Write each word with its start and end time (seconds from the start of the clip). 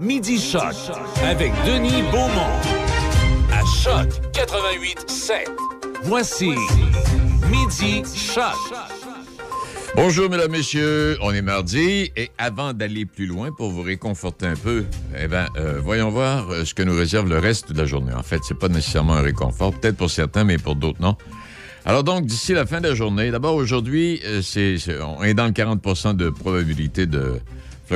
Midi 0.00 0.40
Choc 0.40 0.62
avec 1.22 1.52
Denis 1.66 2.02
Beaumont. 2.10 2.56
À 3.52 3.62
Choc 3.66 4.08
88 4.32 5.04
7. 5.10 5.50
Voici 6.04 6.52
Midi 7.50 8.02
Choc. 8.16 8.54
Bonjour, 9.94 10.30
mesdames, 10.30 10.52
messieurs. 10.52 11.18
On 11.20 11.32
est 11.32 11.42
mardi. 11.42 12.10
Et 12.16 12.30
avant 12.38 12.72
d'aller 12.72 13.04
plus 13.04 13.26
loin 13.26 13.50
pour 13.52 13.70
vous 13.70 13.82
réconforter 13.82 14.46
un 14.46 14.56
peu, 14.56 14.86
eh 15.18 15.28
ben, 15.28 15.48
euh, 15.58 15.78
voyons 15.84 16.08
voir 16.08 16.48
euh, 16.48 16.64
ce 16.64 16.72
que 16.72 16.82
nous 16.82 16.96
réserve 16.96 17.28
le 17.28 17.38
reste 17.38 17.70
de 17.70 17.76
la 17.76 17.84
journée. 17.84 18.14
En 18.14 18.22
fait, 18.22 18.40
c'est 18.42 18.58
pas 18.58 18.68
nécessairement 18.68 19.16
un 19.16 19.22
réconfort. 19.22 19.74
Peut-être 19.74 19.98
pour 19.98 20.10
certains, 20.10 20.44
mais 20.44 20.56
pour 20.56 20.76
d'autres, 20.76 21.02
non. 21.02 21.14
Alors 21.84 22.04
donc, 22.04 22.24
d'ici 22.24 22.54
la 22.54 22.64
fin 22.64 22.80
de 22.80 22.88
la 22.88 22.94
journée, 22.94 23.30
d'abord 23.30 23.54
aujourd'hui, 23.54 24.22
euh, 24.24 24.40
on 25.18 25.24
est 25.24 25.34
dans 25.34 25.46
le 25.46 25.52
40% 25.52 26.16
de 26.16 26.30
probabilité 26.30 27.04
de 27.04 27.40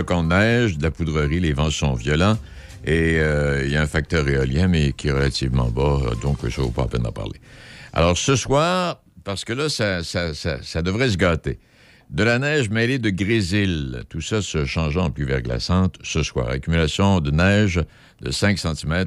de 0.03 0.23
neige, 0.23 0.79
de 0.79 0.83
la 0.83 0.91
poudrerie, 0.91 1.41
les 1.41 1.53
vents 1.53 1.71
sont 1.71 1.95
violents. 1.95 2.39
Et 2.85 3.19
euh, 3.19 3.65
il 3.65 3.73
y 3.73 3.77
a 3.77 3.83
un 3.83 3.87
facteur 3.87 4.29
éolien, 4.29 4.69
mais 4.69 4.93
qui 4.93 5.09
est 5.09 5.13
relativement 5.13 5.71
bas, 5.71 6.01
euh, 6.03 6.15
donc 6.17 6.39
ça 6.43 6.61
vaut 6.61 6.71
pas 6.71 6.83
la 6.83 6.89
peine 6.89 7.03
d'en 7.03 7.13
parler. 7.13 7.41
Alors 7.93 8.19
ce 8.19 8.37
soir, 8.37 9.01
parce 9.25 9.45
que 9.45 9.55
là, 9.55 9.69
ça, 9.71 10.83
devrait 10.83 11.09
se 11.09 11.17
gâter. 11.17 11.59
De 12.11 12.23
la 12.23 12.39
neige 12.39 12.69
mêlée 12.69 12.99
de 12.99 13.09
grésil, 13.09 14.03
tout 14.11 14.21
ça 14.21 14.43
se 14.43 14.67
changeant 14.67 15.07
en 15.07 15.11
pluie 15.11 15.25
verglaçante 15.25 15.97
ce 16.03 16.23
soir. 16.23 16.51
Accumulation 16.51 17.21
de 17.21 17.31
neige 17.31 17.81
de 18.21 18.31
5 18.31 18.59
cm 18.59 19.07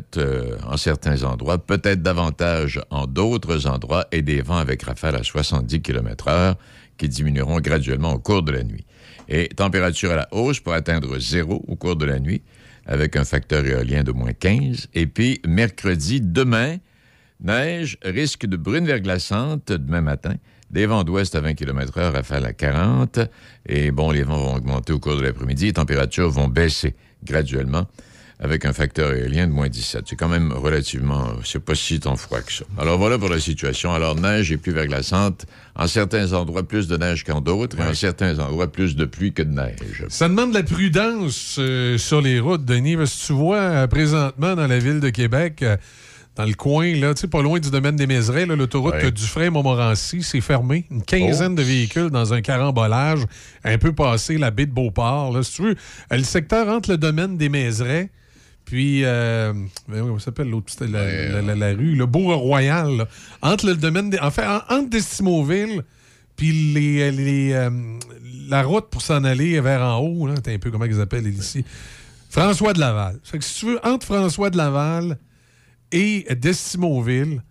en 0.65 0.77
certains 0.77 1.23
endroits, 1.23 1.59
peut-être 1.59 2.01
davantage 2.01 2.81
en 2.89 3.05
d'autres 3.05 3.67
endroits, 3.67 4.07
et 4.11 4.23
des 4.23 4.41
vents 4.41 4.57
avec 4.57 4.81
rafales 4.83 5.15
à 5.15 5.23
70 5.23 5.81
km/h 5.81 6.55
qui 6.97 7.07
diminueront 7.07 7.59
graduellement 7.59 8.13
au 8.13 8.19
cours 8.19 8.41
de 8.41 8.51
la 8.51 8.63
nuit. 8.63 8.85
Et 9.29 9.49
température 9.49 10.11
à 10.11 10.15
la 10.15 10.27
hausse 10.31 10.59
pour 10.59 10.73
atteindre 10.73 11.19
zéro 11.19 11.63
au 11.67 11.75
cours 11.75 11.95
de 11.95 12.05
la 12.05 12.19
nuit, 12.19 12.41
avec 12.85 13.15
un 13.15 13.25
facteur 13.25 13.65
éolien 13.65 14.03
de 14.03 14.11
moins 14.11 14.33
15. 14.33 14.87
Et 14.93 15.07
puis, 15.07 15.41
mercredi, 15.45 16.21
demain, 16.21 16.77
Neige, 17.39 17.97
risque 18.03 18.45
de 18.45 18.57
bruine 18.57 18.85
verglaçante 18.85 19.71
demain 19.71 20.01
matin. 20.01 20.35
Des 20.71 20.85
vents 20.85 21.03
d'ouest 21.03 21.35
à 21.35 21.41
20 21.41 21.53
km/h, 21.53 22.11
rafale 22.11 22.45
à 22.45 22.53
40. 22.53 23.19
Et 23.67 23.91
bon, 23.91 24.11
les 24.11 24.23
vents 24.23 24.37
vont 24.37 24.55
augmenter 24.55 24.91
au 24.93 24.99
cours 24.99 25.15
de 25.15 25.21
l'après-midi. 25.21 25.65
Les 25.65 25.73
températures 25.73 26.29
vont 26.29 26.47
baisser 26.47 26.95
graduellement 27.23 27.87
avec 28.39 28.65
un 28.65 28.73
facteur 28.73 29.13
éolien 29.13 29.47
de 29.47 29.51
moins 29.51 29.67
17. 29.67 30.03
C'est 30.07 30.15
quand 30.15 30.27
même 30.27 30.51
relativement... 30.51 31.27
C'est 31.43 31.59
pas 31.63 31.73
si 31.73 31.99
tant 31.99 32.15
froid 32.15 32.39
que 32.41 32.53
ça. 32.53 32.65
Alors 32.77 32.99
voilà 32.99 33.17
pour 33.17 33.29
la 33.29 33.39
situation. 33.39 33.91
Alors, 33.93 34.15
neige 34.15 34.51
et 34.51 34.57
pluie 34.57 34.73
verglaçante. 34.73 35.47
En 35.75 35.87
certains 35.87 36.33
endroits, 36.33 36.61
plus 36.67 36.87
de 36.87 36.97
neige 36.97 37.23
qu'en 37.23 37.41
d'autres. 37.41 37.79
Et 37.79 37.83
en 37.83 37.93
certains 37.95 38.37
endroits, 38.37 38.71
plus 38.71 38.95
de 38.95 39.05
pluie 39.05 39.33
que 39.33 39.41
de 39.41 39.51
neige. 39.51 40.05
Ça 40.09 40.29
demande 40.29 40.49
de 40.51 40.55
la 40.55 40.63
prudence 40.63 41.55
euh, 41.59 41.97
sur 41.97 42.21
les 42.21 42.39
routes, 42.39 42.63
Denis, 42.63 42.95
parce 42.95 43.15
que 43.21 43.25
tu 43.27 43.33
vois 43.33 43.57
euh, 43.57 43.87
présentement 43.87 44.55
dans 44.55 44.67
la 44.67 44.77
ville 44.79 44.99
de 44.99 45.09
Québec, 45.09 45.63
euh, 45.63 45.75
dans 46.35 46.45
le 46.45 46.53
coin, 46.53 46.93
là, 46.95 47.15
tu 47.15 47.21
sais, 47.21 47.27
pas 47.27 47.41
loin 47.41 47.59
du 47.59 47.71
domaine 47.71 47.95
des 47.95 48.05
Méserets, 48.05 48.45
l'autoroute 48.45 48.93
Ouais. 48.93 49.11
Dufresne-Montmorency, 49.11 50.21
c'est 50.21 50.41
fermé. 50.41 50.85
Une 50.91 51.01
quinzaine 51.01 51.53
Oh. 51.53 51.55
de 51.55 51.63
véhicules 51.63 52.09
dans 52.11 52.33
un 52.35 52.41
carambolage, 52.41 53.21
un 53.63 53.77
peu 53.79 53.93
passé 53.93 54.37
la 54.37 54.51
baie 54.51 54.67
de 54.67 54.71
Beauport. 54.71 55.33
Là, 55.35 55.41
si 55.41 55.53
tu 55.55 55.61
veux, 55.63 55.75
le 56.11 56.23
secteur 56.23 56.67
entre 56.67 56.91
le 56.91 56.97
domaine 56.97 57.37
des 57.37 57.49
Méserets 57.49 58.11
puis, 58.67 59.05
euh, 59.05 59.53
comment 59.89 60.19
ça 60.19 60.25
s'appelle 60.25 60.49
l'autre, 60.49 60.71
la, 60.85 61.01
Ouais, 61.01 61.29
la- 61.31 61.41
la- 61.41 61.55
la 61.55 61.67
rue, 61.73 61.95
le 61.95 62.05
Bourg-Royal, 62.05 62.97
là. 62.97 63.07
entre 63.41 63.65
le 63.65 63.75
domaine 63.75 64.09
des, 64.09 64.19
en 64.19 64.29
fait, 64.29 64.45
en- 64.45 64.61
entre 64.69 64.89
Destimoville 64.89 65.81
puis 66.35 66.51
les, 66.73 67.09
les, 67.11 67.53
euh, 67.53 67.69
la 68.49 68.63
route 68.63 68.89
pour 68.89 69.01
s'en 69.01 69.23
aller 69.23 69.59
vers 69.61 69.81
en 69.81 69.99
haut, 69.99 70.27
là, 70.27 70.33
un 70.45 70.57
peu 70.59 70.69
comment 70.69 70.83
ils 70.85 70.99
appellent 70.99 71.27
ici. 71.27 71.63
François 72.29 72.73
de 72.73 72.79
Laval. 72.81 73.17
Fait 73.23 73.37
que 73.39 73.43
si 73.45 73.59
tu 73.61 73.65
veux, 73.67 73.79
entre 73.87 74.05
François 74.05 74.49
de 74.49 74.57
Laval 74.57 75.17
et 75.93 76.27
Destimoville, 76.35 77.41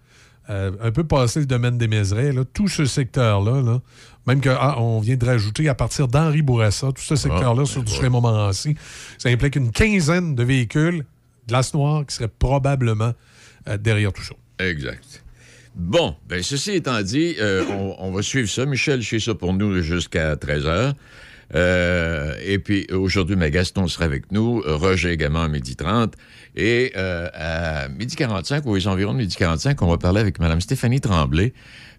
euh, 0.48 0.70
un 0.80 0.92
peu 0.92 1.05
passé 1.05 1.41
le 1.41 1.47
domaine 1.47 1.78
des 1.78 1.89
Méserets, 1.89 2.33
là, 2.33 2.44
tout 2.44 2.69
ce 2.69 2.84
secteur-là, 2.84 3.62
là, 3.62 3.80
même 4.27 4.40
que 4.40 4.51
ah, 4.51 4.80
on 4.80 5.01
vient 5.01 5.17
de 5.17 5.24
rajouter 5.24 5.68
à 5.68 5.74
partir 5.74 6.08
d'Henri 6.08 6.42
Bourassa, 6.42 6.89
tout 6.89 7.02
ce 7.02 7.17
secteur-là 7.17 7.64
sur 7.64 7.83
du 7.83 7.92
chemin 7.92 8.11
Montmorency, 8.11 8.77
ça 9.18 9.29
implique 9.29 9.56
une 9.56 9.70
quinzaine 9.70 10.35
de 10.35 10.45
véhicules, 10.45 11.05
glace 11.48 11.74
noire, 11.74 12.05
qui 12.06 12.14
seraient 12.14 12.29
probablement 12.29 13.12
euh, 13.68 13.77
derrière 13.77 14.12
tout 14.12 14.23
ça. 14.23 14.35
Exact. 14.58 15.23
Bon, 15.74 16.17
ben 16.29 16.42
ceci 16.42 16.73
étant 16.73 17.01
dit, 17.02 17.36
euh, 17.39 17.64
on, 17.68 17.96
on 17.98 18.11
va 18.11 18.23
suivre 18.23 18.48
ça. 18.48 18.64
Michel 18.67 19.02
chez 19.02 19.20
ça 19.20 19.35
pour 19.35 19.52
nous 19.52 19.83
jusqu'à 19.83 20.35
13h. 20.35 20.95
Euh, 21.55 22.35
et 22.42 22.58
puis 22.58 22.86
aujourd'hui, 22.92 23.36
mais 23.36 23.51
Gaston 23.51 23.86
sera 23.86 24.05
avec 24.05 24.33
nous, 24.33 24.62
Roger 24.64 25.11
également 25.11 25.42
à 25.42 25.48
midi 25.48 25.77
30. 25.77 26.14
Et 26.56 26.92
euh, 26.96 27.28
à 27.34 27.89
midi 27.89 28.17
45, 28.17 28.64
ou 28.64 28.70
aux 28.70 28.89
environs 28.89 29.12
de 29.12 29.18
midi 29.18 29.36
45, 29.36 29.80
on 29.83 29.89
va 29.89 29.98
parler 29.98 30.20
avec 30.20 30.39
Mme 30.39 30.62
Stéphanie 30.62 31.02
Tremblay, 31.02 31.52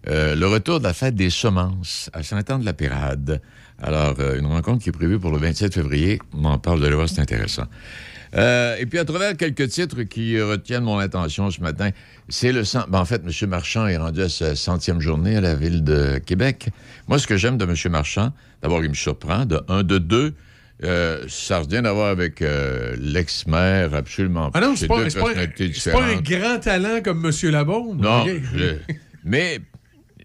euh, 0.08 0.34
le 0.34 0.46
retour 0.48 0.80
de 0.80 0.84
la 0.84 0.92
fête 0.92 1.14
des 1.14 1.30
semences 1.30 2.10
à 2.12 2.24
Saint-Anne-de-la-Pérade. 2.24 3.40
Alors, 3.80 4.16
euh, 4.18 4.36
une 4.36 4.46
rencontre 4.46 4.82
qui 4.82 4.88
est 4.88 4.92
prévue 4.92 5.20
pour 5.20 5.30
le 5.30 5.38
27 5.38 5.72
février. 5.72 6.18
On 6.34 6.44
en 6.44 6.58
parle 6.58 6.80
de 6.80 6.88
là, 6.88 7.06
c'est 7.06 7.20
intéressant. 7.20 7.66
Et 8.34 8.84
puis, 8.84 8.98
à 8.98 9.06
travers 9.06 9.36
quelques 9.36 9.68
titres 9.68 10.02
qui 10.02 10.38
retiennent 10.38 10.82
mon 10.82 10.98
attention 10.98 11.50
ce 11.50 11.62
matin, 11.62 11.90
c'est 12.28 12.52
le 12.52 12.62
cent... 12.62 12.84
ben, 12.88 12.98
en 12.98 13.06
fait, 13.06 13.22
M. 13.24 13.48
Marchand 13.48 13.86
est 13.86 13.96
rendu 13.96 14.20
à 14.20 14.28
sa 14.28 14.54
centième 14.54 15.00
journée 15.00 15.36
à 15.36 15.40
la 15.40 15.54
ville 15.54 15.82
de 15.82 16.18
Québec. 16.18 16.68
Moi, 17.06 17.18
ce 17.18 17.26
que 17.26 17.38
j'aime 17.38 17.56
de 17.56 17.64
M. 17.64 17.74
Marchand, 17.90 18.32
d'abord, 18.60 18.84
il 18.84 18.90
me 18.90 18.94
surprend, 18.94 19.46
de 19.46 19.62
un, 19.68 19.82
de 19.82 19.96
deux, 19.96 20.34
euh, 20.84 21.24
ça 21.28 21.60
n'a 21.60 21.66
rien 21.68 21.84
à 21.84 21.92
voir 21.92 22.08
avec 22.08 22.40
euh, 22.42 22.94
l'ex-maire, 23.00 23.94
absolument 23.94 24.50
Ah 24.54 24.60
non, 24.60 24.76
c'est 24.76 24.86
pas, 24.86 25.02
pas, 25.04 25.34
pas 25.92 26.04
un 26.04 26.20
grand 26.20 26.58
talent 26.60 27.00
comme 27.02 27.24
M. 27.26 27.50
Labaume. 27.50 28.00
Non, 28.00 28.24
je- 28.26 28.76
mais 29.24 29.58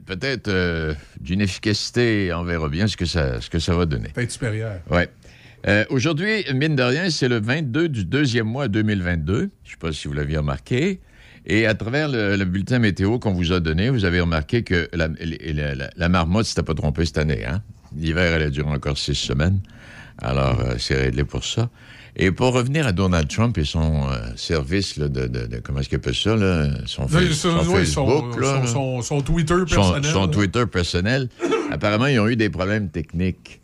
peut-être 0.06 0.48
euh, 0.50 0.94
d'une 1.20 1.42
efficacité, 1.42 2.32
on 2.34 2.44
verra 2.44 2.70
bien 2.70 2.88
ce 2.88 2.96
que 2.98 3.06
ça, 3.06 3.42
ce 3.42 3.50
que 3.50 3.60
ça 3.60 3.76
va 3.76 3.86
donner. 3.86 4.10
Peut-être 4.14 4.32
supérieur. 4.32 4.80
Euh, 5.66 5.86
Aujourd'hui, 5.90 6.44
mine 6.54 6.76
de 6.76 6.84
rien, 6.84 7.10
c'est 7.10 7.30
le 7.30 7.40
22 7.40 7.88
du 7.90 8.04
deuxième 8.06 8.48
mois 8.48 8.68
2022. 8.68 9.34
Je 9.38 9.42
ne 9.44 9.48
sais 9.72 9.78
pas 9.80 9.92
si 9.94 10.08
vous 10.08 10.14
l'aviez 10.14 10.38
remarqué. 10.38 11.00
Et 11.46 11.66
à 11.66 11.74
travers 11.74 12.10
le, 12.10 12.36
le 12.36 12.46
bulletin 12.46 12.80
météo 12.80 13.18
qu'on 13.18 13.32
vous 13.34 13.52
a 13.54 13.60
donné, 13.60 13.90
vous 13.90 14.06
avez 14.06 14.20
remarqué 14.20 14.64
que 14.64 14.88
la, 14.94 15.08
la, 15.54 15.76
la- 15.76 15.90
la 15.96 16.10
marmotte 16.10 16.46
s'était 16.46 16.64
pas 16.64 16.74
trompée 16.74 17.06
cette 17.06 17.18
année. 17.18 17.46
Hein? 17.46 17.62
L'hiver, 17.98 18.34
elle 18.34 18.44
a 18.44 18.50
duré 18.50 18.70
encore 18.70 18.98
six 18.98 19.16
semaines. 19.16 19.60
Alors, 20.24 20.60
euh, 20.62 20.76
c'est 20.80 20.96
réglé 20.96 21.24
pour 21.24 21.44
ça. 21.44 21.70
Et 22.16 22.32
pour 22.32 22.54
revenir 22.54 22.86
à 22.86 22.92
Donald 22.92 23.28
Trump 23.28 23.58
et 23.58 23.66
son 23.66 24.08
euh, 24.10 24.18
service 24.36 24.98
là, 24.98 25.08
de, 25.08 25.28
de- 25.28 25.48
de- 25.48 25.58
Comment 25.60 25.80
est-ce 25.80 25.90
qu'il 25.90 25.96
appelle 25.98 26.16
ça? 26.16 26.36
Là? 26.36 26.70
Son, 26.86 27.08
fa- 27.08 27.18
Oui, 27.20 27.34
son 27.34 27.52
son, 27.52 27.58
oui, 27.58 27.64
son- 27.66 28.06
Facebook. 28.08 28.34
son- 28.36 28.40
là 28.40 28.68
son- 28.68 29.02
son 29.02 29.22
Twitter 29.22 29.56
son, 29.68 29.76
personnel. 29.76 30.12
son. 30.12 30.28
Twitter 30.28 30.66
personnel. 30.68 31.30
Apparemment, 31.72 32.06
ils 32.08 32.20
ont 32.20 32.28
eu 32.28 32.36
des 32.36 32.50
problèmes 32.50 32.90
techniques. 32.90 33.60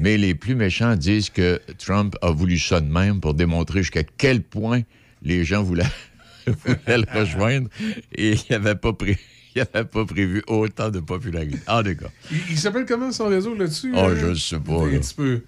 Mais 0.00 0.16
les 0.16 0.34
plus 0.34 0.56
méchants 0.56 0.96
disent 0.96 1.30
que 1.30 1.60
Trump 1.78 2.16
a 2.22 2.30
voulu 2.32 2.58
ça 2.58 2.80
de 2.80 2.90
même 2.90 3.20
pour 3.20 3.34
démontrer 3.34 3.82
jusqu'à 3.82 4.02
quel 4.02 4.42
point 4.42 4.80
les 5.22 5.44
gens 5.44 5.62
voulaient, 5.62 5.84
voulaient 6.46 6.98
le 6.98 7.18
rejoindre 7.20 7.68
et 8.12 8.32
il 8.32 8.40
n'avait 8.50 8.74
pas, 8.74 8.92
pré- 8.92 9.16
il 9.56 9.60
avait 9.74 9.84
pas 9.84 10.04
prévu 10.04 10.42
autant 10.46 10.90
de 10.90 11.00
popularité. 11.00 11.58
En 11.66 11.82
tout 11.82 11.94
cas, 11.96 12.06
Il, 12.30 12.38
il 12.50 12.58
s'appelle 12.58 12.86
comment 12.86 13.10
son 13.12 13.28
réseau 13.28 13.54
là-dessus? 13.54 13.92
oh, 13.94 13.98
euh? 14.00 14.16
je 14.20 14.26
ne 14.26 14.34
sais 14.34 14.58
pas. 14.58 14.72
Un 14.84 14.98
petit 14.98 15.14
peu. 15.14 15.42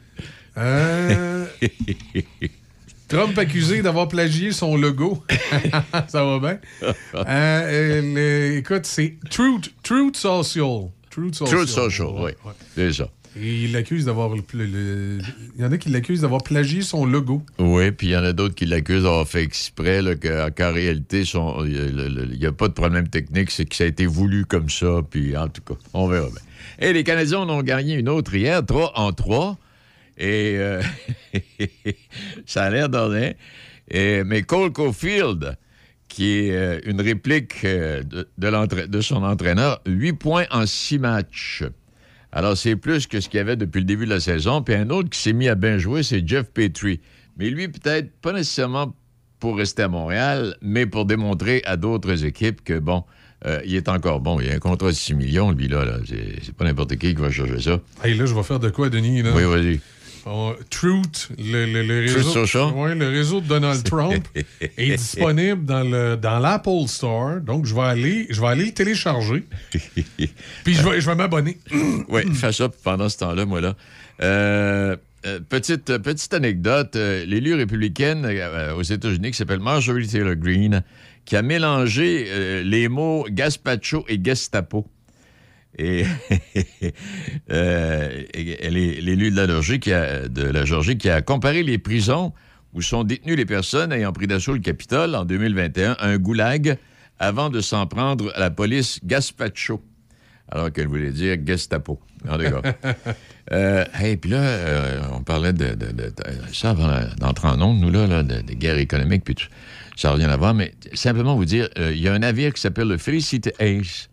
Euh, 0.58 1.46
Trump 3.08 3.36
accusé 3.38 3.82
d'avoir 3.82 4.08
plagié 4.08 4.52
son 4.52 4.76
logo. 4.76 5.22
Ça 6.08 6.24
va 6.24 6.38
bien. 6.38 6.58
Euh, 7.14 7.22
euh, 7.26 8.58
écoute, 8.58 8.86
c'est 8.86 9.16
Truth, 9.30 9.72
Truth 9.82 10.16
Social. 10.16 10.88
Truth 11.10 11.34
Social. 11.34 11.58
Truth 11.58 11.69
Social, 11.69 12.06
oui. 12.14 12.30
Ouais. 12.44 12.52
C'est 12.74 12.92
ça. 12.92 13.08
Il 13.34 13.72
l'accuse 13.72 14.04
d'avoir. 14.04 14.28
le- 14.34 14.43
le- 14.66 15.19
y 15.59 15.65
en 15.65 15.72
a 15.72 15.78
qui 15.78 15.88
l'accusent 15.88 16.20
d'avoir 16.20 16.43
plagié 16.43 16.82
son 16.82 17.06
logo. 17.06 17.43
Oui, 17.59 17.91
puis 17.91 18.09
il 18.09 18.10
y 18.10 18.16
en 18.16 18.25
a 18.25 18.32
d'autres 18.32 18.54
qui 18.54 18.66
l'accusent 18.66 19.05
d'avoir 19.05 19.26
fait 19.26 19.43
exprès, 19.43 20.02
qu'en 20.20 20.73
réalité, 20.73 21.23
il 21.23 22.38
n'y 22.38 22.46
a 22.46 22.52
pas 22.52 22.69
de 22.69 22.75
problème 22.75 23.08
technique, 23.08 23.50
c'est 23.50 23.64
que 23.64 23.75
ça 23.75 23.84
a 23.84 23.87
été 23.87 24.05
voulu 24.06 24.44
comme 24.44 24.69
ça, 24.69 25.00
puis 25.08 25.37
en 25.37 25.49
tout 25.49 25.62
cas, 25.62 25.75
on 25.94 26.08
verra 26.08 26.26
bien. 26.29 26.40
Et 26.88 26.93
les 26.93 27.05
Canadiens 27.05 27.40
en 27.40 27.49
ont 27.50 27.62
gagné 27.62 27.94
une 27.94 28.08
autre 28.08 28.34
hier, 28.34 28.64
3 28.64 28.93
en 28.99 29.12
3, 29.12 29.56
et 30.19 30.56
euh, 30.58 30.82
ça 32.46 32.64
a 32.64 32.70
l'air 32.70 32.88
d'en 32.88 33.08
Et 33.90 34.25
Mais 34.25 34.43
Cole 34.43 34.73
Caulfield, 34.73 35.56
qui 36.08 36.49
est 36.49 36.52
euh, 36.52 36.81
une 36.85 37.00
réplique 37.00 37.64
euh, 37.64 38.02
de, 38.02 38.28
de 38.87 39.00
son 39.00 39.23
entraîneur, 39.23 39.81
8 39.87 40.12
points 40.14 40.44
en 40.50 40.67
6 40.67 40.99
matchs. 40.99 41.64
Alors, 42.32 42.56
c'est 42.56 42.76
plus 42.76 43.06
que 43.06 43.20
ce 43.20 43.29
qu'il 43.29 43.38
y 43.38 43.40
avait 43.40 43.56
depuis 43.56 43.81
le 43.81 43.84
début 43.84 44.06
de 44.06 44.11
la 44.11 44.20
saison. 44.20 44.62
Puis 44.62 44.75
un 44.75 44.88
autre 44.90 45.11
qui 45.11 45.19
s'est 45.19 45.34
mis 45.34 45.49
à 45.49 45.55
bien 45.55 45.79
jouer, 45.79 46.02
c'est 46.02 46.26
Jeff 46.26 46.50
Petrie. 46.50 47.00
Mais 47.37 47.50
lui, 47.50 47.69
peut-être 47.69 48.11
pas 48.20 48.32
nécessairement 48.32 48.94
pour 49.38 49.58
rester 49.58 49.82
à 49.82 49.88
Montréal, 49.88 50.56
mais 50.62 50.87
pour 50.87 51.05
démontrer 51.05 51.62
à 51.67 51.76
d'autres 51.76 52.25
équipes 52.25 52.62
que, 52.62 52.79
bon, 52.79 53.05
euh, 53.44 53.61
il 53.64 53.75
est 53.75 53.88
encore 53.88 54.20
bon. 54.20 54.40
Il 54.40 54.50
a 54.50 54.55
un 54.55 54.58
contrat 54.58 54.88
de 54.88 54.93
6 54.93 55.14
millions, 55.14 55.50
lui, 55.50 55.69
là. 55.69 55.84
là. 55.84 55.99
C'est 56.06 56.55
pas 56.55 56.64
n'importe 56.64 56.96
qui 56.96 57.14
qui 57.14 57.20
va 57.20 57.31
chercher 57.31 57.61
ça. 57.61 57.81
Hey, 58.05 58.14
là, 58.14 58.25
je 58.25 58.35
vais 58.35 58.43
faire 58.43 58.61
de 58.61 58.70
quoi, 58.70 58.88
Denis? 58.88 59.23
Là? 59.23 59.32
Oui, 59.35 59.43
vas-y. 59.43 59.81
On- 60.26 60.54
Truth, 60.70 61.28
le, 61.38 61.66
le- 61.66 61.82
le 61.82 62.00
réseau, 62.00 62.30
ouais, 62.76 62.94
le 62.94 63.08
réseau 63.08 63.40
de 63.40 63.46
Donald 63.48 63.82
Trump, 63.84 64.26
est 64.60 64.96
disponible 64.96 65.64
dans 65.64 65.82
le 65.82 66.16
dans 66.16 66.38
l'Apple 66.38 66.86
Store. 66.86 67.40
Donc, 67.40 67.66
je 67.66 67.74
vais 67.74 67.80
aller, 67.82 68.26
je 68.30 68.40
vais 68.40 68.46
aller 68.48 68.64
le 68.66 68.72
télécharger. 68.72 69.44
Puis 70.64 70.74
je 70.74 70.82
vais, 70.88 71.00
je 71.00 71.06
vais 71.06 71.14
m'abonner. 71.16 71.58
Oui, 72.08 72.22
fais 72.34 72.52
ça 72.52 72.69
pendant 72.84 73.08
ce 73.08 73.19
temps-là, 73.19 73.44
moi, 73.46 73.60
là. 73.60 73.74
Euh, 74.22 74.96
euh, 75.26 75.40
petite, 75.48 75.98
petite 75.98 76.34
anecdote, 76.34 76.96
euh, 76.96 77.25
l'élu 77.25 77.54
républicaine 77.54 78.25
euh, 78.25 78.75
aux 78.75 78.82
États-Unis 78.82 79.30
qui 79.30 79.36
s'appelle 79.36 79.60
Marjorie 79.60 80.06
Taylor 80.06 80.34
Greene, 80.36 80.82
qui 81.25 81.36
a 81.36 81.42
mélangé 81.42 82.62
les 82.64 82.88
mots 82.88 83.25
Gaspacho 83.30 84.04
et 84.08 84.20
Gestapo. 84.22 84.86
Et 85.78 86.04
euh, 87.50 88.22
l'élu 88.34 89.30
de 89.30 89.36
la 89.36 89.46
Georgie 89.46 89.80
qui 89.80 89.92
a, 89.92 90.28
de 90.28 90.42
la 90.42 90.64
Georgie 90.64 90.98
qui 90.98 91.08
a 91.08 91.22
comparé 91.22 91.62
les 91.62 91.78
prisons 91.78 92.32
où 92.74 92.82
sont 92.82 93.04
détenues 93.04 93.36
les 93.36 93.46
personnes 93.46 93.92
ayant 93.92 94.12
pris 94.12 94.26
d'assaut 94.26 94.54
le 94.54 94.60
Capitole 94.60 95.14
en 95.14 95.24
2021 95.24 95.96
à 95.98 96.06
un 96.08 96.19
goulag 96.19 96.78
avant 97.19 97.50
de 97.50 97.60
s'en 97.60 97.86
prendre 97.86 98.32
à 98.34 98.40
la 98.40 98.50
police 98.50 99.00
Gaspacho 99.04 99.82
alors 100.50 100.70
qu'elle 100.72 100.88
voulait 100.88 101.12
dire 101.12 101.36
Gestapo. 101.46 101.98
En 102.28 102.36
tout 102.36 102.44
cas. 102.44 102.75
euh, 103.52 103.84
hey, 103.98 104.16
puis 104.18 104.30
là, 104.30 104.40
euh, 104.42 105.00
on 105.12 105.22
parlait 105.22 105.52
de, 105.54 105.68
de- 105.75 105.86
de- 105.86 105.92
de- 105.92 106.12
ça 106.52 106.70
avant 106.70 106.90
d'entrer 107.18 107.48
en 107.48 107.60
onde, 107.62 107.80
nous, 107.80 107.90
là, 107.90 108.06
là, 108.06 108.22
de, 108.22 108.40
guerre 108.52 108.76
économique, 108.78 109.25
puis 109.25 109.34
tout. 109.34 109.46
ça 109.96 110.10
n'a 110.10 110.16
rien 110.16 110.28
à 110.28 110.36
voir, 110.36 110.52
mais 110.52 110.72
simplement 110.92 111.36
vous 111.36 111.46
dire, 111.46 111.68
euh, 111.78 111.92
il 111.94 112.00
y 112.02 112.08
a 112.08 112.12
un 112.12 112.18
navire 112.18 112.52
qui 112.52 112.60
s'appelle 112.60 112.88
le 112.88 112.98
Felicity 112.98 113.50
Ace 113.58 114.10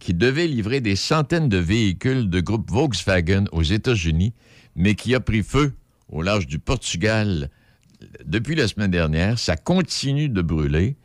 qui 0.00 0.14
devait 0.14 0.48
livrer 0.48 0.80
des 0.80 0.96
centaines 0.96 1.48
de 1.48 1.58
véhicules 1.58 2.28
de 2.28 2.40
groupe 2.40 2.68
Volkswagen 2.70 3.44
aux 3.52 3.62
États-Unis, 3.62 4.32
mais 4.74 4.94
qui 4.94 5.14
a 5.14 5.20
pris 5.20 5.42
feu 5.42 5.74
au 6.08 6.22
large 6.22 6.46
du 6.46 6.58
Portugal 6.58 7.50
depuis 8.24 8.56
la 8.56 8.66
semaine 8.66 8.90
dernière. 8.90 9.38
Ça 9.38 9.56
continue 9.56 10.28
de 10.28 10.42
brûler. 10.42 10.96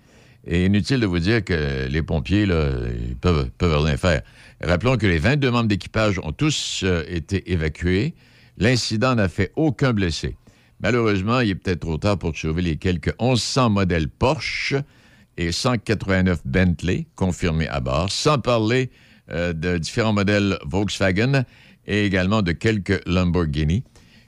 Et 0.47 0.65
inutile 0.65 0.99
de 0.99 1.07
vous 1.07 1.19
dire 1.19 1.43
que 1.43 1.87
les 1.87 2.03
pompiers, 2.03 2.45
là, 2.45 2.71
peuvent, 3.19 3.49
peuvent 3.57 3.83
rien 3.83 3.97
faire. 3.97 4.21
Rappelons 4.61 4.95
que 4.95 5.07
les 5.07 5.17
22 5.17 5.49
membres 5.49 5.67
d'équipage 5.67 6.19
ont 6.19 6.31
tous 6.31 6.81
euh, 6.83 7.03
été 7.07 7.51
évacués. 7.51 8.13
L'incident 8.57 9.15
n'a 9.15 9.27
fait 9.27 9.51
aucun 9.55 9.91
blessé. 9.91 10.37
Malheureusement, 10.81 11.39
il 11.39 11.49
est 11.49 11.55
peut-être 11.55 11.79
trop 11.79 11.97
tard 11.97 12.19
pour 12.19 12.37
sauver 12.37 12.61
les 12.61 12.75
quelques 12.75 13.13
1100 13.19 13.71
modèles 13.71 14.07
Porsche 14.07 14.75
et 15.37 15.51
189 15.51 16.41
Bentley 16.45 17.07
confirmés 17.15 17.67
à 17.67 17.79
bord, 17.79 18.11
sans 18.11 18.39
parler 18.39 18.89
euh, 19.31 19.53
de 19.53 19.77
différents 19.77 20.13
modèles 20.13 20.57
Volkswagen 20.65 21.43
et 21.87 22.05
également 22.05 22.41
de 22.41 22.51
quelques 22.51 23.01
Lamborghini. 23.07 23.83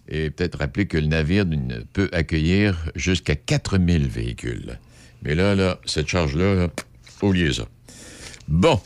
Et 0.09 0.29
peut-être 0.29 0.59
rappeler 0.59 0.85
que 0.85 0.97
le 0.97 1.07
navire 1.07 1.45
ne 1.45 1.79
peut 1.81 2.09
accueillir 2.13 2.89
jusqu'à 2.95 3.35
4000 3.35 4.07
véhicules. 4.07 4.79
Mais 5.21 5.35
là, 5.35 5.53
là, 5.53 5.79
cette 5.85 6.07
charge-là, 6.07 6.55
là, 6.55 6.67
oubliez 7.21 7.53
ça. 7.53 7.65
Bon. 8.47 8.79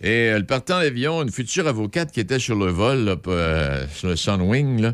Et 0.00 0.30
euh, 0.30 0.38
le 0.38 0.46
partant 0.46 0.80
d'avion, 0.80 1.22
une 1.22 1.30
future 1.30 1.66
avocate 1.66 2.12
qui 2.12 2.20
était 2.20 2.38
sur 2.38 2.56
le 2.56 2.70
vol, 2.70 3.16
euh, 3.26 3.86
sur 3.92 4.08
le 4.08 4.16
Sunwing, 4.16 4.92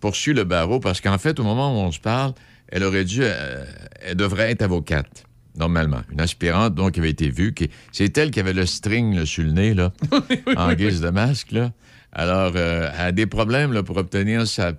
poursuit 0.00 0.32
le 0.32 0.44
barreau 0.44 0.80
parce 0.80 1.00
qu'en 1.00 1.18
fait, 1.18 1.38
au 1.40 1.44
moment 1.44 1.74
où 1.74 1.84
on 1.84 1.92
se 1.92 2.00
parle, 2.00 2.34
elle 2.68 2.84
aurait 2.84 3.04
dû, 3.04 3.22
elle 3.22 4.16
devrait 4.16 4.50
être 4.50 4.62
avocate, 4.62 5.24
normalement. 5.56 6.02
Une 6.12 6.20
aspirante, 6.20 6.74
donc, 6.74 6.92
qui 6.92 7.00
avait 7.00 7.10
été 7.10 7.28
vue. 7.30 7.54
qui- 7.54 7.70
C'est 7.92 8.16
elle 8.18 8.30
qui 8.30 8.40
avait 8.40 8.52
le 8.52 8.66
string 8.66 9.14
là, 9.16 9.26
sur 9.26 9.44
le 9.44 9.52
nez, 9.52 9.74
là, 9.74 9.92
en 10.56 10.72
guise 10.74 11.00
de 11.00 11.10
masque, 11.10 11.52
là. 11.52 11.72
Alors, 12.12 12.52
euh, 12.56 12.90
elle 12.94 13.06
a 13.06 13.12
des 13.12 13.26
problèmes 13.26 13.72
là, 13.72 13.82
pour 13.82 13.96
obtenir 13.96 14.46
sa... 14.46 14.72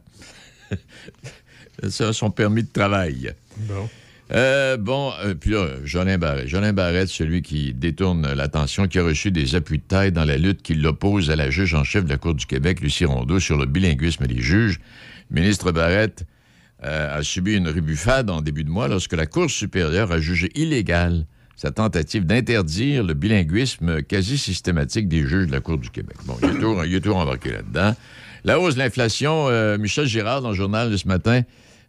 son 2.12 2.32
permis 2.32 2.64
de 2.64 2.72
travail. 2.72 3.34
Bon. 3.58 3.90
Euh, 4.34 4.76
bon, 4.78 5.12
euh, 5.24 5.36
puis 5.36 5.52
là, 5.52 5.68
Jolin 5.84 6.18
Barrette. 6.18 6.48
Jolin 6.48 6.74
Barrette, 6.74 7.10
celui 7.10 7.42
qui 7.44 7.74
détourne 7.74 8.34
l'attention, 8.34 8.88
qui 8.88 8.98
a 8.98 9.04
reçu 9.04 9.30
des 9.32 9.54
appuis 9.54 9.78
de 9.78 9.84
taille 9.84 10.12
dans 10.12 10.26
la 10.26 10.38
lutte 10.38 10.64
qui 10.64 10.74
l'oppose 10.74 11.30
à 11.30 11.36
la 11.36 11.52
juge 11.52 11.76
en 11.76 11.84
chef 11.84 12.06
de 12.06 12.10
la 12.10 12.18
Cour 12.18 12.34
du 12.34 12.46
Québec, 12.48 12.80
Lucie 12.82 13.06
Rondeau, 13.06 13.40
sur 13.40 13.58
le 13.58 13.66
bilinguisme 13.68 14.26
des 14.26 14.42
juges. 14.42 14.80
Ministre 15.30 15.72
Barrette 15.72 16.26
euh, 16.86 17.18
a 17.18 17.24
subi 17.24 17.56
une 17.56 17.68
rebuffade 17.68 18.30
en 18.30 18.42
début 18.42 18.64
de 18.64 18.70
mois 18.70 18.88
lorsque 18.88 19.14
la 19.14 19.26
Cour 19.26 19.50
supérieure 19.50 20.12
a 20.12 20.20
jugé 20.20 20.52
illégale 20.54 21.26
sa 21.56 21.72
tentative 21.72 22.26
d'interdire 22.26 23.04
le 23.04 23.16
bilinguisme 23.16 24.04
quasi 24.04 24.38
systématique 24.38 25.08
des 25.08 25.26
juges 25.26 25.48
de 25.48 25.52
la 25.52 25.62
Cour 25.62 25.80
du 25.80 25.90
Québec. 25.90 26.18
Bon, 26.26 26.38
il 26.44 26.50
est 26.50 26.60
tout, 26.60 26.78
il 26.86 26.94
est 26.94 27.02
tout 27.02 27.14
embarqué 27.14 27.54
là-dedans. 27.54 27.96
La 28.44 28.60
hausse 28.60 28.76
de 28.76 28.80
l'inflation, 28.80 29.48
euh, 29.50 29.80
Michel 29.80 30.06
Girard, 30.06 30.42
dans 30.42 30.50
le 30.50 30.56
journal 30.56 30.92
de 30.92 30.98
ce 30.98 31.08
matin, 31.08 31.42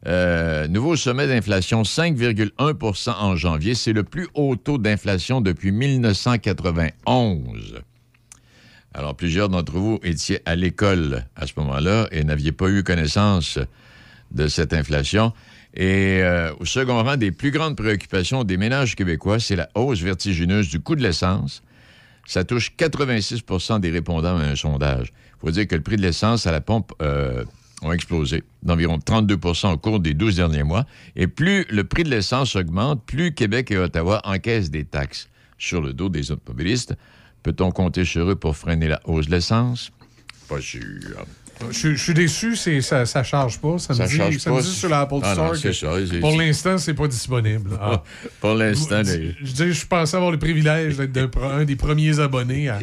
euh, 0.07 0.67
nouveau 0.69 0.97
sommet 0.97 1.27
d'inflation, 1.27 1.83
5,1% 1.83 3.11
en 3.11 3.37
janvier. 3.37 3.75
C'est 3.75 3.93
le 3.93 4.05
plus 4.05 4.29
haut 4.35 4.57
taux 4.57 4.79
d'inflation 4.79 5.43
depuis 5.43 5.73
1991. 5.73 7.83
Alors, 8.95 9.15
plusieurs 9.15 9.51
d'entre 9.51 9.73
vous 9.73 10.01
étiez 10.05 10.41
à 10.47 10.57
l'école 10.57 11.27
à 11.37 11.47
ce 11.47 11.53
moment-là 11.59 12.09
et 12.13 12.25
n'aviez 12.25 12.53
pas 12.53 12.71
eu 12.71 12.83
connaissance 12.83 13.59
de 14.33 14.49
cette 14.49 14.73
inflation. 14.73 15.33
Et 15.75 16.21
euh, 16.23 16.53
au 16.59 16.65
second 16.65 17.03
rang 17.03 17.17
des 17.17 17.33
plus 17.33 17.51
grandes 17.51 17.77
préoccupations 17.77 18.45
des 18.45 18.57
ménages 18.57 18.97
québécois, 18.97 19.39
c'est 19.39 19.57
la 19.57 19.69
hausse 19.75 20.01
vertigineuse 20.01 20.69
du 20.69 20.81
coût 20.81 20.97
de 20.97 21.03
l'essence. 21.03 21.63
Ça 22.27 22.45
touche 22.45 22.73
86% 22.79 23.81
des 23.81 23.91
répondants 23.91 24.39
à 24.39 24.43
un 24.43 24.57
sondage. 24.57 25.13
Il 25.37 25.41
faut 25.41 25.51
dire 25.51 25.69
que 25.69 25.77
le 25.77 25.83
prix 25.83 25.97
de 25.97 26.03
l'essence 26.03 26.47
à 26.47 26.53
la 26.53 26.61
pompe 26.61 26.93
euh, 27.03 27.45
ont 27.83 27.93
explosé 27.93 28.43
d'environ 28.63 28.99
32% 28.99 29.75
au 29.75 29.77
cours 29.77 30.01
des 30.01 30.15
12 30.15 30.37
derniers 30.37 30.63
mois. 30.63 30.87
Et 31.15 31.27
plus 31.27 31.67
le 31.69 31.85
prix 31.85 32.05
de 32.05 32.11
l'essence 32.11 32.57
augmente, 32.57 33.05
plus 33.05 33.35
Québec 33.35 33.71
et 33.71 33.79
Ottawa 33.79 34.23
encaissent 34.25 34.71
des 34.71 34.85
taxes 34.85 35.29
sur 35.59 35.81
le 35.83 35.93
dos 35.93 36.09
des 36.09 36.33
automobilistes. 36.33 36.95
Peut-on 37.43 37.71
compter 37.71 38.05
sur 38.05 38.31
eux 38.31 38.35
pour 38.35 38.57
freiner 38.57 38.89
la 38.89 39.01
hausse 39.05 39.27
de 39.27 39.33
l'essence? 39.33 39.93
Pas 40.49 40.61
sûr. 40.61 41.27
Je, 41.71 41.95
je 41.95 42.03
suis 42.03 42.13
déçu, 42.15 42.55
c'est, 42.55 42.81
ça, 42.83 43.07
ça 43.07 43.23
charge 43.23 43.59
pas. 43.59 43.79
Ça 43.79 43.95
me 43.95 43.99
Ça 43.99 44.07
dit, 44.07 44.17
charge 44.17 44.39
ça 44.39 44.51
pas. 44.51 44.57
me 44.57 44.63
dit 44.63 44.69
sur 44.69 44.89
l'Apple 44.91 45.15
Ah 45.23 45.29
non, 45.29 45.33
Store 45.35 45.57
c'est 45.57 45.69
que 45.69 45.73
ça, 45.75 45.93
c'est- 46.11 46.21
pour 46.21 46.37
l'instant, 46.37 46.77
c'est 46.79 46.95
pas 46.95 47.09
disponible. 47.09 47.71
Ah. 47.81 48.03
Pour 48.41 48.55
l'instant, 48.55 49.03
je, 49.05 49.33
je 49.43 49.53
dis, 49.53 49.73
je 49.73 49.87
pensais 49.87 50.17
avoir 50.17 50.33
le 50.33 50.39
privilège 50.39 50.97
d'être 50.99 51.43
un 51.43 51.65
des 51.65 51.77
premiers 51.77 52.21
abonnés 52.21 52.69
à, 52.69 52.81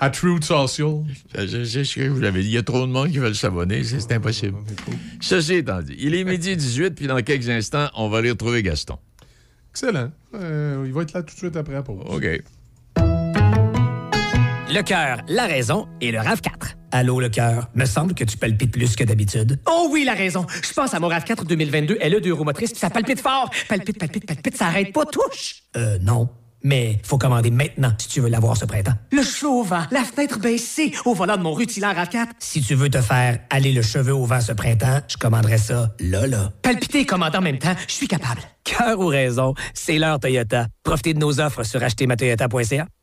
à 0.00 0.10
Truth 0.10 0.44
Social. 0.44 1.02
C'est 1.34 1.64
c'est 1.64 1.84
ce 1.84 1.94
que 1.96 2.04
je 2.04 2.10
vous 2.10 2.20
l'avais 2.20 2.40
dit. 2.42 2.48
Il 2.48 2.54
y 2.54 2.58
a 2.58 2.62
trop 2.62 2.86
de 2.86 2.92
monde 2.92 3.10
qui 3.10 3.18
veulent 3.18 3.34
s'abonner. 3.34 3.82
C'est 3.82 4.00
c'est 4.00 4.12
impossible. 4.12 4.58
Ceci 5.20 5.54
étant 5.54 5.82
dit, 5.82 5.96
il 5.98 6.14
est 6.14 6.22
midi 6.24 6.56
18, 6.56 6.90
puis 6.94 7.08
dans 7.08 7.20
quelques 7.22 7.48
instants, 7.48 7.88
on 7.96 8.08
va 8.08 8.18
aller 8.18 8.30
retrouver 8.30 8.62
Gaston. 8.62 8.96
Excellent. 9.72 10.10
Euh, 10.34 10.84
il 10.86 10.92
va 10.92 11.02
être 11.02 11.12
là 11.14 11.22
tout 11.22 11.34
de 11.34 11.38
suite 11.38 11.56
après 11.56 11.74
la 11.74 11.82
pause. 11.82 12.04
OK. 12.08 12.24
Le 14.70 14.82
cœur, 14.82 15.18
la 15.28 15.46
raison 15.46 15.88
et 16.00 16.12
le 16.12 16.18
RAV4. 16.18 16.76
Allô, 16.90 17.20
le 17.20 17.28
cœur. 17.28 17.68
Me 17.74 17.84
semble 17.84 18.14
que 18.14 18.24
tu 18.24 18.36
palpites 18.36 18.72
plus 18.72 18.96
que 18.96 19.04
d'habitude. 19.04 19.60
Oh 19.66 19.88
oui, 19.90 20.04
la 20.04 20.14
raison. 20.14 20.46
Je 20.62 20.72
pense 20.72 20.94
à 20.94 21.00
mon 21.00 21.08
RAV4 21.08 21.44
2022 21.44 21.98
LE 22.02 22.20
deux 22.20 22.32
roues 22.32 22.44
motrices, 22.44 22.70
puis 22.70 22.80
ça 22.80 22.90
palpite 22.90 23.20
fort. 23.20 23.50
Palpite, 23.68 23.98
palpite, 23.98 24.26
palpite, 24.26 24.56
ça 24.56 24.66
arrête 24.66 24.92
pas, 24.92 25.04
touche. 25.04 25.64
Euh, 25.76 25.98
non. 26.00 26.28
Mais 26.64 26.98
faut 27.04 27.18
commander 27.18 27.50
maintenant 27.50 27.92
si 27.98 28.08
tu 28.08 28.20
veux 28.20 28.28
l'avoir 28.28 28.56
ce 28.56 28.64
printemps. 28.64 28.94
Le 29.12 29.22
chaud 29.22 29.60
au 29.60 29.62
vent, 29.62 29.84
la 29.92 30.02
fenêtre 30.02 30.40
baissée, 30.40 30.92
au 31.04 31.14
volant 31.14 31.36
de 31.36 31.42
mon 31.42 31.52
rutilant 31.52 31.92
RAV4. 31.92 32.26
Si 32.40 32.62
tu 32.62 32.74
veux 32.74 32.88
te 32.90 33.00
faire 33.00 33.38
aller 33.50 33.72
le 33.72 33.82
cheveu 33.82 34.12
au 34.12 34.24
vent 34.24 34.40
ce 34.40 34.52
printemps, 34.52 35.00
je 35.06 35.16
commanderais 35.16 35.58
ça 35.58 35.94
là, 36.00 36.26
là. 36.26 36.52
Palpiter 36.62 37.00
et 37.00 37.06
commander 37.06 37.38
en 37.38 37.42
même 37.42 37.58
temps, 37.58 37.74
je 37.86 37.92
suis 37.92 38.08
capable. 38.08 38.40
Cœur 38.64 38.98
ou 38.98 39.06
raison, 39.06 39.54
c'est 39.72 39.98
l'heure 39.98 40.18
Toyota. 40.18 40.66
Profitez 40.82 41.14
de 41.14 41.20
nos 41.20 41.38
offres 41.40 41.62
sur 41.62 41.82
achetermatoyota.ca. 41.82 42.86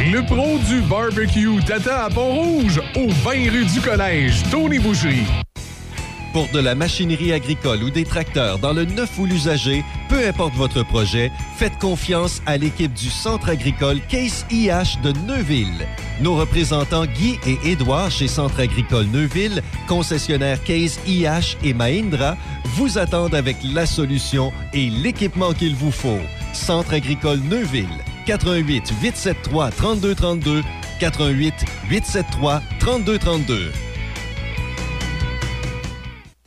Le 0.00 0.24
pro 0.24 0.58
du 0.66 0.80
barbecue 0.80 1.62
Tata 1.66 2.06
à 2.06 2.08
Pont-Rouge, 2.08 2.80
au 2.96 3.06
20 3.22 3.50
rue 3.50 3.66
du 3.66 3.82
Collège, 3.82 4.42
Tony 4.50 4.78
Boucherie. 4.78 5.26
Pour 6.32 6.48
de 6.48 6.58
la 6.58 6.74
machinerie 6.74 7.34
agricole 7.34 7.82
ou 7.82 7.90
des 7.90 8.06
tracteurs 8.06 8.58
dans 8.58 8.72
le 8.72 8.86
neuf 8.86 9.18
ou 9.18 9.26
l'usager, 9.26 9.84
peu 10.08 10.26
importe 10.26 10.54
votre 10.54 10.82
projet, 10.84 11.30
faites 11.58 11.78
confiance 11.78 12.40
à 12.46 12.56
l'équipe 12.56 12.94
du 12.94 13.10
Centre 13.10 13.50
agricole 13.50 14.00
Case 14.08 14.46
IH 14.50 14.98
de 15.04 15.12
Neuville. 15.26 15.86
Nos 16.22 16.34
représentants 16.34 17.04
Guy 17.04 17.38
et 17.46 17.58
Édouard 17.70 18.10
chez 18.10 18.26
Centre 18.26 18.60
agricole 18.60 19.04
Neuville, 19.04 19.62
concessionnaire 19.86 20.64
Case 20.64 20.98
IH 21.06 21.58
et 21.62 21.74
Mahindra, 21.74 22.38
vous 22.74 22.96
attendent 22.96 23.34
avec 23.34 23.58
la 23.62 23.84
solution 23.84 24.50
et 24.72 24.88
l'équipement 24.88 25.52
qu'il 25.52 25.74
vous 25.74 25.92
faut. 25.92 26.20
Centre 26.54 26.94
agricole 26.94 27.40
Neuville. 27.40 28.09
88 28.26 28.92
873 29.02 29.70
3232 29.76 30.62
88 31.00 31.54
873 31.90 32.60
3232. 32.78 33.70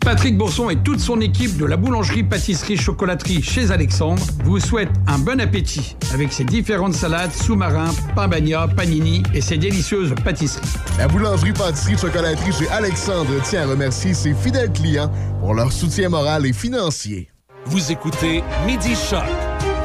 Patrick 0.03 0.37
Bourson 0.37 0.69
et 0.69 0.75
toute 0.75 0.99
son 0.99 1.21
équipe 1.21 1.55
de 1.57 1.65
la 1.65 1.77
boulangerie-pâtisserie-chocolaterie 1.77 3.41
chez 3.41 3.71
Alexandre 3.71 4.21
vous 4.43 4.59
souhaitent 4.59 4.91
un 5.07 5.17
bon 5.17 5.39
appétit 5.39 5.95
avec 6.13 6.33
ses 6.33 6.43
différentes 6.43 6.93
salades, 6.93 7.31
sous-marins, 7.31 7.91
pain 8.13 8.27
bagna, 8.27 8.67
panini 8.67 9.23
et 9.33 9.39
ses 9.39 9.57
délicieuses 9.57 10.13
pâtisseries. 10.23 10.67
La 10.97 11.07
boulangerie-pâtisserie-chocolaterie 11.07 12.51
chez 12.51 12.69
Alexandre 12.69 13.41
tient 13.43 13.63
à 13.63 13.67
remercier 13.67 14.13
ses 14.13 14.33
fidèles 14.33 14.73
clients 14.73 15.11
pour 15.39 15.53
leur 15.53 15.71
soutien 15.71 16.09
moral 16.09 16.45
et 16.45 16.53
financier. 16.53 17.29
Vous 17.65 17.91
écoutez 17.91 18.43
Midi 18.67 18.95
Choc 19.09 19.23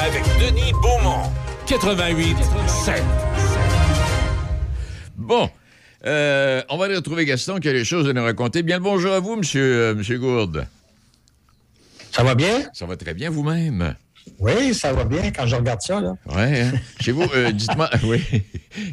avec 0.01 0.25
Denis 0.41 0.73
Beaumont, 0.83 1.31
88 1.69 2.37
7. 2.67 3.03
Bon. 5.17 5.51
Euh, 6.07 6.63
on 6.71 6.79
va 6.79 6.87
aller 6.87 6.97
retrouver 6.97 7.25
Gaston 7.27 7.59
qui 7.59 7.69
a 7.69 7.73
les 7.73 7.85
choses 7.85 8.09
à 8.09 8.13
nous 8.13 8.23
raconter. 8.23 8.63
Bien 8.63 8.79
le 8.79 8.83
bonjour 8.85 9.13
à 9.13 9.21
vous, 9.21 9.37
monsieur, 9.37 9.63
euh, 9.63 9.95
monsieur 9.95 10.19
Gourde. 10.19 10.67
Ça 12.13 12.23
va 12.23 12.35
bien? 12.35 12.63
Ça 12.73 12.87
va 12.87 12.97
très 12.97 13.13
bien 13.15 13.29
vous-même. 13.31 13.95
Oui, 14.39 14.73
ça 14.75 14.93
va 14.93 15.05
bien 15.05 15.31
quand 15.31 15.47
je 15.47 15.57
regarde 15.57 15.81
ça. 15.83 16.01
Là. 16.01 16.15
Oui, 16.27 16.35
hein? 16.61 16.73
chez 17.01 17.13
vous, 17.13 17.25
euh, 17.35 17.51
dites-moi, 17.51 17.91
oui. 18.05 18.23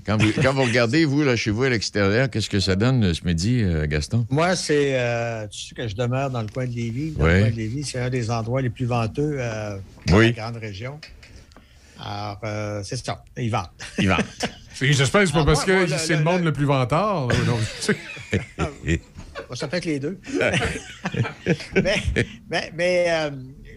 Quand 0.06 0.18
vous, 0.22 0.32
quand 0.42 0.54
vous 0.54 0.64
regardez, 0.64 1.06
vous, 1.06 1.24
là, 1.24 1.36
chez 1.36 1.52
vous, 1.52 1.64
à 1.64 1.70
l'extérieur, 1.70 2.30
qu'est-ce 2.30 2.50
que 2.50 2.60
ça 2.60 2.76
donne 2.76 3.14
ce 3.14 3.24
midi, 3.26 3.62
euh, 3.62 3.86
Gaston? 3.86 4.26
Moi, 4.30 4.56
c'est. 4.56 5.00
euh, 5.00 5.46
tu 5.48 5.62
sais 5.62 5.76
que 5.76 5.88
je 5.88 5.96
demeure 5.96 6.30
dans 6.30 6.42
le 6.42 6.48
coin 6.48 6.66
de 6.66 6.74
Lévis. 6.74 7.12
Dans 7.12 7.26
Oui. 7.26 7.34
le 7.34 7.40
coin 7.42 7.52
de 7.52 7.56
Lévis, 7.56 7.84
c'est 7.84 8.00
un 8.00 8.10
des 8.10 8.32
endroits 8.32 8.62
les 8.62 8.70
plus 8.70 8.86
venteux 8.86 9.36
euh, 9.40 9.78
dans 10.08 10.18
Oui. 10.18 10.28
la 10.28 10.32
grande 10.50 10.58
région. 10.58 11.00
Alors, 12.00 12.40
euh, 12.44 12.82
c'est 12.84 13.04
ça. 13.04 13.24
Ils 13.38 13.50
vendent. 13.52 13.66
Il 14.00 14.08
va. 14.08 14.18
Et 14.82 14.92
J'espère 14.92 15.22
que 15.22 15.28
c'est 15.28 15.34
pas 15.34 15.40
Ah, 15.42 15.46
parce 15.46 15.66
moi, 15.66 15.86
que 15.86 15.98
c'est 15.98 16.14
le- 16.14 16.18
le 16.20 16.24
monde 16.26 16.40
le- 16.40 16.46
le 16.46 16.54
plus 16.54 16.66
vantard. 16.66 17.28
là, 17.28 17.36
donc, 17.46 17.60
Bon, 19.50 19.56
ça 19.56 19.70
fait 19.70 19.80
que 19.82 19.86
les 19.86 20.00
deux. 20.00 20.20
mais 21.82 21.96
mais, 22.50 22.72
mais, 22.76 23.06
euh, 23.10 23.30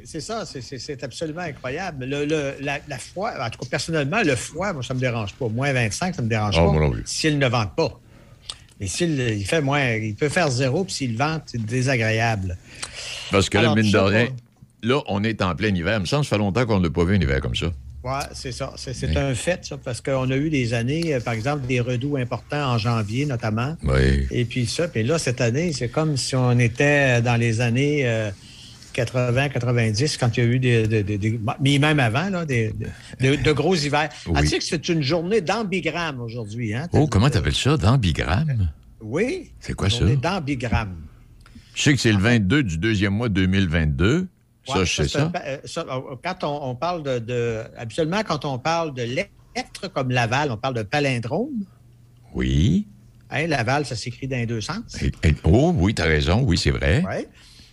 c'est 0.05 0.21
ça, 0.21 0.45
c'est- 0.47 1.05
absolument 1.05 1.43
incroyable. 1.43 2.05
Le, 2.07 2.25
le- 2.25 2.55
la, 2.61 2.79
la 2.89 2.99
froid, 2.99 3.31
en 3.41 3.51
tout 3.51 3.59
cas, 3.61 3.67
personnellement, 3.71 4.23
le 4.23 4.35
froid, 4.37 4.73
moi, 4.73 4.83
ça 4.83 4.95
me 4.95 5.01
dérange 5.01 5.35
pas. 5.35 5.49
Moins 5.49 5.73
25, 5.73 6.15
ça 6.15 6.23
me 6.23 6.29
dérange 6.29 6.57
Oh, 6.59 6.73
pas. 6.73 6.97
S'il 7.05 7.39
ne 7.39 7.47
vente 7.49 7.77
pas. 7.77 8.01
Mais 8.81 8.87
s'il 8.87 9.19
il 9.21 9.45
fait 9.45 9.61
moins, 9.61 9.85
il 9.95 10.15
peut 10.15 10.29
faire 10.29 10.51
zéro, 10.51 10.85
puis 10.85 10.95
s'il 10.95 11.17
vente, 11.17 11.43
c'est 11.47 11.65
désagréable. 11.65 12.57
Parce 13.31 13.49
que 13.49 13.57
là, 13.59 13.65
Alors, 13.65 13.77
mine 13.77 13.91
de 13.91 13.99
rien, 13.99 14.29
là, 14.83 15.01
on 15.09 15.23
est 15.25 15.43
en 15.43 15.55
plein 15.57 15.75
hiver. 15.75 15.97
Il 15.97 16.01
me 16.03 16.07
semble 16.07 16.23
que 16.23 16.29
ça 16.29 16.37
fait 16.37 16.39
longtemps 16.43 16.65
qu'on 16.65 16.81
n'a 16.81 16.89
pas 16.91 17.05
vu 17.05 17.17
un 17.17 17.21
hiver 17.21 17.41
comme 17.41 17.57
ça. 17.57 17.73
Oui, 18.05 18.13
c'est 18.33 18.53
ça. 18.53 18.73
C'est 18.77 19.17
un 19.17 19.35
fait, 19.35 19.65
ça, 19.65 19.77
parce 19.77 20.01
qu'on 20.01 20.31
a 20.31 20.37
eu 20.37 20.51
des 20.51 20.73
années, 20.73 21.15
euh, 21.15 21.21
par 21.21 21.35
exemple, 21.35 21.67
des 21.67 21.81
redoux 21.81 22.17
importants 22.17 22.75
en 22.75 22.79
janvier, 22.79 23.27
notamment. 23.27 23.77
Oui. 23.83 24.27
Et 24.31 24.45
puis 24.45 24.67
ça, 24.67 24.87
puis 24.89 25.03
là, 25.03 25.19
cette 25.19 25.41
année, 25.41 25.73
c'est 25.73 25.89
comme 25.89 26.17
si 26.17 26.37
on 26.37 26.59
était 26.61 27.21
dans 27.23 27.35
les 27.37 27.61
années 27.61 28.03
euh, 28.07 28.31
80, 28.93 29.49
90, 29.49 30.17
quand 30.17 30.37
il 30.37 30.45
y 30.45 30.47
a 30.47 30.51
eu 30.51 30.59
des. 30.61 30.87
des- 30.87 31.03
des- 31.03 31.19
des- 31.19 31.41
mais 31.61 31.79
même 31.79 31.99
avant, 32.01 32.31
là, 32.31 32.45
des, 32.45 32.73
de, 33.21 33.35
de 33.43 33.53
gros 33.53 33.75
hivers. 33.75 34.09
Ah, 34.35 34.43
tu 34.43 34.47
sais 34.49 34.59
que 34.59 34.65
c'est 34.65 34.89
une 34.89 35.03
journée 35.03 35.41
d'ambigramme 35.41 36.21
aujourd'hui, 36.21 36.75
hein? 36.75 36.87
Oh, 36.93 37.07
comment 37.09 37.29
t'appelles 37.31 37.55
ça? 37.55 37.77
D'ambigramme? 37.77 38.71
Oui. 39.01 39.51
C'est 39.61 39.75
quoi 39.75 39.89
une 39.89 39.93
ça? 39.93 39.99
journée 40.01 40.17
d'ambigramme. 40.17 40.97
Je 41.75 41.83
sais 41.83 41.95
que 41.95 42.01
c'est 42.01 42.13
le 42.13 42.19
22 42.19 42.63
du 42.65 42.79
deuxième 42.79 43.13
mois 43.15 43.29
2022. 43.29 44.27
Ça, 44.75 44.85
je 44.85 45.03
sais 45.03 45.09
ça. 45.09 45.33
quand 46.25 46.45
on, 46.45 46.71
on 46.71 46.75
parle 46.75 47.03
de, 47.03 47.19
de- 47.19 47.63
Habituellement, 47.77 48.23
quand 48.27 48.45
on 48.45 48.59
parle 48.59 48.95
de 48.95 49.03
lettres 49.03 49.89
comme 49.93 50.11
Laval, 50.11 50.51
on 50.51 50.57
parle 50.57 50.75
de 50.75 50.83
palindrome. 50.83 51.65
Oui. 52.35 52.87
Hein, 53.31 53.47
Laval, 53.47 53.85
ça 53.87 53.97
s'écrit 53.97 54.27
dans 54.29 54.37
les 54.37 54.47
deux 54.47 54.61
sens. 54.61 55.01
Et- 55.03 55.13
et- 55.29 55.35
oh, 55.45 55.73
oui, 55.77 55.95
t'as 55.95 56.05
raison. 56.07 56.43
Oui, 56.43 56.57
c'est 56.59 56.71
vrai. 56.71 57.03
Ouais. 57.07 57.29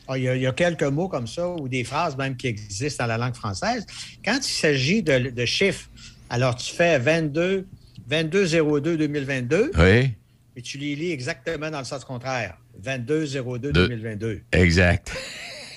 Ah, 0.08 0.18
Il 0.18 0.24
y, 0.24 0.30
a, 0.30 0.36
il 0.36 0.42
y 0.42 0.48
a 0.48 0.52
quelques 0.52 0.84
mots 0.84 1.08
comme 1.08 1.26
ça 1.28 1.50
ou 1.50 1.68
des 1.68 1.84
phrases 1.84 2.16
même 2.18 2.36
qui 2.38 2.48
existent 2.48 3.04
dans 3.04 3.08
la 3.08 3.18
langue 3.18 3.36
française. 3.36 3.86
Quand 4.24 4.38
il 4.38 4.44
s'agit 4.52 5.02
de, 5.02 5.30
de 5.32 5.46
chiffres, 5.46 5.90
alors 6.30 6.56
tu 6.56 6.74
fais 6.76 7.00
22, 7.00 7.66
22-02-2022 8.10 9.72
Oui, 9.78 10.12
et 10.56 10.62
tu 10.62 10.78
les 10.78 10.96
lis 10.96 11.12
exactement 11.12 11.70
dans 11.72 11.80
le 11.80 11.86
sens 11.86 12.06
contraire. 12.06 12.58
22-02-2022. 12.84 14.18
De- 14.18 14.42
exact. 14.52 15.12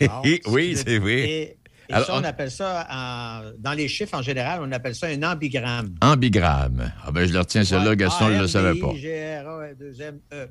Bon, 0.06 0.22
oui, 0.48 0.76
c'est 0.76 0.98
vrai. 0.98 1.20
Et, 1.20 1.42
et 1.90 1.92
Alors, 1.92 2.06
ça, 2.06 2.14
on 2.14 2.20
on- 2.20 2.24
appelle 2.24 2.50
ça, 2.50 2.86
en- 2.90 3.50
dans 3.58 3.72
les 3.72 3.88
chiffres 3.88 4.14
en 4.16 4.22
général, 4.22 4.60
on 4.62 4.70
appelle 4.72 4.94
ça 4.94 5.06
un 5.06 5.22
ambigramme. 5.22 5.94
Ambigramme. 6.02 6.92
Ah 7.04 7.10
ben, 7.10 7.26
je 7.26 7.32
le 7.32 7.38
retiens. 7.40 7.62
Ouais, 7.62 7.96
Gaston, 7.96 8.28
je 8.28 8.34
ne 8.34 8.40
le 8.42 8.46
savais 8.48 8.74
pas. 8.78 8.92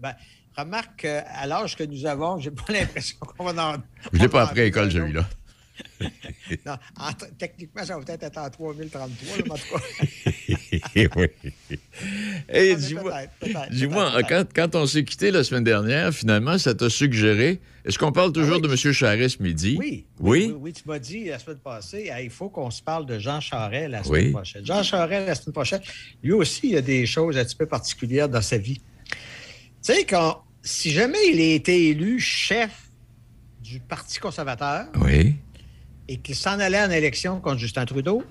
Ben, 0.01 0.15
remarque 0.57 1.01
qu'à 1.01 1.45
l'âge 1.45 1.75
que 1.75 1.83
nous 1.83 2.05
avons, 2.05 2.39
j'ai 2.39 2.51
pas 2.51 2.63
l'impression 2.73 3.17
qu'on 3.19 3.43
va 3.45 3.73
en. 3.73 3.77
Je 4.13 4.19
l'ai 4.19 4.25
on 4.25 4.29
pas 4.29 4.43
appris 4.43 4.61
à 4.61 4.63
l'école, 4.63 4.91
celui-là. 4.91 5.25
Non, 6.65 6.73
en- 6.97 7.11
techniquement, 7.37 7.83
ça 7.83 7.97
va 7.97 8.03
peut-être 8.05 8.23
être 8.23 8.37
en 8.37 8.49
3033, 8.49 9.37
là, 9.37 9.43
mais 9.45 9.51
en 9.51 9.55
tout 9.55 9.75
cas. 9.75 11.07
oui. 11.15 11.27
Dis-moi, 12.79 14.11
peut-être, 14.19 14.27
quand, 14.29 14.45
quand 14.55 14.75
on 14.75 14.85
s'est 14.85 15.03
quitté 15.03 15.31
la 15.31 15.43
semaine 15.43 15.63
dernière, 15.63 16.13
finalement, 16.13 16.57
ça 16.57 16.73
t'a 16.73 16.89
suggéré. 16.89 17.59
Est-ce 17.85 17.97
qu'on 17.97 18.11
parle 18.11 18.31
toujours 18.33 18.55
Ah 18.55 18.67
oui. 18.67 18.77
de 18.77 18.87
M. 18.87 18.93
Charest 18.93 19.37
ce 19.37 19.43
midi? 19.43 19.75
Oui, 19.79 20.05
Oui? 20.19 20.45
oui, 20.47 20.55
oui, 20.59 20.73
tu 20.73 20.83
m'as 20.85 20.99
dit 20.99 21.25
la 21.25 21.39
semaine 21.39 21.57
passée, 21.59 22.11
il 22.21 22.29
faut 22.29 22.49
qu'on 22.49 22.69
se 22.69 22.81
parle 22.81 23.05
de 23.05 23.17
Jean 23.17 23.39
Charest 23.39 23.89
la 23.89 24.03
semaine 24.03 24.31
prochaine. 24.33 24.65
Jean 24.65 24.83
Charest 24.83 25.27
la 25.27 25.35
semaine 25.35 25.53
prochaine, 25.53 25.81
lui 26.21 26.33
aussi, 26.33 26.69
il 26.69 26.77
a 26.77 26.81
des 26.81 27.05
choses 27.05 27.37
un 27.37 27.45
petit 27.45 27.55
peu 27.55 27.65
particulières 27.65 28.27
dans 28.29 28.41
sa 28.41 28.57
vie. 28.57 28.81
Tu 29.09 29.93
sais, 29.93 30.03
quand, 30.05 30.43
si 30.61 30.91
jamais 30.91 31.17
il 31.31 31.39
a 31.39 31.53
été 31.55 31.87
élu 31.89 32.19
chef 32.19 32.71
du 33.63 33.79
Parti 33.79 34.19
conservateur 34.19 34.85
Oui. 35.01 35.35
Et 36.07 36.17
qu'il 36.17 36.35
s'en 36.35 36.59
allait 36.59 36.81
en 36.81 36.89
élection 36.91 37.39
contre 37.39 37.59
Justin 37.59 37.85
Trudeau, 37.85 38.23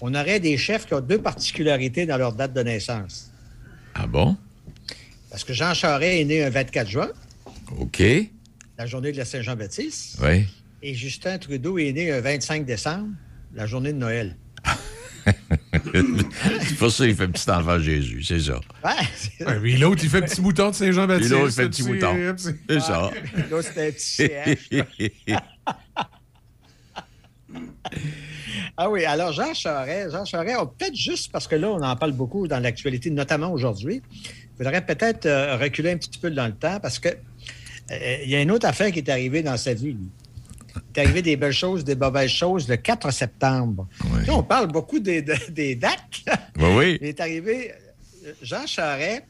on 0.00 0.14
aurait 0.14 0.40
des 0.40 0.56
chefs 0.56 0.86
qui 0.86 0.94
ont 0.94 1.00
deux 1.00 1.18
particularités 1.20 2.06
dans 2.06 2.16
leur 2.16 2.32
date 2.32 2.52
de 2.52 2.62
naissance. 2.62 3.30
Ah 3.94 4.06
bon? 4.06 4.36
Parce 5.30 5.44
que 5.44 5.52
Jean 5.52 5.74
Charest 5.74 6.20
est 6.20 6.24
né 6.24 6.44
un 6.44 6.50
24 6.50 6.88
juin, 6.88 7.08
OK. 7.78 8.02
la 8.78 8.86
journée 8.86 9.12
de 9.12 9.16
la 9.16 9.24
Saint-Jean-Baptiste, 9.24 10.18
Oui. 10.22 10.44
et 10.82 10.94
Justin 10.94 11.38
Trudeau 11.38 11.78
est 11.78 11.92
né 11.92 12.12
un 12.12 12.20
25 12.20 12.64
décembre, 12.66 13.08
la 13.54 13.66
journée 13.66 13.92
de 13.92 13.98
Noël. 13.98 14.36
c'est 15.84 16.76
pour 16.78 16.90
ça 16.90 17.06
qu'il 17.06 17.14
fait 17.14 17.28
petit 17.28 17.48
enfant 17.50 17.78
Jésus, 17.78 18.22
c'est 18.24 18.40
ça. 18.40 18.60
Ouais, 18.84 18.90
c'est- 19.14 19.78
l'autre, 19.78 20.00
il 20.02 20.10
fait 20.10 20.22
petit 20.22 20.40
mouton 20.40 20.70
de 20.70 20.74
Saint-Jean-Baptiste. 20.74 21.30
L'autre, 21.30 21.46
il 21.48 21.52
fait 21.52 21.68
petit 21.68 21.82
mouton. 21.84 22.34
c'est- 22.36 22.56
C'est 22.68 22.80
ça. 22.80 23.10
Là, 23.50 23.62
c'était 23.62 23.88
un 23.88 23.92
petit 23.92 24.06
CH. 24.06 25.38
Ah 28.76 28.88
oui, 28.90 29.04
alors 29.04 29.32
Jean 29.32 29.52
Charest, 29.54 30.10
Jean 30.12 30.24
Charest, 30.24 30.56
oh, 30.60 30.66
peut-être 30.66 30.94
juste 30.94 31.30
parce 31.32 31.46
que 31.48 31.56
là, 31.56 31.68
on 31.70 31.82
en 31.82 31.96
parle 31.96 32.12
beaucoup 32.12 32.46
dans 32.48 32.58
l'actualité, 32.60 33.10
notamment 33.10 33.50
aujourd'hui, 33.52 34.02
il 34.24 34.56
faudrait 34.56 34.84
peut-être 34.84 35.26
euh, 35.26 35.56
reculer 35.56 35.90
un 35.90 35.96
petit 35.96 36.18
peu 36.18 36.30
dans 36.30 36.46
le 36.46 36.54
temps 36.54 36.78
parce 36.80 36.98
que 36.98 37.08
euh, 37.08 38.16
il 38.22 38.30
y 38.30 38.36
a 38.36 38.40
une 38.42 38.50
autre 38.50 38.66
affaire 38.66 38.90
qui 38.92 39.00
est 39.00 39.08
arrivée 39.08 39.42
dans 39.42 39.56
sa 39.56 39.74
vie. 39.74 39.92
lui. 39.94 40.08
Il 40.74 40.98
est 41.00 41.02
arrivé 41.04 41.22
des 41.22 41.36
belles 41.36 41.52
choses, 41.52 41.84
des 41.84 41.96
mauvaises 41.96 42.30
choses 42.30 42.66
le 42.68 42.76
4 42.76 43.10
septembre. 43.10 43.86
Oui. 44.04 44.24
Là, 44.26 44.34
on 44.36 44.42
parle 44.42 44.68
beaucoup 44.68 45.00
des, 45.00 45.20
de- 45.22 45.34
des 45.50 45.74
dates. 45.74 46.24
Oui, 46.56 46.68
oui. 46.76 46.98
Il 47.02 47.08
est 47.08 47.20
arrivé 47.20 47.72
euh, 48.24 48.32
Jean 48.42 48.66
Charest, 48.66 49.22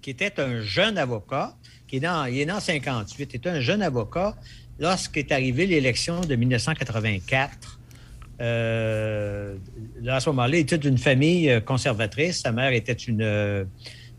qui 0.00 0.10
était 0.10 0.38
un 0.40 0.60
jeune 0.62 0.98
avocat, 0.98 1.56
qui 1.88 1.96
est 1.96 2.06
en, 2.06 2.26
il 2.26 2.38
est 2.40 2.46
né 2.46 2.52
en 2.52 2.60
58, 2.60 3.34
était 3.34 3.48
un 3.48 3.60
jeune 3.60 3.82
avocat 3.82 4.36
lorsqu'est 4.78 5.32
arrivée 5.32 5.66
l'élection 5.66 6.20
de 6.20 6.36
1984. 6.36 7.77
Euh, 8.40 9.56
à 10.06 10.20
ce 10.20 10.30
moment-là, 10.30 10.56
il 10.56 10.60
était 10.60 10.78
d'une 10.78 10.98
famille 10.98 11.50
euh, 11.50 11.60
conservatrice. 11.60 12.40
Sa 12.42 12.52
mère 12.52 12.72
était 12.72 12.92
une, 12.92 13.22
euh, 13.22 13.64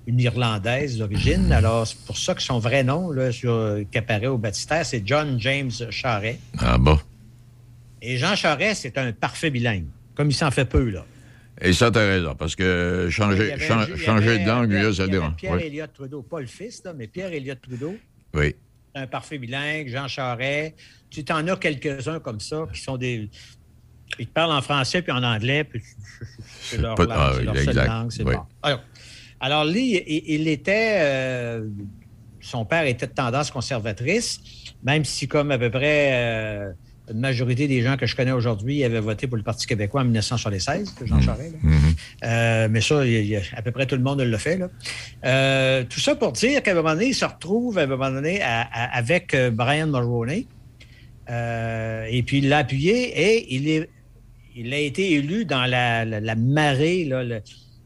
une 0.08 0.20
Irlandaise 0.20 0.98
d'origine. 0.98 1.52
Alors, 1.52 1.88
c'est 1.88 1.98
pour 2.06 2.18
ça 2.18 2.36
que 2.36 2.42
son 2.42 2.60
vrai 2.60 2.84
nom, 2.84 3.12
là, 3.12 3.32
sur, 3.32 3.54
euh, 3.54 3.84
qui 3.90 3.98
apparaît 3.98 4.28
au 4.28 4.38
baptistère, 4.38 4.86
c'est 4.86 5.02
John 5.06 5.40
James 5.40 5.72
Charest. 5.90 6.40
Ah 6.58 6.78
bon? 6.78 7.00
Et 8.02 8.18
Jean 8.18 8.36
Charest, 8.36 8.82
c'est 8.84 8.98
un 8.98 9.12
parfait 9.12 9.50
bilingue, 9.50 9.86
comme 10.16 10.30
il 10.30 10.34
s'en 10.34 10.52
fait 10.52 10.66
peu, 10.66 10.90
là. 10.90 11.06
Et 11.62 11.74
ça, 11.74 11.92
t'as 11.92 12.08
raison, 12.08 12.36
parce 12.36 12.56
que 12.56 13.08
changer, 13.10 13.52
avait- 13.52 14.40
de 14.44 14.48
langue, 14.48 14.72
là, 14.72 14.94
ça 14.94 15.08
dérange. 15.08 15.36
Pierre 15.36 15.54
Oui. 15.54 15.64
Elliott 15.66 15.92
Trudeau, 15.94 16.22
pas 16.22 16.40
le 16.40 16.46
fils, 16.48 16.82
là, 16.86 16.94
mais 16.94 17.08
Pierre 17.08 17.34
Elliott 17.34 17.60
Trudeau, 17.62 17.98
oui. 18.34 18.56
un 18.96 19.08
parfait 19.08 19.38
bilingue, 19.38 19.90
Jean 19.90 20.08
Charest. 20.08 20.76
Tu 21.10 21.26
t'en 21.26 21.46
as 21.48 21.58
quelques-uns 21.58 22.20
comme 22.22 22.40
ça 22.40 22.66
qui 22.74 22.80
sont 22.80 22.96
des. 22.96 23.30
Ils 24.20 24.28
parlent 24.28 24.52
en 24.52 24.62
français 24.62 25.02
puis 25.02 25.12
en 25.12 25.24
anglais, 25.24 25.64
puis 25.64 25.82
c'est 26.62 26.78
leur, 26.78 26.96
Pas- 26.96 27.04
langue, 27.06 27.14
ah, 27.18 27.32
c'est 27.38 27.44
leur 27.44 27.58
exact, 27.58 27.74
seule 27.74 27.88
langue, 27.88 28.12
oui. 28.20 28.24
bon. 28.36 28.42
Alors, 28.64 28.82
alors, 29.40 29.66
lui, 29.66 29.96
il, 30.06 30.24
il 30.42 30.48
était. 30.48 30.98
euh, 31.00 31.68
son 32.42 32.66
père 32.66 32.86
était 32.86 33.08
de 33.08 33.12
tendance 33.14 33.52
conservatrice, 33.52 34.40
même 34.84 35.06
si, 35.06 35.28
comme 35.28 35.52
à 35.52 35.58
peu 35.58 35.70
près. 35.70 36.10
euh, 36.14 36.72
une 37.12 37.22
majorité 37.22 37.68
des 37.68 37.82
gens 37.82 37.98
que 37.98 38.06
je 38.06 38.16
connais 38.16 38.32
aujourd'hui 38.34 38.84
avaient 38.84 39.00
voté 39.00 39.26
pour 39.26 39.36
le 39.36 39.42
Parti 39.42 39.66
québécois 39.66 40.02
en 40.02 40.04
1976, 40.04 40.92
que 40.92 41.08
Jean 41.08 41.16
Mhm. 41.16 41.22
Charest. 41.24 41.56
là. 41.64 41.70
Euh, 42.24 42.68
mais 42.70 42.82
ça, 42.82 43.04
il 43.04 43.12
il 43.26 43.42
à 43.56 43.64
peu 43.64 43.72
près 43.72 43.88
tout 43.88 43.96
le 43.96 44.04
monde 44.04 44.22
le 44.22 44.38
fait. 44.38 44.58
Là. 44.60 44.68
Euh, 45.26 45.84
tout 45.90 46.00
ça 46.00 46.16
pour 46.16 46.34
dire 46.34 46.62
qu'à 46.62 46.70
un 46.70 46.76
moment 46.76 46.94
donné, 46.94 47.08
il 47.08 47.16
se 47.16 47.26
retrouve 47.26 47.80
à 47.80 47.82
un 47.82 47.88
moment 47.88 48.12
donné 48.12 48.44
à- 48.44 48.62
à- 48.62 48.96
avec 48.96 49.36
Brian 49.54 49.88
Mulroney. 49.88 50.46
Et 51.28 52.24
puis 52.24 52.40
il 52.40 52.50
l'a 52.50 52.60
appuyé 52.60 53.20
et 53.20 53.56
il, 53.56 53.68
est, 53.70 53.90
il 54.60 54.74
a 54.74 54.78
été 54.80 55.14
élu 55.14 55.46
dans 55.46 55.66
la, 55.66 56.06
la- 56.06 56.20
la 56.20 56.36
marée, 56.36 57.06
là, 57.06 57.24
le, 57.24 57.40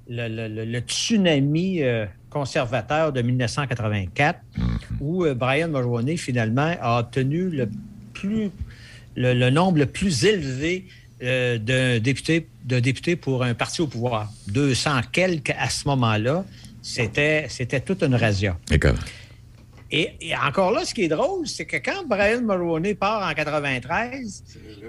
le- 0.10 0.28
le- 0.28 0.48
le- 0.48 0.66
le 0.66 0.80
tsunami 0.80 1.82
euh, 1.84 2.06
conservateur 2.30 3.14
de 3.14 3.22
1984, 3.22 4.40
où 5.00 5.24
euh, 5.24 5.34
Brian 5.34 5.68
Mulroney, 5.70 6.18
finalement, 6.18 6.74
a 6.82 7.00
obtenu 7.00 7.50
le, 7.50 7.70
plus, 8.14 8.50
le, 9.16 9.34
le 9.34 9.50
nombre 9.50 9.78
le 9.78 9.86
plus 9.86 10.26
élevé 10.26 10.86
euh, 11.22 11.58
d'un 11.58 12.00
député, 12.00 12.48
de 12.66 12.80
députés 12.80 13.16
pour 13.16 13.44
un 13.44 13.54
parti 13.54 13.82
au 13.82 13.88
pouvoir. 13.88 14.32
200 14.48 15.02
quelques 15.12 15.52
à 15.58 15.70
ce 15.70 15.88
moment-là. 15.88 16.44
C'était, 16.82 17.46
c'était 17.48 17.80
toute 17.80 18.04
une 18.04 18.16
razzia. 18.16 18.58
Comment? 18.82 18.98
Et, 19.96 20.10
et 20.22 20.36
encore 20.36 20.72
là, 20.72 20.84
ce 20.86 20.94
qui 20.94 21.04
est 21.04 21.08
drôle, 21.08 21.48
c'est 21.48 21.66
que 21.66 21.78
quand 21.78 22.06
Brian 22.08 22.42
Mulroney 22.42 22.96
part 22.96 23.30
en 23.30 23.34
93, 23.34 24.44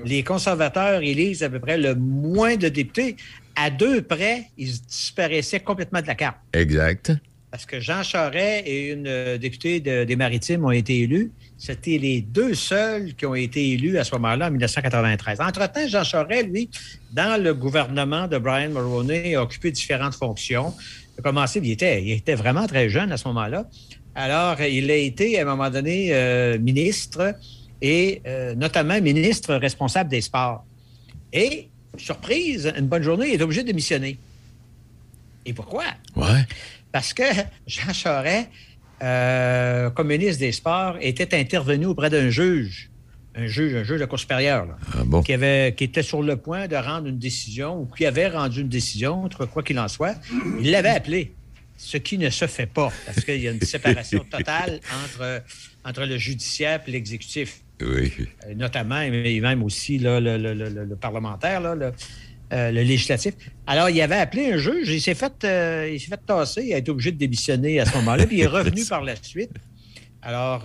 les 0.05 0.23
conservateurs 0.23 1.03
élisent 1.03 1.43
à 1.43 1.51
peu 1.51 1.61
près 1.61 1.77
le 1.79 1.95
moins 1.95 2.57
de 2.57 2.69
députés. 2.69 3.17
À 3.55 3.71
deux 3.71 4.03
près, 4.03 4.45
ils 4.57 4.73
disparaissaient 4.81 5.61
complètement 5.61 6.01
de 6.01 6.07
la 6.07 6.15
carte. 6.15 6.39
Exact. 6.55 7.13
Parce 7.51 7.67
que 7.67 7.79
Jean 7.79 8.03
Charest 8.03 8.67
et 8.67 8.89
une 8.93 9.07
euh, 9.07 9.39
députée 9.39 9.79
de- 9.79 10.03
des 10.05 10.17
Maritimes 10.17 10.65
ont 10.65 10.73
été 10.73 11.01
élus. 11.03 11.31
C'était 11.57 11.99
les 11.99 12.21
deux 12.21 12.55
seuls 12.55 13.15
qui 13.15 13.27
ont 13.27 13.35
été 13.37 13.71
élus 13.73 13.97
à 13.99 14.03
ce 14.05 14.13
moment-là, 14.17 14.49
en 14.49 14.51
1993. 14.51 15.41
Entre-temps, 15.41 15.87
Jean 15.87 16.03
Charest, 16.03 16.49
lui, 16.49 16.69
dans 17.13 17.41
le 17.41 17.55
gouvernement 17.55 18.27
de 18.27 18.39
Brian 18.39 18.71
Mulroney, 18.71 19.37
a 19.37 19.43
occupé 19.43 19.71
différentes 19.71 20.15
fonctions. 20.17 20.75
Il 21.17 21.21
a 21.21 21.23
commencé, 21.23 21.61
il 21.63 21.71
était, 21.71 22.03
il 22.03 22.11
était 22.11 22.35
vraiment 22.35 22.67
très 22.67 22.89
jeune 22.89 23.13
à 23.13 23.17
ce 23.17 23.29
moment-là. 23.29 23.67
Alors, 24.15 24.61
il 24.61 24.91
a 24.91 24.97
été, 24.97 25.39
à 25.39 25.43
un 25.43 25.45
moment 25.45 25.71
donné, 25.71 26.09
euh, 26.13 26.59
ministre 26.59 27.35
et 27.83 28.23
euh, 28.27 28.55
notamment 28.55 29.01
ministre 29.01 29.55
responsable 29.57 30.11
des 30.11 30.21
sports. 30.21 30.65
Et, 31.33 31.69
surprise, 31.97 32.73
une 32.77 32.87
bonne 32.87 33.03
journée, 33.03 33.29
il 33.35 33.41
est 33.41 33.43
obligé 33.43 33.63
de 33.63 33.69
démissionner. 33.69 34.19
Et 35.45 35.53
pourquoi? 35.53 35.85
Ouais. 36.17 36.47
Parce 36.93 37.13
que 37.13 37.25
Jean 37.67 37.93
Charest, 37.93 38.49
euh, 39.03 39.91
comme 39.91 40.09
ministre 40.09 40.39
des 40.39 40.53
Sports, 40.53 40.97
était 41.01 41.37
intervenu 41.37 41.87
auprès 41.87 42.09
d'un 42.09 42.31
juge, 42.31 42.91
un 43.35 43.47
juge, 43.47 43.75
un 43.75 43.83
juge 43.83 43.99
de 44.01 44.05
cour 44.05 44.19
supérieure, 44.21 44.65
là, 44.67 44.77
Ah 44.97 45.03
bon? 45.05 45.21
qui, 45.21 45.33
avait, 45.33 45.75
qui 45.77 45.85
était 45.85 46.05
sur 46.05 46.23
le 46.23 46.37
point 46.37 46.69
de 46.69 46.77
rendre 46.77 47.09
une 47.09 47.19
décision 47.19 47.81
ou 47.81 47.87
qui 47.87 48.07
avait 48.07 48.29
rendu 48.29 48.61
une 48.61 48.69
décision, 48.69 49.25
entre 49.25 49.45
quoi 49.45 49.65
qu'il 49.65 49.79
en 49.81 49.89
soit. 49.89 50.15
Il 50.61 50.71
l'avait 50.71 50.91
appelé, 50.91 51.35
ce 51.85 51.99
qui 51.99 52.17
ne 52.19 52.31
se 52.31 52.47
fait 52.47 52.67
pas, 52.67 52.91
parce 53.07 53.25
qu'il 53.25 53.41
y 53.41 53.49
a 53.49 53.51
une 53.51 53.61
séparation 53.61 54.25
totale 54.25 54.81
entre, 55.05 55.43
entre 55.85 56.05
le 56.07 56.17
judiciaire 56.17 56.81
et 56.87 56.91
l'exécutif 56.91 57.61
Oui. 57.83 58.13
euh, 58.47 58.55
notamment, 58.55 59.01
et 59.03 59.41
même 59.41 59.63
aussi 59.63 59.99
là, 59.99 60.19
le, 60.21 60.39
le- 60.39 60.55
le- 60.55 60.85
le 60.85 60.97
parlementaire, 60.97 61.61
là, 61.61 61.75
euh, 62.53 62.71
le 62.71 62.83
législatif. 62.83 63.35
Alors, 63.67 63.91
il 63.91 64.01
avait 64.01 64.17
appelé 64.17 64.53
un 64.53 64.57
juge, 64.57 64.89
il 64.89 65.01
s'est 65.01 65.15
fait, 65.15 65.33
euh, 65.45 65.91
il 65.93 66.01
s'est 66.01 66.09
fait 66.09 66.21
tasser, 66.27 66.63
il 66.65 66.73
a 66.75 66.79
été 66.79 66.91
obligé 66.91 67.13
de 67.13 67.19
démissionner 67.19 67.81
à 67.81 67.85
ce 67.87 67.95
moment-là, 67.97 68.27
puis 68.27 68.39
il 68.39 68.43
est 68.43 68.47
revenu 68.47 68.85
par 68.89 69.03
la 69.03 69.17
suite. 69.17 69.51
Alors, 70.23 70.65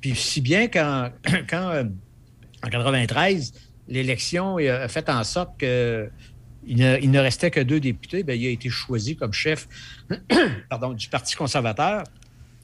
puis 0.00 0.14
si 0.14 0.40
bien 0.40 0.68
qu'en 0.68 1.10
quand, 1.50 1.82
en 2.64 2.68
93, 2.68 3.52
l'élection 3.88 4.58
a 4.58 4.86
fait 4.88 5.08
en 5.08 5.24
sorte 5.24 5.58
que 5.58 6.08
il 6.66 6.76
ne, 6.78 6.98
il 7.00 7.10
ne 7.10 7.18
restait 7.18 7.50
que 7.50 7.60
deux 7.60 7.80
députés, 7.80 8.22
bien, 8.22 8.34
il 8.34 8.46
a 8.46 8.50
été 8.50 8.68
choisi 8.70 9.16
comme 9.16 9.32
chef 9.32 9.68
pardon, 10.70 10.92
du 10.92 11.08
Parti 11.08 11.34
conservateur. 11.34 12.04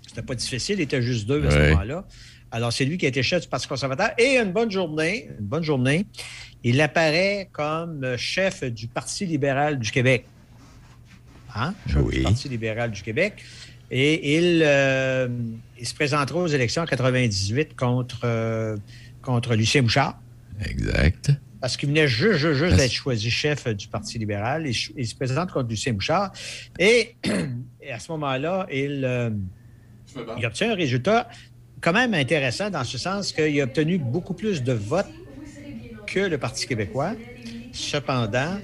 C'était 0.07 0.23
pas 0.23 0.35
difficile, 0.35 0.79
il 0.79 0.83
était 0.83 1.03
juste 1.03 1.27
deux 1.27 1.45
à 1.47 1.51
ce 1.51 1.59
moment-là. 1.71 2.05
Alors, 2.51 2.73
c'est 2.73 2.85
lui 2.87 2.97
qui 2.97 3.05
a 3.05 3.09
été 3.11 3.23
chef 3.23 3.43
du 3.43 3.49
Parti 3.49 3.69
conservateur. 3.69 4.11
Et 4.17 4.39
une 4.39 4.53
bonne 4.53 4.71
journée, 4.71 5.29
une 5.39 5.47
bonne 5.47 5.63
journée, 5.63 6.07
il 6.65 6.81
apparaît 6.81 7.49
comme 7.53 8.17
chef 8.17 8.65
du 8.65 8.87
Parti 8.89 9.27
libéral 9.27 9.79
du 9.79 9.91
Québec. 9.91 10.25
Hein? 11.55 11.75
Chef 11.87 12.03
Oui. 12.03 12.17
du 12.17 12.23
Parti 12.23 12.49
libéral 12.49 12.91
du 12.91 13.03
Québec. 13.03 13.35
Et 13.91 14.37
il, 14.39 14.63
euh, 14.65 15.29
il 15.79 15.87
se 15.87 15.95
présentera 15.95 16.39
aux 16.41 16.47
élections 16.47 16.83
en 16.83 16.87
98 16.87 17.75
contre, 17.75 18.21
euh, 18.25 18.77
contre 19.23 19.55
Lucien 19.55 19.83
Bouchard. 19.83 20.19
Exact. 20.65 21.33
Parce 21.61 21.77
qu'il 21.77 21.89
venait 21.89 22.07
juste, 22.07 22.39
juste, 22.39 22.55
juste 22.55 22.77
d'être 22.77 22.93
choisi 22.93 23.31
chef 23.31 23.67
euh, 23.67 23.75
du 23.75 23.89
Parti 23.89 24.19
libéral. 24.19 24.67
Il, 24.67 25.07
se 25.07 25.15
présente 25.15 25.51
contre 25.51 25.69
Lucien 25.69 25.93
Bouchard. 25.93 26.33
Et, 26.79 27.17
et 27.83 27.91
à 27.91 27.99
ce 27.99 28.13
moment-là, 28.13 28.67
il, 28.73 29.03
euh, 29.05 29.31
il 30.39 30.47
obtient 30.47 30.71
un 30.73 30.77
résultat 30.77 31.29
quand 31.81 31.93
même 31.93 32.15
intéressant 32.15 32.71
dans 32.71 32.85
ce 32.85 32.99
sens 32.99 33.33
qu'il 33.33 33.61
a 33.61 33.65
obtenu 33.65 33.99
beaucoup 33.99 34.35
plus 34.35 34.63
de 34.63 34.73
votes 34.73 35.07
que 36.07 36.21
le 36.21 36.39
Parti 36.39 36.67
québécois. 36.67 37.13
Cependant, 37.73 38.59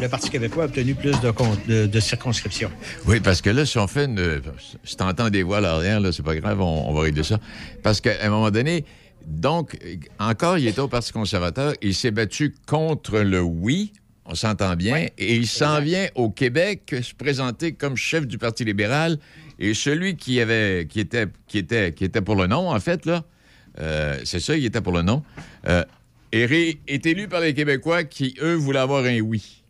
le 0.00 0.08
Parti 0.08 0.30
québécois 0.30 0.64
a 0.64 0.66
obtenu 0.66 0.94
plus 0.94 1.18
de, 1.20 1.30
con- 1.30 1.56
de- 1.66 1.86
de 1.86 2.00
circonscriptions. 2.00 2.70
Oui, 3.06 3.20
parce 3.20 3.40
que 3.40 3.50
là, 3.50 3.64
si 3.64 3.78
on 3.78 3.86
fait 3.86 4.04
une. 4.06 4.42
Si 4.84 4.96
t'entends 4.96 5.30
des 5.30 5.42
voix 5.42 5.58
à 5.58 5.60
l'arrière, 5.60 6.00
là, 6.00 6.12
c'est 6.12 6.22
pas 6.22 6.34
grave, 6.36 6.60
on, 6.60 6.88
on 6.88 6.92
va 6.94 7.02
régler 7.02 7.22
ça. 7.22 7.38
Parce 7.82 8.00
qu'à 8.00 8.12
un 8.22 8.28
moment 8.30 8.50
donné, 8.50 8.84
donc, 9.28 9.78
encore, 10.18 10.58
il 10.58 10.66
était 10.66 10.80
au 10.80 10.88
Parti 10.88 11.12
conservateur, 11.12 11.74
il 11.82 11.94
s'est 11.94 12.10
battu 12.10 12.54
contre 12.66 13.20
le 13.20 13.40
oui, 13.42 13.92
on 14.24 14.34
s'entend 14.34 14.74
bien, 14.76 15.06
et 15.18 15.36
il 15.36 15.46
s'en 15.46 15.80
vient 15.80 16.06
au 16.14 16.30
Québec 16.30 16.94
se 17.02 17.14
présenter 17.14 17.72
comme 17.72 17.96
chef 17.96 18.26
du 18.26 18.38
Parti 18.38 18.64
libéral, 18.64 19.18
et 19.58 19.74
celui 19.74 20.16
qui 20.16 20.40
avait, 20.40 20.86
qui 20.88 21.00
était, 21.00 21.26
qui 21.46 21.58
était, 21.58 21.92
qui 21.92 22.04
était 22.04 22.20
pour 22.22 22.36
le 22.36 22.46
non, 22.46 22.70
en 22.70 22.80
fait, 22.80 23.06
là, 23.06 23.24
euh, 23.80 24.18
c'est 24.24 24.40
ça, 24.40 24.56
il 24.56 24.64
était 24.64 24.80
pour 24.80 24.92
le 24.92 25.02
non, 25.02 25.22
euh, 25.66 25.84
est, 26.32 27.06
élu 27.06 27.28
par 27.28 27.40
les 27.40 27.54
Québécois 27.54 28.04
qui, 28.04 28.34
eux, 28.42 28.54
voulaient 28.54 28.78
avoir 28.80 29.04
un 29.04 29.20
oui. 29.20 29.62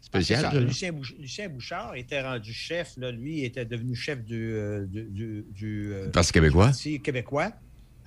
Spécial, 0.00 0.38
C'est 0.38 0.44
ça. 0.46 0.50
ça, 0.52 0.60
là. 0.60 0.66
Lucien, 0.66 0.92
Bouch- 0.92 1.14
Lucien 1.20 1.48
Bouchard 1.50 1.94
était 1.94 2.22
rendu 2.22 2.52
chef, 2.52 2.92
là, 2.96 3.10
lui 3.12 3.44
était 3.44 3.66
devenu 3.66 3.94
chef 3.94 4.24
du, 4.24 4.52
euh, 4.54 4.86
du, 4.86 5.02
du- 5.04 5.44
du, 5.52 5.92
euh, 5.92 6.08
Parti 6.10 6.32
québécois. 6.32 6.66
Parti 6.66 7.00
québécois. 7.00 7.52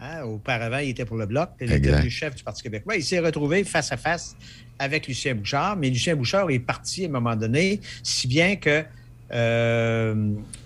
Hein, 0.03 0.23
auparavant, 0.23 0.79
il 0.79 0.89
était 0.89 1.05
pour 1.05 1.17
le 1.17 1.27
Bloc. 1.27 1.49
Il 1.61 1.71
est 1.71 1.75
Exact. 1.75 1.95
devenu 1.97 2.09
chef 2.09 2.33
du 2.35 2.43
Parti 2.43 2.63
québécois. 2.63 2.95
Il 2.95 3.03
s'est 3.03 3.19
retrouvé 3.19 3.63
face 3.63 3.91
à 3.91 3.97
face 3.97 4.35
avec 4.79 5.07
Lucien 5.07 5.35
Bouchard, 5.35 5.77
mais 5.77 5.89
Lucien 5.91 6.15
Bouchard 6.15 6.49
est 6.49 6.57
parti 6.59 7.03
à 7.05 7.07
un 7.07 7.11
moment 7.11 7.35
donné, 7.35 7.79
si 8.01 8.27
bien 8.27 8.55
que 8.55 8.83
euh, 9.33 10.15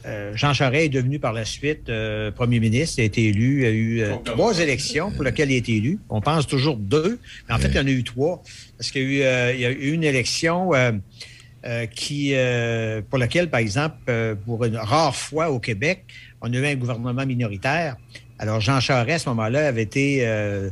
euh, 0.06 0.32
Jean 0.36 0.54
Charest 0.54 0.86
est 0.86 0.90
devenu 0.90 1.20
par 1.20 1.34
la 1.34 1.44
suite 1.44 1.90
euh, 1.90 2.32
premier 2.32 2.60
ministre, 2.62 2.96
il 2.98 3.02
a 3.02 3.06
été 3.06 3.26
élu, 3.26 3.58
il 3.58 3.62
y 3.62 3.66
a 3.66 3.70
eu 3.72 4.02
euh, 4.02 4.16
trois 4.24 4.58
élections 4.60 5.12
pour 5.12 5.24
lesquelles 5.26 5.52
il 5.52 5.56
a 5.56 5.58
été 5.58 5.76
élu. 5.76 6.00
On 6.10 6.22
pense 6.22 6.48
toujours 6.48 6.78
deux, 6.78 7.20
mais 7.50 7.56
en 7.56 7.58
fait, 7.60 7.68
il 7.68 7.76
y 7.76 7.80
en 7.80 7.86
a 7.88 7.92
eu 7.92 8.04
trois, 8.04 8.42
parce 8.78 8.90
qu'il 8.92 9.02
y 9.02 9.06
a 9.06 9.10
eu, 9.10 9.22
euh, 9.22 9.54
il 9.54 9.60
y 9.60 9.66
a 9.66 9.72
eu 9.72 9.92
une 9.92 10.04
élection 10.06 10.74
euh, 10.74 10.94
euh, 11.66 11.86
qui, 11.88 12.32
euh, 12.34 13.02
pour 13.08 13.20
laquelle, 13.20 13.50
par 13.50 13.60
exemple, 13.60 13.98
euh, 14.08 14.34
pour 14.34 14.64
une 14.64 14.78
rare 14.78 15.16
fois 15.16 15.52
au 15.52 15.60
Québec, 15.60 16.06
on 16.42 16.52
a 16.54 16.56
eu 16.58 16.66
un 16.66 16.76
gouvernement 16.76 17.26
minoritaire. 17.26 17.98
Alors, 18.40 18.60
Jean 18.60 18.80
Charest, 18.80 19.16
à 19.16 19.20
ce 19.20 19.30
moment-là, 19.30 19.68
avait 19.68 19.84
été 19.84 20.28
euh, 20.28 20.70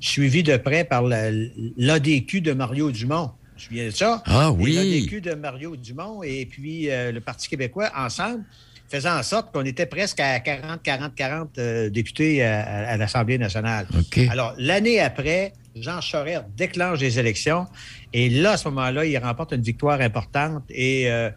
suivi 0.00 0.42
de 0.42 0.56
près 0.56 0.84
par 0.84 1.02
la- 1.02 1.30
l'ADQ 1.76 2.40
de 2.40 2.52
Mario 2.52 2.90
Dumont. 2.90 3.30
Te 3.56 3.62
souviens 3.62 3.86
de 3.86 3.90
ça? 3.90 4.22
Ah 4.26 4.50
oui. 4.50 4.72
L'ADQ 4.74 5.20
de 5.20 5.34
Mario 5.34 5.76
Dumont 5.76 6.22
et 6.24 6.44
puis 6.46 6.90
euh, 6.90 7.12
le 7.12 7.20
Parti 7.20 7.48
québécois, 7.48 7.90
ensemble, 7.96 8.42
faisant 8.88 9.16
en 9.18 9.22
sorte 9.22 9.52
qu'on 9.52 9.64
était 9.64 9.86
presque 9.86 10.18
à 10.20 10.40
40, 10.40 10.82
40, 10.82 11.14
40 11.14 11.58
euh, 11.58 11.88
députés 11.88 12.42
à, 12.42 12.96
l'Assemblée 12.96 13.38
nationale. 13.38 13.86
OK. 13.96 14.18
Alors, 14.28 14.54
l'année 14.58 15.00
après, 15.00 15.52
Jean 15.76 16.00
Charest 16.00 16.44
déclenche 16.56 16.98
les 17.00 17.18
élections 17.18 17.66
et 18.12 18.28
là, 18.28 18.52
à 18.52 18.56
ce 18.56 18.68
moment-là, 18.68 19.04
il 19.04 19.16
remporte 19.18 19.52
une 19.52 19.62
victoire 19.62 20.00
importante 20.00 20.64
et 20.70 21.10
euh, 21.10 21.30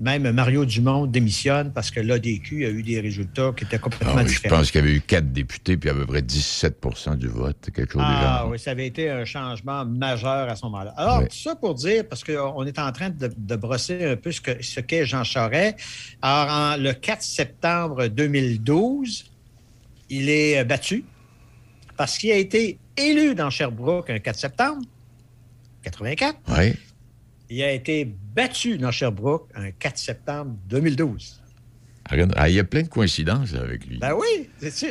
même 0.00 0.30
Mario 0.32 0.64
Dumont 0.64 1.04
démissionne 1.06 1.72
parce 1.74 1.90
que 1.90 2.00
l'ADQ 2.00 2.64
a 2.64 2.70
eu 2.70 2.82
des 2.82 3.00
résultats 3.00 3.52
qui 3.54 3.64
étaient 3.64 3.78
complètement 3.78 4.14
Ah 4.16 4.22
oui, 4.22 4.28
je 4.30 4.36
différents. 4.36 4.56
pense 4.56 4.70
qu'il 4.70 4.80
y 4.80 4.84
avait 4.84 4.94
eu 4.94 5.00
quatre 5.02 5.30
députés, 5.30 5.76
puis 5.76 5.90
à 5.90 5.94
peu 5.94 6.06
près 6.06 6.22
17% 6.22 7.16
du 7.16 7.28
vote, 7.28 7.56
quelque 7.74 7.92
chose 7.92 8.02
Ah 8.04 8.46
oui, 8.48 8.58
ça 8.58 8.70
avait 8.70 8.86
été 8.86 9.10
un 9.10 9.26
changement 9.26 9.84
majeur 9.84 10.48
à 10.48 10.56
ce 10.56 10.64
moment-là. 10.64 10.94
Alors, 10.96 11.18
Oui. 11.20 11.28
tout 11.28 11.36
ça 11.36 11.54
pour 11.54 11.74
dire, 11.74 12.08
parce 12.08 12.24
qu'on 12.24 12.64
est 12.64 12.78
en 12.78 12.90
train 12.92 13.10
de, 13.10 13.30
de 13.36 13.56
brosser 13.56 14.04
un 14.06 14.16
peu 14.16 14.32
ce 14.32 14.40
qu'est 14.40 14.62
ce 14.62 15.04
Jean 15.04 15.22
Charest. 15.22 15.76
Alors, 16.22 16.50
en- 16.50 16.76
le 16.78 16.92
4 16.94 17.22
septembre 17.22 18.06
2012, 18.06 19.30
il 20.08 20.28
est 20.30 20.58
euh, 20.60 20.64
battu 20.64 21.04
parce 21.96 22.16
qu'il 22.16 22.32
a 22.32 22.36
été 22.36 22.78
élu 22.96 23.34
dans 23.34 23.50
Sherbrooke 23.50 24.08
un 24.08 24.18
4 24.18 24.36
septembre 24.38 24.82
84. 25.82 26.36
Oui. 26.58 26.72
Il 27.50 27.62
a 27.64 27.72
été 27.72 28.04
battu 28.34 28.78
dans 28.78 28.92
Sherbrooke 28.92 29.48
un 29.56 29.72
4 29.72 29.98
septembre 29.98 30.56
2012. 30.68 31.40
Ah, 32.36 32.48
il 32.48 32.54
y 32.54 32.58
a 32.58 32.64
plein 32.64 32.82
de 32.82 32.88
coïncidences 32.88 33.54
avec 33.54 33.86
lui. 33.86 33.98
Ben 33.98 34.14
oui. 34.14 34.48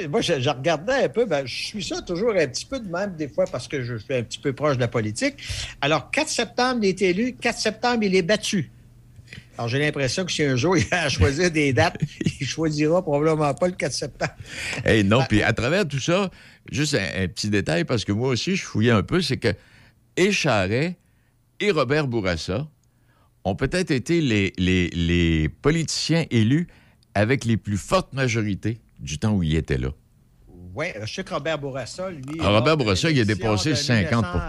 Moi, 0.10 0.22
je, 0.22 0.40
je 0.40 0.50
regardais 0.50 1.06
un 1.06 1.10
peu. 1.10 1.26
Ben, 1.26 1.46
je 1.46 1.54
suis 1.54 1.84
ça 1.84 2.02
toujours 2.02 2.32
un 2.32 2.48
petit 2.48 2.66
peu 2.66 2.80
de 2.80 2.88
même, 2.90 3.16
des 3.16 3.28
fois, 3.28 3.46
parce 3.46 3.68
que 3.68 3.84
je 3.84 3.96
suis 3.96 4.14
un 4.14 4.24
petit 4.24 4.40
peu 4.40 4.54
proche 4.54 4.76
de 4.76 4.82
la 4.82 4.88
politique. 4.88 5.36
Alors, 5.82 6.12
4 6.12 6.30
septembre, 6.30 6.80
il 6.84 6.90
est 6.90 7.02
élu. 7.02 7.36
4 7.36 7.58
septembre, 7.58 8.04
il 8.04 8.16
est 8.16 8.22
battu. 8.22 8.72
Alors, 9.58 9.68
j'ai 9.68 9.80
l'impression 9.80 10.24
que 10.24 10.32
si 10.32 10.44
un 10.44 10.56
jour 10.56 10.78
il 10.78 10.86
a 10.92 11.04
à 11.04 11.10
choisir 11.10 11.52
des 11.52 11.74
dates, 11.74 11.98
il 12.40 12.46
choisira 12.46 13.02
probablement 13.02 13.54
pas 13.54 13.68
le 13.68 13.74
4 13.74 13.92
septembre. 13.92 14.36
Hey, 14.86 15.04
non, 15.04 15.24
puis 15.28 15.44
à 15.44 15.52
travers 15.52 15.86
tout 15.86 16.00
ça, 16.00 16.30
juste 16.72 16.96
un, 16.96 17.24
un 17.24 17.28
petit 17.28 17.50
détail, 17.50 17.84
parce 17.86 18.06
que 18.06 18.12
moi 18.14 18.30
aussi, 18.30 18.56
je 18.56 18.64
fouillais 18.64 18.92
un 18.92 19.04
peu, 19.04 19.22
c'est 19.22 19.38
que 19.38 19.54
et 20.16 20.32
Charret 20.32 20.98
et 21.60 21.72
Robert 21.72 22.08
Bourassa 22.08 22.68
ont 23.44 23.56
peut-être 23.56 23.92
été 23.92 24.22
les, 24.22 24.54
les, 24.58 24.90
les 24.90 25.50
politiciens 25.50 26.26
élus 26.30 26.68
avec 27.14 27.46
les 27.46 27.58
plus 27.58 27.78
fortes 27.78 28.14
majorités 28.14 28.80
du 29.00 29.18
temps 29.18 29.32
où 29.34 29.44
ils 29.44 29.56
étaient 29.56 29.78
là. 29.78 29.90
Oui, 30.76 30.88
je 31.04 31.14
sais 31.14 31.24
que 31.24 31.34
Robert 31.34 31.58
Bourassa, 31.58 32.10
lui. 32.12 32.24
Ah, 32.40 32.50
Robert 32.50 32.78
Bourassa, 32.78 33.10
il 33.10 33.20
a 33.20 33.26
dépassé 33.26 33.72
de 33.72 33.76
50 33.76 34.26
pour- 34.26 34.42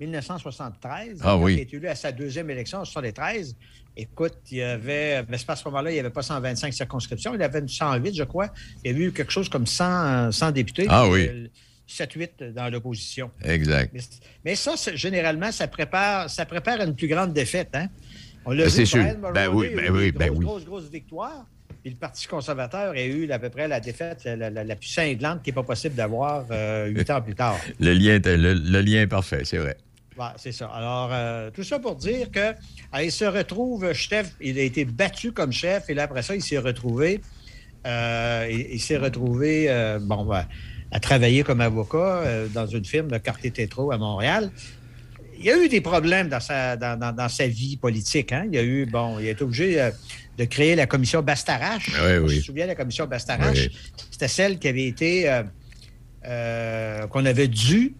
1900 0.00 0.34
1973. 0.34 1.20
Ah 1.22 1.36
oui. 1.36 1.54
Il 1.54 1.58
est 1.60 1.72
élu 1.72 1.86
à 1.88 1.94
sa 1.94 2.10
deuxième 2.12 2.50
élection 2.50 2.78
en 2.78 2.84
73. 2.84 3.56
Écoute, 3.96 4.34
il 4.50 4.58
y 4.58 4.62
avait. 4.62 5.24
Mais 5.28 5.38
à 5.46 5.56
ce 5.56 5.64
moment-là, 5.66 5.90
il 5.90 5.94
n'y 5.94 6.00
avait 6.00 6.10
pas 6.10 6.22
125 6.22 6.72
circonscriptions. 6.72 7.34
Il 7.34 7.42
avait 7.42 7.62
108, 7.66 8.14
je 8.14 8.24
crois. 8.24 8.48
Il 8.84 8.90
y 8.90 8.94
avait 8.94 9.04
eu 9.04 9.12
quelque 9.12 9.30
chose 9.32 9.48
comme 9.48 9.66
100, 9.66 10.32
100 10.32 10.50
députés. 10.52 10.86
Ah 10.88 11.08
oui. 11.08 11.28
euh, 11.28 11.46
7-8 11.92 12.52
dans 12.52 12.68
l'opposition. 12.70 13.30
Exact. 13.44 13.90
Mais, 13.94 14.00
mais 14.44 14.54
ça, 14.54 14.74
généralement, 14.94 15.52
ça 15.52 15.68
prépare, 15.68 16.28
ça 16.30 16.46
prépare 16.46 16.80
une 16.80 16.94
plus 16.94 17.08
grande 17.08 17.32
défaite. 17.32 17.70
Hein? 17.74 17.88
On 18.44 18.50
l'a 18.52 18.64
Ben, 18.64 18.64
vu, 18.64 18.70
c'est 18.70 18.84
sûr. 18.86 19.04
Ben 19.34 19.48
oui, 19.48 19.68
ben 19.74 19.90
oui, 19.92 20.10
ben 20.12 20.26
grosses, 20.28 20.38
oui. 20.38 20.44
Grosse, 20.44 20.64
grosse 20.64 20.90
victoire. 20.90 21.46
Puis 21.82 21.90
le 21.90 21.96
Parti 21.96 22.26
conservateur 22.28 22.92
a 22.92 23.02
eu 23.02 23.28
à 23.32 23.38
peu 23.40 23.50
près 23.50 23.66
la 23.66 23.80
défaite 23.80 24.22
la, 24.24 24.50
la- 24.50 24.62
la 24.64 24.76
plus 24.76 24.88
cinglante 24.88 25.42
qui 25.42 25.50
n'est 25.50 25.54
pas 25.54 25.64
possible 25.64 25.94
d'avoir 25.96 26.44
euh, 26.52 26.86
huit 26.86 27.10
ans 27.10 27.20
plus 27.20 27.34
tard. 27.34 27.58
Le 27.80 27.92
lien, 27.92 28.20
le, 28.24 28.54
le 28.54 28.80
lien 28.80 29.02
est 29.02 29.06
parfait, 29.08 29.42
c'est 29.44 29.58
vrai. 29.58 29.76
Ouais, 30.16 30.26
c'est 30.36 30.52
ça. 30.52 30.66
Alors, 30.68 31.08
euh, 31.12 31.50
tout 31.50 31.64
ça 31.64 31.78
pour 31.80 31.96
dire 31.96 32.30
que 32.30 32.52
ah, 32.92 33.02
il 33.02 33.10
se 33.10 33.24
retrouve 33.24 33.92
chef, 33.94 34.30
il 34.40 34.58
a 34.58 34.62
été 34.62 34.84
battu 34.84 35.32
comme 35.32 35.50
chef, 35.52 35.88
et 35.90 35.94
là, 35.94 36.02
après 36.04 36.22
ça, 36.22 36.36
il 36.36 36.42
s'est 36.42 36.58
retrouvé, 36.58 37.20
euh, 37.86 38.46
il, 38.50 38.74
il 38.74 38.80
s'est 38.80 38.98
retrouvé, 38.98 39.66
bon, 40.02 40.24
ben, 40.26 40.46
à 40.92 41.00
travailler 41.00 41.42
comme 41.42 41.60
avocat 41.60 41.96
euh, 41.98 42.48
dans 42.48 42.66
une 42.66 42.84
firme 42.84 43.08
de 43.08 43.18
Cartier 43.18 43.50
Tétro 43.50 43.90
à 43.92 43.98
Montréal. 43.98 44.50
Il 45.38 45.44
y 45.46 45.50
a 45.50 45.56
eu 45.58 45.68
des 45.68 45.80
problèmes 45.80 46.28
dans 46.28 46.38
sa, 46.38 46.76
dans, 46.76 46.98
dans- 46.98 47.12
dans 47.12 47.28
sa 47.28 47.48
vie 47.48 47.76
politique. 47.76 48.30
Hein? 48.32 48.44
Il 48.48 48.54
y 48.54 48.58
a 48.58 48.62
eu, 48.62 48.86
bon, 48.86 49.18
il 49.18 49.26
a 49.26 49.30
été 49.30 49.42
obligé 49.42 49.80
euh, 49.80 49.90
de 50.38 50.44
créer 50.44 50.76
la 50.76 50.86
commission 50.86 51.22
Bastarache. 51.22 51.88
Oui, 51.88 51.94
Je 51.96 52.18
oui. 52.20 52.36
me 52.36 52.40
souviens 52.42 52.64
de 52.64 52.68
la 52.70 52.74
commission 52.76 53.06
Bastarache? 53.06 53.68
Oui. 53.68 53.76
C'était 54.10 54.28
celle 54.28 54.58
qui 54.58 54.68
avait 54.68 54.86
été, 54.86 55.42
euh, 56.26 57.06
qu'on 57.08 57.24
avait 57.26 57.48
dû 57.48 57.94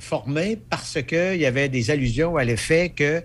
former 0.00 0.56
parce 0.68 0.98
qu'il 1.02 1.36
y 1.40 1.46
avait 1.46 1.70
des 1.70 1.90
allusions 1.90 2.36
à 2.36 2.44
l'effet 2.44 2.90
qu'il 2.94 3.22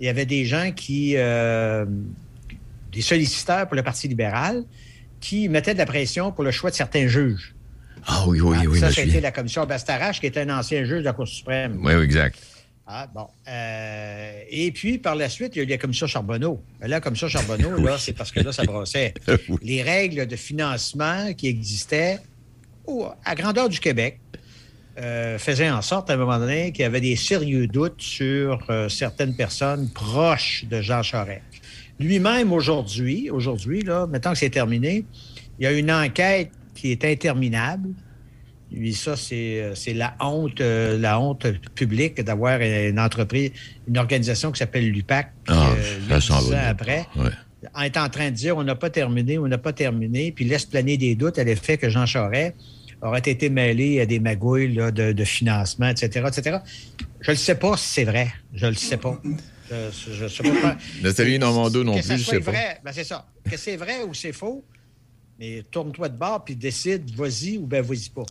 y 0.00 0.06
avait 0.08 0.26
des 0.26 0.44
gens 0.44 0.70
qui, 0.70 1.14
des 1.14 3.00
solliciteurs 3.00 3.66
pour 3.66 3.74
le 3.74 3.82
Parti 3.82 4.06
libéral, 4.06 4.62
qui 5.18 5.48
mettaient 5.48 5.72
de 5.74 5.78
la 5.78 5.86
pression 5.86 6.30
pour 6.30 6.44
le 6.44 6.52
choix 6.52 6.70
de 6.70 6.76
certains 6.76 7.08
juges. 7.08 7.53
Ah 8.06 8.24
oui, 8.26 8.40
oui, 8.40 8.66
oui, 8.66 8.78
ça, 8.78 8.90
souviens. 8.90 9.20
la 9.20 9.32
commission 9.32 9.64
Bastarache, 9.66 10.20
qui 10.20 10.26
était 10.26 10.40
un 10.40 10.58
ancien 10.58 10.84
juge 10.84 10.98
de 10.98 11.04
la 11.04 11.12
Cour 11.12 11.26
suprême. 11.26 11.80
Oui, 11.82 11.94
oui, 11.94 12.04
exact. 12.04 12.38
Ah, 12.86 13.06
bon. 13.12 13.26
Euh, 13.48 14.40
et 14.50 14.70
puis, 14.72 14.98
par 14.98 15.14
la 15.14 15.30
suite, 15.30 15.56
il 15.56 15.58
y 15.58 15.60
a 15.62 15.64
eu 15.64 15.68
la 15.68 15.78
commission 15.78 16.06
Charbonneau. 16.06 16.62
Là, 16.80 16.88
la 16.88 17.00
commission 17.00 17.28
Charbonneau, 17.28 17.76
là, 17.82 17.96
c'est 17.98 18.12
parce 18.12 18.30
que 18.30 18.40
là, 18.40 18.52
ça 18.52 18.64
brossait. 18.64 19.14
Oui. 19.48 19.58
Les 19.62 19.82
règles 19.82 20.26
de 20.26 20.36
financement 20.36 21.32
qui 21.34 21.48
existaient 21.48 22.18
à 23.24 23.34
grandeur 23.34 23.68
du 23.68 23.80
Québec 23.80 24.20
euh, 24.98 25.38
faisaient 25.38 25.70
en 25.70 25.82
sorte, 25.82 26.10
à 26.10 26.14
un 26.14 26.16
moment 26.16 26.38
donné, 26.38 26.72
qu'il 26.72 26.82
y 26.82 26.86
avait 26.86 27.00
des 27.00 27.16
sérieux 27.16 27.66
doutes 27.66 28.00
sur 28.00 28.64
euh, 28.68 28.88
certaines 28.88 29.34
personnes 29.34 29.90
proches 29.90 30.64
de 30.70 30.80
Jean 30.82 31.02
Charest. 31.02 31.42
Lui-même, 31.98 32.52
aujourd'hui, 32.52 33.30
aujourd'hui, 33.30 33.82
là, 33.82 34.06
maintenant 34.06 34.32
que 34.32 34.38
c'est 34.38 34.50
terminé, 34.50 35.04
il 35.58 35.64
y 35.64 35.66
a 35.66 35.72
une 35.72 35.90
enquête 35.90 36.50
qui 36.74 36.90
est 36.92 37.04
interminable. 37.04 37.90
Lui, 38.72 38.92
ça, 38.94 39.16
c'est 39.16 39.60
euh, 39.62 39.74
la 39.94 40.16
honte, 40.20 40.60
euh, 40.60 40.98
la 40.98 41.20
honte 41.20 41.46
publique 41.74 42.20
d'avoir 42.22 42.60
une 42.60 42.98
entreprise, 42.98 43.52
une 43.86 43.98
organisation 43.98 44.50
qui 44.50 44.58
s'appelle 44.58 44.90
l'UPAC. 44.90 45.32
Ah, 45.48 45.68
euh, 46.10 46.20
ça 46.20 46.34
ans 46.34 46.50
après, 46.66 47.06
Ouais. 47.14 47.30
en 47.74 47.82
est 47.82 47.96
en 47.96 48.08
train 48.08 48.30
de 48.30 48.34
dire 48.34 48.56
on 48.56 48.64
n'a 48.64 48.74
pas 48.74 48.90
terminé, 48.90 49.38
on 49.38 49.46
n'a 49.46 49.58
pas 49.58 49.72
terminé, 49.72 50.32
puis 50.32 50.44
laisse 50.44 50.64
planer 50.66 50.96
des 50.96 51.14
doutes 51.14 51.38
à 51.38 51.44
l'effet 51.44 51.78
que 51.78 51.88
Jean 51.88 52.06
Charest 52.06 52.54
aurait 53.00 53.20
été 53.20 53.48
mêlé 53.48 54.00
à 54.00 54.06
des 54.06 54.18
magouilles 54.18 54.74
là, 54.74 54.90
de, 54.90 55.12
de 55.12 55.24
financement, 55.24 55.88
etc., 55.88 56.26
etc. 56.26 56.58
Je 57.20 57.30
ne 57.30 57.36
sais 57.36 57.54
pas 57.54 57.76
si 57.76 57.88
c'est 57.88 58.04
vrai. 58.04 58.28
Je 58.54 58.64
ne 58.66 58.70
le 58.70 58.76
sais 58.76 58.96
pas. 58.96 59.20
Je 59.70 60.24
ne 60.24 60.28
sais 60.28 60.42
pas. 60.42 60.76
Nathalie 61.02 61.38
Normando 61.38 61.84
non 61.84 61.94
plus, 61.94 62.02
je 62.02 62.16
soit 62.16 62.34
sais 62.34 62.40
pas. 62.40 62.50
vrai, 62.50 62.80
ben 62.84 62.92
c'est 62.92 63.04
ça. 63.04 63.26
Que 63.48 63.56
c'est 63.56 63.76
vrai 63.76 64.02
ou 64.06 64.14
c'est 64.14 64.32
faux, 64.32 64.64
mais 65.38 65.64
tourne-toi 65.70 66.08
de 66.08 66.16
bord 66.16 66.44
puis 66.44 66.54
décide, 66.56 67.10
vas-y 67.14 67.58
ou 67.58 67.66
ben 67.66 67.82
vas-y 67.82 68.08
pas. 68.10 68.24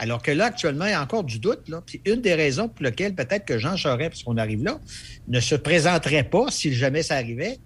Alors 0.00 0.22
que 0.22 0.30
là, 0.30 0.46
actuellement, 0.46 0.84
il 0.86 0.90
y 0.92 0.94
a 0.94 1.02
encore 1.02 1.24
du 1.24 1.38
doute. 1.40 1.68
Là. 1.68 1.82
Puis 1.84 2.00
une 2.04 2.20
des 2.20 2.34
raisons 2.34 2.68
pour 2.68 2.84
lesquelles 2.84 3.14
peut-être 3.16 3.44
que 3.44 3.58
Jean 3.58 3.76
Charest, 3.76 4.10
puisqu'on 4.10 4.36
arrive 4.36 4.62
là, 4.62 4.78
ne 5.26 5.40
se 5.40 5.56
présenterait 5.56 6.22
pas, 6.22 6.46
si 6.50 6.72
jamais 6.72 7.02
ça 7.02 7.16
arrivait, 7.16 7.58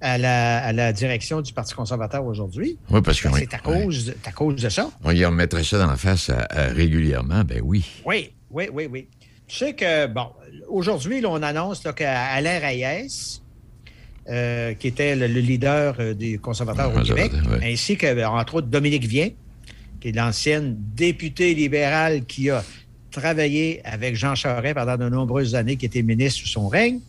à 0.00 0.18
la, 0.18 0.58
à 0.64 0.72
la 0.72 0.92
direction 0.92 1.40
du 1.40 1.52
Parti 1.52 1.74
conservateur 1.74 2.24
aujourd'hui. 2.24 2.78
Oui, 2.90 3.00
parce 3.02 3.20
que 3.20 3.28
Ben, 3.28 3.34
c'est 3.38 3.54
à 3.54 3.58
cause, 3.58 4.12
à 4.24 4.32
cause 4.32 4.56
de 4.62 4.68
ça. 4.68 4.90
on 5.04 5.10
y 5.12 5.24
remettrait 5.24 5.64
ça 5.64 5.78
dans 5.78 5.86
la 5.86 5.96
face 5.96 6.30
à- 6.30 6.46
à- 6.50 6.66
régulièrement, 6.68 7.42
ben 7.44 7.60
oui. 7.64 7.84
Oui, 8.04 8.32
oui, 8.50 8.68
oui, 8.72 8.86
oui. 8.90 9.08
Tu 9.46 9.56
sais 9.56 9.74
que, 9.74 10.06
bon, 10.06 10.26
aujourd'hui, 10.68 11.22
on 11.26 11.42
annonce 11.42 11.82
là, 11.84 11.92
qu'Alain 11.92 12.58
Reyes, 12.60 13.40
euh, 14.28 14.74
qui 14.74 14.88
était 14.88 15.16
le, 15.16 15.26
le 15.26 15.40
leader 15.40 15.96
euh, 15.98 16.14
des 16.14 16.38
conservateurs 16.38 16.94
au 16.94 17.00
Québec, 17.02 17.32
ainsi 17.62 17.96
que, 17.96 18.24
entre 18.26 18.56
autres, 18.56 18.66
Dominique 18.66 19.06
Vien, 19.06 19.30
qui 20.00 20.08
est 20.08 20.12
l'ancienne 20.12 20.76
députée 20.94 21.54
libérale 21.54 22.24
qui 22.26 22.50
a 22.50 22.62
travaillé 23.10 23.80
avec 23.84 24.16
Jean 24.16 24.34
Charest 24.34 24.74
pendant 24.74 24.96
de 24.96 25.08
nombreuses 25.08 25.54
années, 25.54 25.76
qui 25.76 25.86
était 25.86 26.02
ministre 26.02 26.40
sous 26.40 26.48
son 26.48 26.68
règne, 26.68 27.00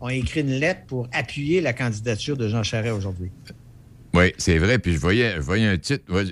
ont 0.00 0.08
écrit 0.08 0.40
une 0.40 0.58
lettre 0.58 0.80
pour 0.86 1.08
appuyer 1.12 1.60
la 1.60 1.72
candidature 1.72 2.36
de 2.36 2.48
Jean 2.48 2.62
Charest 2.62 2.94
aujourd'hui. 2.94 3.30
Oui, 4.12 4.32
c'est 4.36 4.58
vrai. 4.58 4.78
Puis 4.78 4.94
je 4.94 4.98
voyais, 4.98 5.34
je 5.36 5.40
voyais 5.40 5.66
un 5.66 5.78
titre. 5.78 6.04
ouais, 6.12 6.24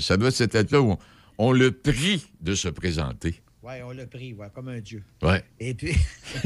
ça 0.00 0.16
doit 0.16 0.28
être 0.28 0.34
cette 0.34 0.54
lettre-là 0.54 0.80
où 0.80 0.92
on, 0.92 0.98
on 1.38 1.52
le 1.52 1.70
prie 1.70 2.26
de 2.40 2.54
se 2.54 2.68
présenter. 2.68 3.40
Oui, 3.66 3.72
on 3.82 3.92
l'a 3.92 4.06
pris, 4.06 4.34
ouais, 4.34 4.46
comme 4.54 4.68
un 4.68 4.80
dieu. 4.80 5.02
Ouais. 5.22 5.42
Et 5.58 5.72
puis. 5.72 5.94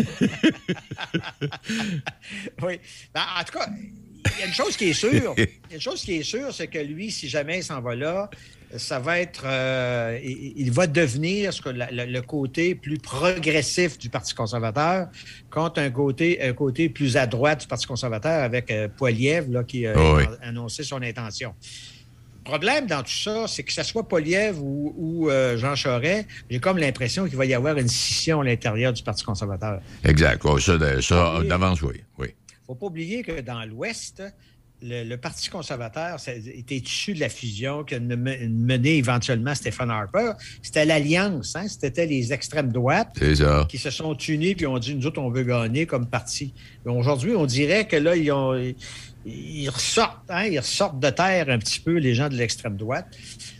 oui. 2.62 2.80
Ben, 3.14 3.22
en 3.40 3.44
tout 3.44 3.58
cas, 3.58 3.68
il 3.70 4.40
y 4.40 4.42
a 4.42 4.46
une 4.46 4.52
chose 4.52 4.76
qui 4.76 4.90
est 4.90 4.92
sûre. 4.94 5.34
Il 5.36 5.42
y 5.70 5.72
a 5.72 5.74
une 5.74 5.80
chose 5.80 6.02
qui 6.02 6.14
est 6.14 6.22
sûre, 6.22 6.52
c'est 6.52 6.68
que 6.68 6.78
lui, 6.78 7.10
si 7.10 7.28
jamais 7.28 7.58
il 7.58 7.64
s'en 7.64 7.80
va 7.80 7.94
là, 7.94 8.30
ça 8.76 8.98
va 8.98 9.18
être. 9.20 9.42
euh, 9.46 10.18
il, 10.22 10.70
va 10.70 10.86
devenir 10.86 11.52
ce 11.52 11.62
que 11.62 11.70
la- 11.70 11.90
la- 11.90 12.04
le 12.06 12.22
côté 12.22 12.74
plus 12.74 12.98
progressif 12.98 13.98
du 13.98 14.10
Parti 14.10 14.34
conservateur 14.34 15.08
contre 15.50 15.80
un 15.80 15.90
côté, 15.90 16.42
un 16.42 16.52
côté 16.52 16.88
plus 16.90 17.16
à 17.16 17.26
droite 17.26 17.62
du 17.62 17.66
Parti 17.66 17.86
conservateur 17.86 18.42
avec 18.42 18.70
euh, 18.70 18.86
Poiliev 18.88 19.50
là, 19.50 19.64
qui 19.64 19.86
a 19.86 19.94
Oh 19.96 20.16
oui. 20.18 20.24
annoncé 20.42 20.84
son 20.84 21.00
intention. 21.02 21.54
Le 22.48 22.52
problème 22.52 22.86
dans 22.86 23.02
tout 23.02 23.12
ça, 23.12 23.46
c'est 23.46 23.62
que 23.62 23.70
ce 23.70 23.82
soit 23.82 24.08
Poliev 24.08 24.58
ou, 24.58 24.94
ou, 24.96 25.28
euh, 25.30 25.58
Jean 25.58 25.74
Charest, 25.74 26.26
j'ai 26.48 26.58
comme 26.58 26.78
l'impression 26.78 27.26
qu'il 27.26 27.36
va 27.36 27.44
y 27.44 27.52
avoir 27.52 27.76
une 27.76 27.88
scission 27.88 28.40
à 28.40 28.44
l'intérieur 28.44 28.94
du 28.94 29.02
Parti 29.02 29.22
conservateur. 29.22 29.82
Exact. 30.02 30.40
Oh, 30.46 30.58
ça, 30.58 30.78
Oui. 30.78 31.46
d'avance, 31.46 31.82
oui. 31.82 32.00
oui. 32.16 32.28
faut 32.66 32.74
pas 32.74 32.86
oublier 32.86 33.22
que 33.22 33.42
dans 33.42 33.62
l'Ouest, 33.66 34.22
le, 34.80 35.04
le 35.04 35.16
Parti 35.16 35.50
conservateur 35.50 36.20
ça 36.20 36.32
était 36.32 36.76
issu 36.76 37.12
de 37.12 37.20
la 37.20 37.28
fusion 37.28 37.84
qui 37.84 37.96
a 37.96 38.00
mené 38.00 38.48
mené 38.48 38.96
éventuellement 38.96 39.54
Stephen 39.54 39.90
Harper. 39.90 40.32
C'était 40.62 40.84
l'alliance, 40.84 41.56
hein? 41.56 41.66
c'était 41.68 42.06
les 42.06 42.32
extrêmes 42.32 42.70
droites 42.70 43.18
qui 43.68 43.78
se 43.78 43.90
sont 43.90 44.16
unis 44.16 44.54
puis 44.54 44.66
ont 44.66 44.78
dit 44.78 44.94
nous 44.94 45.06
autres 45.06 45.20
on 45.20 45.30
veut 45.30 45.42
gagner 45.42 45.84
comme 45.84 46.06
parti. 46.06 46.54
Mais 46.86 46.92
Aujourd'hui, 46.92 47.34
on 47.34 47.44
dirait 47.44 47.86
que 47.86 47.96
là 47.96 48.16
ils 48.16 48.30
ont 48.32 48.54
ils 49.26 49.68
ressortent, 49.68 50.30
hein, 50.30 50.44
ils 50.44 50.58
ressortent 50.58 51.00
de 51.00 51.10
terre 51.10 51.46
un 51.48 51.58
petit 51.58 51.80
peu 51.80 51.96
les 51.96 52.14
gens 52.14 52.28
de 52.28 52.34
l'extrême 52.34 52.76
droite. 52.76 53.06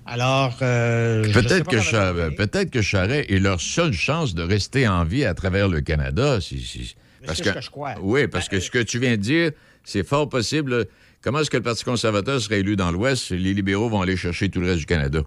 Alors 0.07 0.57
euh, 0.63 1.23
Peut-être 1.33 1.69
que, 1.69 1.81
Char- 1.81 2.15
peut-être 2.37 2.71
que 2.71 2.81
Charret 2.83 3.27
est 3.29 3.39
leur 3.39 3.61
seule 3.61 3.93
chance 3.93 4.35
de 4.35 4.43
rester 4.43 4.89
en 4.89 5.05
vie 5.05 5.25
à 5.25 5.35
travers 5.35 5.69
le 5.69 5.81
Canada. 5.81 6.41
si- 6.41 6.61
si- 6.63 6.95
que 7.25 7.61
je 7.61 7.71
crois. 7.71 7.95
Oui, 8.01 8.27
parce 8.29 8.49
Ben, 8.49 8.59
que 8.59 8.65
ce 8.65 8.71
que 8.71 8.79
tu 8.79 8.99
viens 8.99 9.11
de 9.13 9.17
dire, 9.23 9.51
c'est 9.85 10.07
fort 10.07 10.29
possible. 10.29 10.87
Comment 11.21 11.41
est-ce 11.41 11.51
que 11.51 11.57
le 11.57 11.63
Parti 11.65 11.85
conservateur 11.85 12.41
serait 12.41 12.61
élu 12.61 12.77
dans 12.77 12.93
l'Ouest? 12.93 13.31
Les 13.33 13.53
libéraux 13.53 13.89
vont 13.91 14.01
aller 14.01 14.17
chercher 14.17 14.49
tout 14.49 14.61
le 14.61 14.69
reste 14.69 14.79
du 14.79 14.87
Canada? 14.87 15.21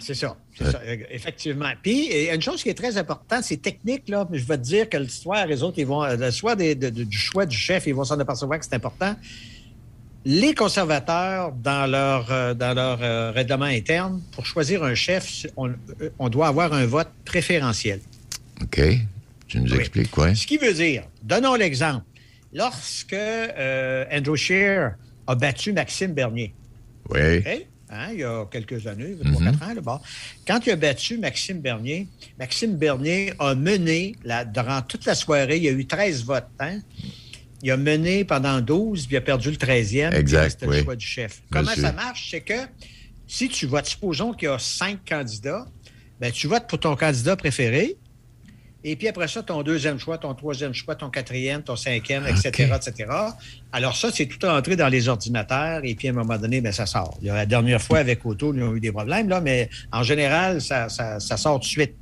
C'est 0.00 0.14
ça, 0.14 0.36
c'est 0.56 0.64
ça, 0.70 0.80
e- 0.84 1.06
effectivement. 1.10 1.70
Puis, 1.82 2.08
il 2.10 2.24
y 2.24 2.30
a 2.30 2.34
une 2.34 2.42
chose 2.42 2.62
qui 2.62 2.68
est 2.70 2.74
très 2.74 2.96
importante, 2.96 3.44
c'est 3.44 3.60
technique, 3.60 4.08
là. 4.08 4.26
mais 4.30 4.38
Je 4.38 4.44
vais 4.46 4.56
te 4.58 4.62
dire 4.62 4.88
que 4.88 4.96
le 4.96 5.04
euh, 5.04 5.08
soir, 5.08 5.46
les 5.46 5.62
autres, 5.62 5.78
ils 5.78 5.86
vont, 5.86 6.02
le 6.04 6.30
des- 6.56 6.74
de- 6.74 6.90
de- 6.90 7.04
du 7.04 7.18
choix 7.18 7.46
du 7.46 7.56
chef, 7.56 7.86
ils 7.86 7.94
vont 7.94 8.04
s'en 8.04 8.18
apercevoir 8.18 8.58
que 8.58 8.64
c'est 8.64 8.74
important. 8.74 9.14
les 10.26 10.54
conservateurs, 10.54 11.52
dans 11.52 11.90
leur, 11.90 12.30
euh, 12.30 12.52
dans 12.52 12.74
leur 12.74 12.98
euh, 13.02 13.30
règlement 13.30 13.64
interne, 13.64 14.20
pour 14.32 14.44
choisir 14.44 14.84
un 14.84 14.94
chef, 14.94 15.46
on, 15.56 15.68
euh, 15.70 16.10
on 16.18 16.28
doit 16.28 16.48
avoir 16.48 16.74
un 16.74 16.84
vote 16.84 17.08
préférentiel. 17.24 18.00
OK. 18.62 18.80
Tu 19.48 19.60
nous 19.60 19.72
Oui. 19.72 19.78
expliques 19.78 20.10
quoi? 20.10 20.34
Ce 20.34 20.46
qui 20.46 20.58
veut 20.58 20.74
dire, 20.74 21.04
donnons 21.22 21.54
l'exemple, 21.54 22.04
lorsque 22.52 23.14
euh, 23.14 24.04
Andrew 24.12 24.36
Scheer 24.36 24.94
a 25.26 25.34
battu 25.34 25.72
Maxime 25.72 26.12
Bernier, 26.12 26.52
Oui. 27.08 27.38
OK? 27.38 27.66
Hein, 27.92 28.10
il 28.12 28.20
y 28.20 28.24
a 28.24 28.44
quelques 28.50 28.86
années, 28.86 29.16
Mhm. 29.20 29.32
3-4 29.32 29.62
ans, 29.64 29.74
là, 29.74 29.80
bon. 29.80 29.98
quand 30.46 30.64
il 30.64 30.70
a 30.70 30.76
battu 30.76 31.18
Maxime 31.18 31.58
Bernier, 31.60 32.06
Maxime 32.38 32.76
Bernier 32.76 33.32
a 33.40 33.56
mené, 33.56 34.14
la- 34.22 34.44
durant 34.44 34.80
toute 34.82 35.04
la 35.06 35.16
soirée, 35.16 35.56
il 35.56 35.64
y 35.64 35.68
a 35.68 35.72
eu 35.72 35.84
13 35.86 36.22
votes. 36.24 36.46
Hein? 36.60 36.78
Il 37.62 37.70
a 37.72 37.76
mené 37.76 38.24
pendant 38.24 38.60
12, 38.60 39.06
puis 39.06 39.14
il 39.16 39.18
a 39.18 39.20
perdu 39.20 39.50
le 39.50 39.56
13e. 39.56 40.10
puis 40.10 40.20
Exact, 40.20 40.50
C'était 40.50 40.66
oui. 40.66 40.76
le 40.78 40.82
choix 40.84 40.94
du 40.96 41.04
chef. 41.06 41.42
Comment 41.50 41.74
ça 41.74 41.90
marche? 41.92 42.28
C'est 42.30 42.40
que 42.42 42.54
si 43.26 43.48
tu 43.48 43.66
votes, 43.66 43.86
supposons 43.86 44.32
qu'il 44.34 44.46
y 44.46 44.50
a 44.52 44.58
cinq 44.60 45.00
candidats, 45.08 45.66
ben, 46.20 46.30
tu 46.30 46.46
votes 46.46 46.68
pour 46.68 46.78
ton 46.78 46.94
candidat 46.94 47.34
préféré, 47.36 47.96
et 48.82 48.96
puis 48.96 49.08
après 49.08 49.28
ça, 49.28 49.42
ton 49.42 49.62
deuxième 49.62 49.98
choix, 49.98 50.16
ton 50.18 50.34
troisième 50.34 50.72
choix, 50.72 50.94
ton 50.94 51.10
quatrième, 51.10 51.62
ton 51.62 51.76
cinquième, 51.76 52.26
etc., 52.26 52.72
etc. 52.74 53.10
Alors 53.72 53.96
ça, 53.96 54.10
c'est 54.12 54.26
tout 54.26 54.44
entré 54.46 54.76
dans 54.76 54.88
les 54.88 55.08
ordinateurs 55.08 55.80
et 55.84 55.94
puis 55.94 56.08
à 56.08 56.10
un 56.12 56.14
moment 56.14 56.38
donné, 56.38 56.60
ben, 56.60 56.72
ça 56.72 56.86
sort. 56.86 57.18
La 57.22 57.44
dernière 57.46 57.80
fois 57.82 57.98
avec 57.98 58.24
Auto, 58.24 58.54
ils 58.54 58.62
ont 58.62 58.74
eu 58.74 58.80
des 58.80 58.92
problèmes, 58.92 59.28
là, 59.28 59.40
mais 59.40 59.68
en 59.92 60.02
général, 60.02 60.60
ça, 60.60 60.88
ça- 60.88 61.20
ça 61.20 61.36
sort 61.36 61.60
tout 61.60 61.66
de 61.66 61.70
suite. 61.70 61.94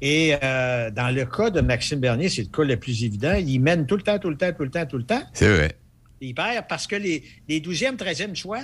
Et 0.00 0.34
euh, 0.42 0.90
dans 0.90 1.14
le 1.14 1.24
cas 1.26 1.50
de 1.50 1.60
Maxime 1.60 2.00
Bernier, 2.00 2.28
c'est 2.28 2.42
le 2.42 2.48
cas 2.48 2.64
le 2.64 2.76
plus 2.76 3.04
évident. 3.04 3.34
Il 3.34 3.60
mène 3.60 3.86
tout 3.86 3.96
le 3.96 4.02
temps, 4.02 4.18
tout 4.18 4.30
le 4.30 4.36
temps, 4.36 4.52
tout 4.52 4.64
le 4.64 4.70
temps, 4.70 4.86
tout 4.86 4.98
le 4.98 5.04
temps. 5.04 5.22
C'est 5.32 5.54
vrai. 5.54 5.72
Il 6.20 6.34
perd 6.34 6.66
parce 6.68 6.86
que 6.86 6.96
les, 6.96 7.22
les 7.48 7.60
12e, 7.60 7.96
13e 7.96 8.34
choix, 8.34 8.62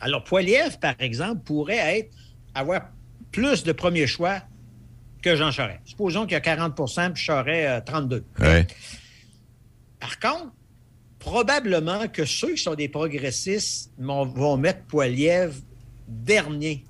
alors 0.00 0.24
Poiliev, 0.24 0.78
par 0.78 0.94
exemple, 0.98 1.42
pourrait 1.44 1.98
être, 1.98 2.10
avoir 2.54 2.88
plus 3.32 3.62
de 3.64 3.72
premiers 3.72 4.06
choix 4.06 4.40
que 5.22 5.36
Jean 5.36 5.50
Charest. 5.50 5.80
Supposons 5.84 6.24
qu'il 6.24 6.32
y 6.32 6.36
a 6.36 6.40
40% 6.40 7.12
puis 7.12 7.22
Charest 7.22 7.68
euh, 7.68 7.80
32. 7.84 8.24
Ouais. 8.40 8.66
Par 9.98 10.18
contre, 10.18 10.52
probablement 11.18 12.08
que 12.08 12.24
ceux 12.24 12.54
qui 12.54 12.62
sont 12.62 12.74
des 12.74 12.88
progressistes 12.88 13.92
vont, 13.98 14.56
mettre 14.56 14.80
Poiliev 14.84 15.54
dernier. 16.08 16.84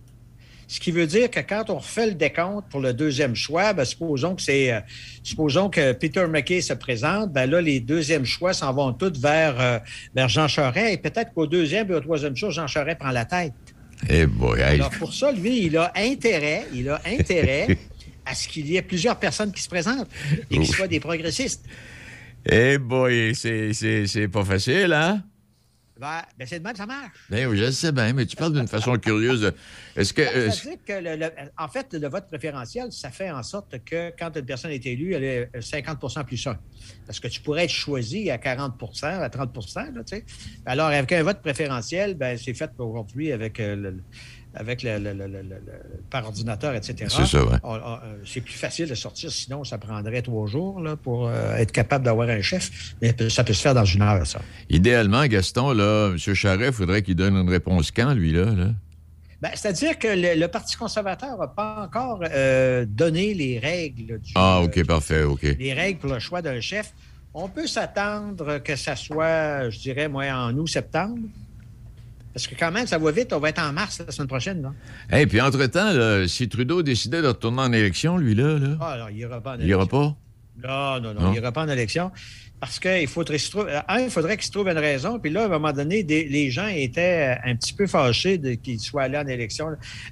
Ce 0.69 0.79
qui 0.79 0.93
veut 0.93 1.09
dire 1.09 1.29
que 1.29 1.41
quand 1.41 1.69
on 1.69 1.79
refait 1.79 2.07
le 2.07 2.15
décompte 2.15 2.71
pour 2.71 2.81
le 2.81 2.95
deuxième 2.95 3.35
choix, 3.35 3.73
ben, 3.73 3.85
supposons 3.85 4.37
que 4.37 4.43
c'est 4.43 4.73
euh, 4.73 4.81
supposons 5.25 5.69
que 5.69 5.93
Peter 5.93 6.25
McKay 6.29 6.61
se 6.61 6.75
présente, 6.75 7.33
ben 7.33 7.51
là, 7.51 7.61
les 7.61 7.81
deuxièmes 7.81 8.25
choix 8.25 8.53
s'en 8.53 8.73
vont 8.73 8.93
tous 8.93 9.19
vers, 9.21 9.61
euh, 9.61 9.79
vers 10.15 10.29
Jean 10.29 10.47
Charest. 10.47 10.95
Et 10.95 10.97
peut-être 10.97 11.35
qu'au 11.35 11.49
deuxième 11.49 11.91
et 11.91 11.95
au 11.95 12.01
troisième 12.01 12.37
choix, 12.37 12.51
Jean 12.51 12.69
Charest 12.69 13.01
prend 13.01 13.11
la 13.11 13.25
tête. 13.25 13.53
Eh 14.09 14.27
boy, 14.27 14.61
hey. 14.61 14.77
Alors 14.77 14.91
pour 14.91 15.13
ça, 15.13 15.33
lui, 15.33 15.65
il 15.67 15.77
a 15.77 15.93
intérêt, 15.97 16.67
il 16.73 16.89
a 16.89 17.01
intérêt 17.05 17.77
à 18.31 18.35
ce 18.35 18.47
qu'il 18.49 18.67
y 18.67 18.77
ait 18.77 18.83
plusieurs 18.83 19.19
personnes 19.19 19.53
qui 19.53 19.63
se 19.63 19.69
présentent 19.69 20.09
et 20.51 20.59
qui 20.59 20.67
soient 20.67 20.87
des 20.89 21.01
progressistes. 21.01 21.65
Eh 22.47 22.79
boy, 22.79 23.35
c'est- 23.35 24.29
pas 24.29 24.45
facile, 24.45 24.93
hein? 24.93 25.23
Ben, 25.99 26.23
ben, 26.39 26.47
c'est 26.49 26.59
de 26.61 26.65
même 26.65 26.75
ça 26.77 26.87
marche. 26.87 27.13
Ben 27.29 27.47
oui, 27.47 27.59
je 27.59 27.71
sais 27.71 27.93
bien, 27.93 28.15
mais 28.15 28.25
tu 28.25 28.35
parles 28.35 28.55
d'une 28.55 28.67
façon 28.69 28.97
curieuse. 28.97 29.43
de- 29.43 29.55
Est-ce 29.97 30.15
que. 30.15 30.23
euh, 30.23 30.51
Ça 30.51 30.63
veut 30.65 30.71
dire 30.71 30.79
que, 30.87 30.93
le- 30.95 31.17
le- 31.17 31.31
en 31.59 31.69
fait, 31.69 31.93
le 31.93 32.09
vote 32.09 32.27
préférentiel, 32.29 32.91
ça 32.91 33.11
fait 33.11 33.31
en 33.31 33.43
sorte 33.43 33.85
que 33.85 34.11
quand 34.19 34.35
une 34.35 34.47
personne 34.47 34.71
est 34.71 34.87
élue, 34.87 35.13
elle 35.13 35.25
est 35.25 35.51
50% 35.61 36.25
plus 36.25 36.47
1. 36.47 36.57
Parce 37.07 37.21
que 37.21 37.29
tu 37.29 37.43
pourrais 37.43 37.65
être 37.65 37.71
choisi 37.71 38.31
à 38.31 38.39
40% 38.39 39.21
à 39.21 39.29
30 39.29 39.55
là, 39.95 40.03
tu 40.03 40.17
sais. 40.17 40.25
Alors, 40.65 40.87
avec 40.87 41.13
un 41.13 41.23
vote 41.23 41.43
préférentiel, 41.43 42.15
ben, 42.15 42.39
c'est 42.39 42.55
fait 42.55 42.71
aujourd'hui 42.79 43.31
avec, 43.33 43.61
euh, 43.61 43.77
le, 43.77 44.03
avec 44.55 44.83
le, 44.83 44.99
le- 44.99 45.13
le- 45.13 45.27
le- 45.29 45.43
le- 45.43 45.61
par 46.11 46.27
ordinateur, 46.27 46.75
etc. 46.75 47.07
C'est 47.09 47.27
ça, 47.27 47.45
ouais. 47.45 47.57
Euh, 47.65 47.97
c'est 48.27 48.41
plus 48.41 48.55
facile 48.55 48.89
de 48.89 48.95
sortir, 48.95 49.31
sinon 49.31 49.63
ça 49.65 49.79
prendrait 49.79 50.23
trois 50.23 50.47
jours 50.49 50.81
là, 50.81 50.97
pour 50.97 51.29
euh, 51.29 51.55
être 51.57 51.71
capable 51.73 52.05
d'avoir 52.05 52.29
un 52.29 52.43
chef. 52.43 52.95
Mais 53.01 53.15
ça 53.29 53.45
peut 53.45 53.53
se 53.53 53.63
faire 53.63 53.75
dans 53.75 53.85
une 53.85 54.03
heure, 54.03 54.27
ça. 54.27 54.41
idéalement, 54.69 55.25
Gaston, 55.27 55.73
là, 55.73 56.11
M. 56.13 56.35
Charret, 56.35 56.67
il 56.69 56.73
faudrait 56.73 57.03
qu'il 57.03 57.15
donne 57.15 57.37
une 57.37 57.49
réponse 57.51 57.91
quand, 57.93 58.13
lui, 58.13 58.33
là? 58.33 58.47
là? 58.47 58.69
Ben, 59.41 59.51
C'est-à-dire 59.55 59.99
que 59.99 60.09
le, 60.09 60.39
le 60.39 60.49
Parti 60.49 60.77
conservateur 60.77 61.39
n'a 61.39 61.47
pas 61.47 61.83
encore 61.85 62.21
euh, 62.31 62.85
donné 62.87 63.33
les 63.35 63.59
règles 63.59 64.19
du, 64.21 64.33
Ah, 64.35 64.59
euh, 64.61 64.65
OK, 64.67 64.85
parfait, 64.85 65.23
OK. 65.23 65.43
les 65.59 65.73
règles 65.73 65.99
pour 66.01 66.13
le 66.13 66.19
choix 66.19 66.43
d'un 66.43 66.61
chef. 66.61 66.93
On 67.33 67.49
peut 67.49 67.67
s'attendre 67.69 68.59
que 68.59 68.75
ça 68.77 68.97
soit, 68.97 69.71
je 69.71 69.79
dirais, 69.79 70.09
moi, 70.09 70.25
en 70.33 70.53
août-septembre. 70.59 71.21
Parce 72.33 72.47
que 72.47 72.55
quand 72.55 72.71
même, 72.71 72.87
ça 72.87 72.99
va 72.99 73.11
vite. 73.11 73.33
On 73.33 73.39
va 73.41 73.49
être 73.49 73.61
en 73.63 73.73
mars 73.73 74.01
la 74.07 74.13
semaine 74.13 74.29
prochaine. 74.29 74.63
Là. 74.63 75.19
Et 75.19 75.27
puis, 75.27 75.41
entre-temps, 75.41 76.27
si 76.29 76.49
Trudeau 76.49 76.83
décidait 76.83 77.23
de 77.23 77.27
retourner 77.29 77.63
en 77.63 77.73
élection, 77.73 78.17
lui, 78.19 78.35
là, 78.35 78.59
là 78.59 78.77
Ah, 78.81 78.97
non, 79.01 79.07
il 79.11 79.17
n'ira 79.17 79.41
pas 79.41 79.57
en 79.57 79.61
il 79.61 79.67
ira 79.69 79.81
élection. 79.83 79.87
pas? 79.87 80.17
Non, 80.69 81.01
non, 81.01 81.15
non, 81.15 81.21
Non? 81.23 81.29
il 81.33 81.33
n'ira 81.33 81.53
pas 81.53 81.63
en 81.63 81.69
élection. 81.69 82.11
Parce 82.61 82.79
qu'il 82.79 83.07
faudrait, 83.09 83.39
se 83.39 83.51
trou- 83.51 83.65
un, 83.89 84.01
il 84.01 84.11
faudrait 84.11 84.37
qu'il 84.37 84.45
se 84.45 84.51
trouve 84.53 84.69
une 84.69 84.77
raison. 84.77 85.19
Puis 85.19 85.31
là, 85.33 85.45
à 85.45 85.47
un 85.47 85.49
moment 85.49 85.73
donné, 85.73 86.03
des- 86.03 86.25
les 86.29 86.51
gens 86.51 86.67
étaient 86.67 87.35
un 87.43 87.57
petit 87.57 87.73
peu 87.73 87.87
fâchés 87.87 88.37
de- 88.37 88.53
qu'il 88.53 88.79
soit 88.79 89.05
allé 89.05 89.17
en 89.17 89.27
élection 89.27 89.69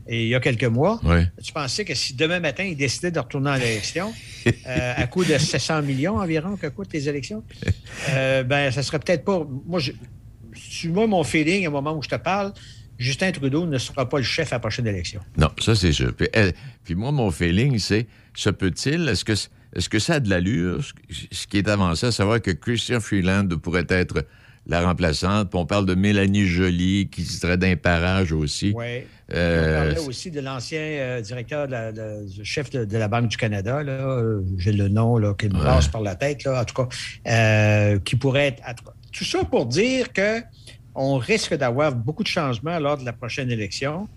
et 0.06 0.22
il 0.22 0.28
y 0.28 0.34
a 0.34 0.40
quelques 0.40 0.64
mois. 0.64 0.98
Oui. 1.04 1.24
Tu 1.44 1.52
pensais 1.52 1.84
que 1.84 1.94
si 1.94 2.14
demain 2.14 2.40
matin, 2.40 2.64
il 2.64 2.74
décidait 2.76 3.10
de 3.10 3.18
retourner 3.20 3.50
en 3.50 3.56
élection, 3.56 4.14
euh, 4.46 4.92
à 4.96 5.06
coût 5.06 5.26
de 5.26 5.36
700 5.36 5.82
millions 5.82 6.16
environ 6.16 6.56
que 6.56 6.66
coûtent 6.68 6.92
les 6.94 7.06
élections, 7.06 7.44
euh, 8.08 8.42
ben, 8.44 8.70
ça 8.70 8.82
serait 8.82 8.98
peut-être 8.98 9.26
pas. 9.26 9.46
Moi, 9.66 9.78
je, 9.80 9.92
tu 10.70 10.88
vois 10.88 11.06
mon 11.06 11.24
feeling 11.24 11.66
au 11.66 11.70
moment 11.70 11.96
où 11.96 12.02
je 12.02 12.08
te 12.08 12.16
parle, 12.16 12.52
Justin 12.98 13.30
Trudeau 13.32 13.64
ne 13.66 13.78
sera 13.78 14.08
pas 14.08 14.18
le 14.18 14.24
chef 14.24 14.52
à 14.52 14.56
la 14.56 14.60
prochaine 14.60 14.86
élection. 14.86 15.20
Non, 15.36 15.50
ça, 15.60 15.74
c'est 15.74 15.92
sûr. 15.92 16.12
Puis, 16.14 16.28
elle- 16.32 16.52
puis 16.84 16.94
moi, 16.94 17.12
mon 17.12 17.30
feeling, 17.30 17.78
c'est, 17.78 18.06
se 18.34 18.50
peut-il, 18.50 19.08
est-ce 19.08 19.24
que, 19.24 19.32
est-ce 19.32 19.88
que 19.88 19.98
ça 20.00 20.14
a 20.14 20.20
de 20.20 20.28
l'allure, 20.28 20.82
ce, 21.30 21.46
qui 21.46 21.58
est 21.58 21.68
avancé, 21.68 22.06
à 22.06 22.12
savoir 22.12 22.40
que 22.42 22.50
Christian 22.50 22.98
Freeland 23.00 23.46
pourrait 23.62 23.86
être 23.88 24.24
la 24.66 24.82
remplaçante, 24.82 25.48
puis 25.50 25.58
on 25.58 25.64
parle 25.64 25.86
de 25.86 25.94
Mélanie 25.94 26.44
Joly, 26.46 27.08
qui 27.10 27.22
serait 27.24 27.56
d'un 27.56 27.76
parage 27.76 28.32
aussi. 28.32 28.72
Oui. 28.76 29.04
Euh, 29.32 29.70
On 29.70 29.84
parlait 29.94 30.08
aussi 30.08 30.30
de 30.30 30.40
l'ancien 30.40 30.80
euh, 30.80 31.20
directeur, 31.20 31.66
de 31.66 31.72
la, 31.72 31.92
de- 31.92 32.26
du 32.28 32.44
chef 32.44 32.68
de, 32.70 32.96
la 32.98 33.08
Banque 33.08 33.28
du 33.28 33.36
Canada, 33.36 33.82
là, 33.82 33.92
euh, 33.92 34.40
j'ai 34.58 34.72
le 34.72 34.88
nom 34.88 35.16
là, 35.18 35.34
qui 35.38 35.48
me 35.48 35.54
Ouais. 35.54 35.64
passe 35.64 35.88
par 35.88 36.02
la 36.02 36.16
tête, 36.16 36.44
là, 36.44 36.60
en 36.60 36.64
tout 36.64 36.74
cas, 36.74 36.88
euh, 37.28 37.98
qui 38.00 38.16
pourrait 38.16 38.48
être. 38.66 38.82
Tout 39.12 39.24
ça 39.24 39.44
pour 39.44 39.66
dire 39.66 40.12
que 40.12 40.40
on 40.94 41.16
risque 41.18 41.54
d'avoir 41.54 41.94
beaucoup 41.94 42.22
de 42.24 42.28
changements 42.28 42.78
lors 42.78 42.98
de 42.98 43.04
la 43.04 43.12
prochaine 43.12 43.50
élection. 43.50 44.08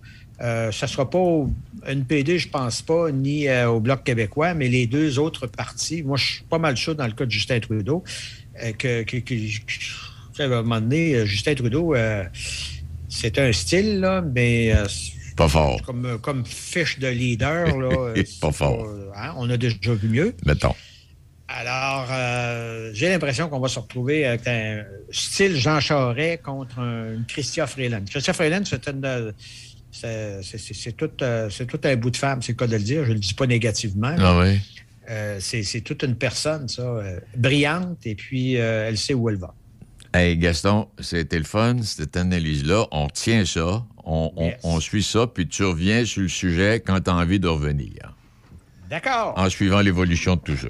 Euh, 0.42 0.72
ça 0.72 0.88
ne 0.88 0.92
sera 0.92 1.08
pas 1.08 1.20
au 1.20 1.52
NPD, 1.86 2.40
je 2.40 2.50
pense 2.50 2.82
pas, 2.82 3.12
ni 3.12 3.48
euh, 3.48 3.70
au 3.70 3.80
Bloc 3.80 4.04
québécois, 4.04 4.56
mais 4.56 4.68
les 4.68 4.88
deux 4.88 5.20
autres 5.20 5.46
partis. 5.46 6.02
Moi, 6.02 6.18
je 6.18 6.26
suis 6.36 6.44
pas 6.44 6.58
mal 6.58 6.76
sûr 6.76 6.96
dans 6.96 7.06
le 7.06 7.12
cas 7.12 7.26
de 7.26 7.32
Justin 7.32 7.60
Trudeau, 7.60 8.04
euh, 8.64 8.72
que, 8.72 9.04
que- 9.04 9.18
que- 9.18 9.36
que- 9.36 10.42
à 10.42 10.46
un 10.46 10.48
moment 10.64 10.82
donné, 10.82 11.24
Justin 11.28 11.54
Trudeau, 11.54 11.94
c'est 13.08 13.38
un 13.38 13.52
style, 13.54 14.00
là, 14.00 14.22
mais 14.22 14.74
pas 15.38 15.48
fort, 15.48 15.80
comme, 15.84 16.18
comme 16.20 16.44
fiche 16.46 16.98
de 16.98 17.08
leader, 17.10 17.78
là, 17.78 18.14
Pas 18.42 18.52
fort. 18.52 18.88
hein, 19.16 19.34
on 19.38 19.48
a 19.52 19.58
déjà 19.58 19.94
vu 19.94 20.08
mieux. 20.10 20.34
mettons. 20.46 20.74
Alors, 21.54 22.08
euh, 22.12 22.92
j'ai 22.94 23.10
l'impression 23.10 23.50
qu'on 23.50 23.60
va 23.60 23.68
se 23.68 23.80
retrouver 23.80 24.26
avec 24.26 24.48
un 24.48 24.84
style 25.12 25.56
Jean 25.58 25.80
Charest 25.82 26.42
contre 26.44 26.80
un 26.80 27.24
Christian 27.28 27.68
Freeland. 27.68 28.04
Christian 28.10 28.34
Freeland, 28.34 28.62
c'est 28.66 28.88
une, 28.88 29.04
euh, 29.04 29.32
c'est- 29.92 30.96
tout, 30.96 31.10
euh, 31.22 31.50
c'est 31.50 31.66
tout 31.66 31.80
un 31.84 31.96
bout 31.98 32.10
de 32.10 32.18
femme, 32.18 32.42
c'est 32.42 32.54
le 32.54 32.58
cas 32.58 32.68
de 32.68 32.78
le 32.78 32.84
dire. 32.84 33.04
Je 33.04 33.10
ne 33.10 33.14
le 33.16 33.20
dis 33.20 33.34
pas 33.34 33.48
négativement. 33.48 34.16
Ah 34.18 34.40
oui? 34.40 34.60
Euh, 35.10 35.40
c'est 35.42 35.82
toute 35.82 36.04
une 36.04 36.16
personne, 36.16 36.70
ça, 36.70 36.84
brillante, 37.36 38.06
et 38.06 38.16
puis 38.16 38.54
elle 38.54 38.98
sait 38.98 39.14
où 39.14 39.30
elle 39.30 39.36
va. 39.38 39.54
Hey, 40.14 40.38
Gaston, 40.38 40.88
c'était 41.00 41.38
le 41.40 41.44
fun, 41.46 41.78
cette 41.84 42.16
analyse-là. 42.16 42.86
On 42.92 43.08
tient 43.08 43.46
ça, 43.46 43.84
on, 44.06 44.32
on 44.64 44.80
suit 44.80 45.04
ça, 45.04 45.28
puis 45.28 45.48
tu 45.48 45.64
reviens 45.66 46.06
sur 46.06 46.22
le 46.22 46.28
sujet 46.30 46.82
quand 46.86 47.00
tu 47.02 47.10
as 47.10 47.16
envie 47.16 47.40
de 47.40 47.48
revenir, 47.48 48.16
D'accord. 48.90 49.34
en 49.38 49.50
suivant 49.50 49.82
l'évolution 49.82 50.36
de 50.36 50.42
tout 50.42 50.56
ça. 50.58 50.68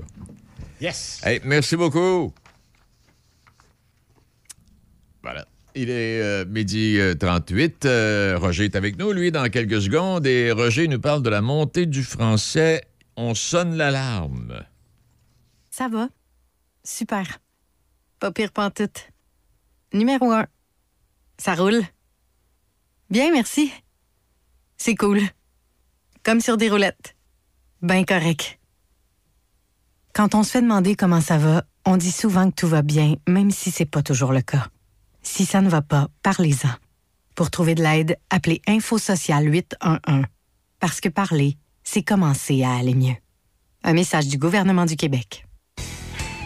Yes. 0.81 1.21
Hey, 1.23 1.39
merci 1.43 1.75
beaucoup. 1.75 2.33
Voilà. 5.21 5.45
Il 5.75 5.91
est 5.91 6.19
euh, 6.19 6.43
midi 6.45 6.97
euh, 6.99 7.13
38. 7.13 7.85
Euh, 7.85 8.37
Roger 8.39 8.65
est 8.65 8.75
avec 8.75 8.97
nous, 8.97 9.11
lui, 9.11 9.31
dans 9.31 9.47
quelques 9.49 9.83
secondes. 9.83 10.25
Et 10.25 10.51
Roger 10.51 10.87
nous 10.87 10.99
parle 10.99 11.21
de 11.21 11.29
la 11.29 11.41
montée 11.41 11.85
du 11.85 12.03
français. 12.03 12.81
On 13.15 13.35
sonne 13.35 13.77
l'alarme. 13.77 14.65
Ça 15.69 15.87
va. 15.87 16.09
Super. 16.83 17.39
Pas 18.19 18.31
pire 18.31 18.51
pantoute. 18.51 19.11
Numéro 19.93 20.31
un. 20.31 20.47
Ça 21.37 21.53
roule. 21.53 21.83
Bien, 23.11 23.31
merci. 23.31 23.71
C'est 24.77 24.95
cool. 24.95 25.19
Comme 26.23 26.41
sur 26.41 26.57
des 26.57 26.71
roulettes. 26.71 27.15
Ben 27.83 28.03
correct. 28.03 28.60
Quand 30.13 30.35
on 30.35 30.43
se 30.43 30.51
fait 30.51 30.61
demander 30.61 30.95
comment 30.95 31.21
ça 31.21 31.37
va, 31.37 31.63
on 31.85 31.95
dit 31.95 32.11
souvent 32.11 32.49
que 32.49 32.55
tout 32.55 32.67
va 32.67 32.81
bien, 32.81 33.15
même 33.27 33.49
si 33.49 33.71
c'est 33.71 33.85
pas 33.85 34.03
toujours 34.03 34.33
le 34.33 34.41
cas. 34.41 34.67
Si 35.23 35.45
ça 35.45 35.61
ne 35.61 35.69
va 35.69 35.81
pas, 35.81 36.09
parlez-en. 36.21 36.69
Pour 37.35 37.49
trouver 37.49 37.75
de 37.75 37.81
l'aide, 37.81 38.17
appelez 38.29 38.61
Info 38.67 38.97
Social 38.97 39.45
811. 39.51 40.25
Parce 40.79 40.99
que 40.99 41.07
parler, 41.07 41.57
c'est 41.83 42.03
commencer 42.03 42.63
à 42.63 42.73
aller 42.73 42.93
mieux. 42.93 43.15
Un 43.83 43.93
message 43.93 44.27
du 44.27 44.37
gouvernement 44.37 44.85
du 44.85 44.97
Québec. 44.97 45.45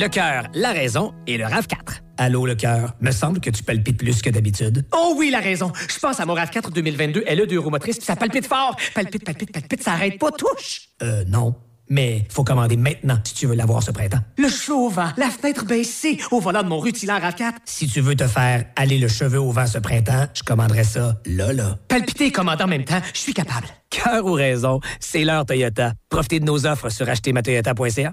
Le 0.00 0.06
cœur, 0.06 0.44
la 0.54 0.70
raison 0.70 1.12
et 1.26 1.36
le 1.36 1.44
RAV4. 1.44 2.02
Allô, 2.18 2.46
le 2.46 2.54
cœur. 2.54 2.94
Me 3.00 3.10
semble 3.10 3.40
que 3.40 3.50
tu 3.50 3.64
palpites 3.64 3.98
plus 3.98 4.22
que 4.22 4.30
d'habitude. 4.30 4.86
Oh 4.92 5.16
oui, 5.18 5.28
la 5.28 5.40
raison. 5.40 5.72
Je 5.88 5.98
pense 5.98 6.20
à 6.20 6.24
mon 6.24 6.36
RAV4 6.36 6.70
2022 6.72 7.24
LE 7.28 7.46
deux 7.48 7.58
roues 7.58 7.70
motrices, 7.70 7.96
puis 7.96 8.06
ça 8.06 8.14
palpite 8.14 8.46
fort. 8.46 8.76
Palpite, 8.94 9.24
palpite, 9.24 9.50
palpite, 9.50 9.82
ça 9.82 9.94
arrête 9.94 10.16
pas, 10.20 10.30
touche. 10.30 10.90
Euh, 11.02 11.24
non. 11.26 11.56
Mais 11.90 12.24
faut 12.28 12.44
commander 12.44 12.76
maintenant 12.76 13.18
si 13.24 13.34
tu 13.34 13.46
veux 13.48 13.56
l'avoir 13.56 13.82
ce 13.82 13.90
printemps. 13.90 14.20
Le 14.36 14.48
cheveu 14.48 14.74
au 14.76 14.88
vent, 14.88 15.08
la 15.16 15.30
fenêtre 15.30 15.64
baissée, 15.64 16.18
au 16.30 16.38
volant 16.38 16.62
de 16.62 16.68
mon 16.68 16.78
rutilant 16.78 17.18
RAV4. 17.18 17.54
Si 17.64 17.88
tu 17.88 18.00
veux 18.00 18.14
te 18.14 18.28
faire 18.28 18.66
aller 18.76 18.98
le 18.98 19.08
cheveu 19.08 19.40
au 19.40 19.50
vent 19.50 19.66
ce 19.66 19.78
printemps, 19.78 20.26
je 20.32 20.44
commanderais 20.44 20.84
ça 20.84 21.16
là, 21.26 21.52
là. 21.52 21.76
Palpiter 21.88 22.26
et 22.26 22.30
commander 22.30 22.62
en 22.62 22.68
même 22.68 22.84
temps, 22.84 23.00
je 23.12 23.18
suis 23.18 23.34
capable. 23.34 23.66
Cœur 23.90 24.24
ou 24.26 24.34
raison, 24.34 24.78
c'est 25.00 25.24
l'heure 25.24 25.44
Toyota. 25.44 25.94
Profitez 26.08 26.38
de 26.38 26.44
nos 26.44 26.66
offres 26.66 26.88
sur 26.88 27.08
achetermatoyota.ca. 27.08 28.12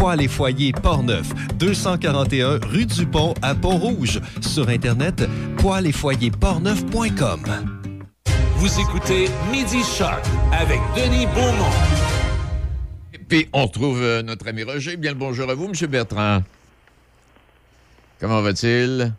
Poêles 0.00 0.22
et 0.22 0.28
foyers 0.28 0.72
Portneuf, 0.72 1.28
241 1.58 2.58
rue 2.66 2.86
du 2.86 3.04
Pont 3.04 3.34
à 3.42 3.54
Pont-Rouge. 3.54 4.18
Sur 4.40 4.70
Internet, 4.70 5.28
poêles 5.58 5.88
et 5.88 5.92
foyers 5.92 6.30
portneuf.com. 6.30 7.40
Vous 8.56 8.80
écoutez 8.80 9.26
Midi 9.52 9.82
Shark 9.84 10.24
avec 10.58 10.80
Denis 10.96 11.26
Beaumont. 11.26 11.70
Et 13.12 13.18
puis, 13.18 13.46
on 13.52 13.64
retrouve 13.66 14.00
euh, 14.02 14.22
notre 14.22 14.48
ami 14.48 14.62
Roger. 14.62 14.96
Bien 14.96 15.10
le 15.12 15.18
bonjour 15.18 15.50
à 15.50 15.54
vous, 15.54 15.66
M. 15.66 15.72
Bertrand. 15.90 16.38
Comment 18.18 18.40
va-t-il? 18.40 19.12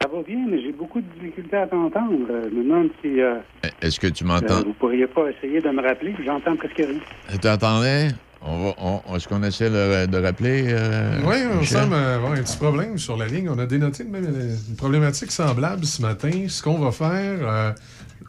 Ça 0.00 0.08
va 0.08 0.22
bien, 0.22 0.46
mais 0.48 0.62
j'ai 0.62 0.72
beaucoup 0.72 1.02
de 1.02 1.06
difficultés 1.20 1.56
à 1.58 1.66
t'entendre. 1.66 2.26
Euh, 2.30 2.48
Je 2.50 2.54
me 2.56 2.64
demande 2.64 2.88
si 3.02 3.20
euh, 3.20 3.36
Est-ce 3.82 4.00
que 4.00 4.06
tu 4.06 4.24
euh, 4.24 4.28
m'entends? 4.28 4.62
vous 4.64 4.72
pourriez 4.74 5.06
pas 5.06 5.28
essayer 5.30 5.60
de 5.60 5.68
me 5.68 5.82
rappeler? 5.86 6.14
J'entends 6.24 6.56
presque 6.56 6.76
rien. 6.78 7.00
Tu 7.30 7.38
t'entendais? 7.38 8.08
On 8.48 8.58
va, 8.62 8.74
on- 8.78 9.16
Est-ce 9.16 9.26
qu'on 9.28 9.42
essaie 9.42 9.68
de, 9.70 10.06
de 10.06 10.18
rappeler? 10.18 10.66
euh, 10.68 11.20
Oui, 11.24 11.36
on 11.52 11.56
Michel? 11.60 11.78
semble 11.82 11.94
avoir 11.94 12.32
un 12.32 12.42
petit 12.42 12.56
problème 12.56 12.96
sur 12.96 13.16
la 13.16 13.26
ligne. 13.26 13.48
On 13.50 13.58
a 13.58 13.66
dénoté 13.66 14.04
même 14.04 14.24
une 14.68 14.76
problématique 14.76 15.32
semblable 15.32 15.84
ce 15.84 16.00
matin. 16.00 16.46
Ce 16.48 16.62
qu'on 16.62 16.78
va 16.78 16.92
faire, 16.92 17.38
euh, 17.48 17.72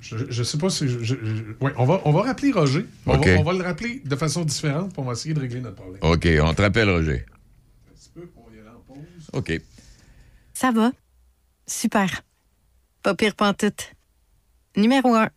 je 0.02 0.16
ne 0.40 0.44
sais 0.44 0.58
pas 0.58 0.70
si. 0.70 0.88
je- 0.88 1.00
je- 1.04 1.16
je- 1.24 1.44
ouais, 1.64 1.72
on, 1.78 1.86
va, 1.86 2.02
on 2.06 2.12
va 2.12 2.24
rappeler 2.24 2.52
Roger. 2.52 2.86
On, 3.06 3.14
OK. 3.16 3.28
va, 3.28 3.36
on 3.40 3.44
va 3.44 3.54
le 3.54 3.64
rappeler 3.64 4.02
de 4.04 4.16
façon 4.16 4.44
différente 4.44 4.92
pour 4.94 5.04
on 5.04 5.08
va 5.08 5.14
essayer 5.14 5.36
de 5.36 5.40
régler 5.40 5.62
notre 5.62 5.76
problème. 5.76 6.00
OK, 6.02 6.28
on 6.42 6.54
te 6.54 6.62
rappelle, 6.64 6.90
Roger. 6.90 7.26
OK. 9.34 9.62
Ça 10.54 10.72
va? 10.72 10.92
Super. 11.68 12.24
Pas 13.04 13.14
pire 13.14 13.36
pantoute. 13.36 13.92
Numéro 14.76 15.14
un. 15.14 15.30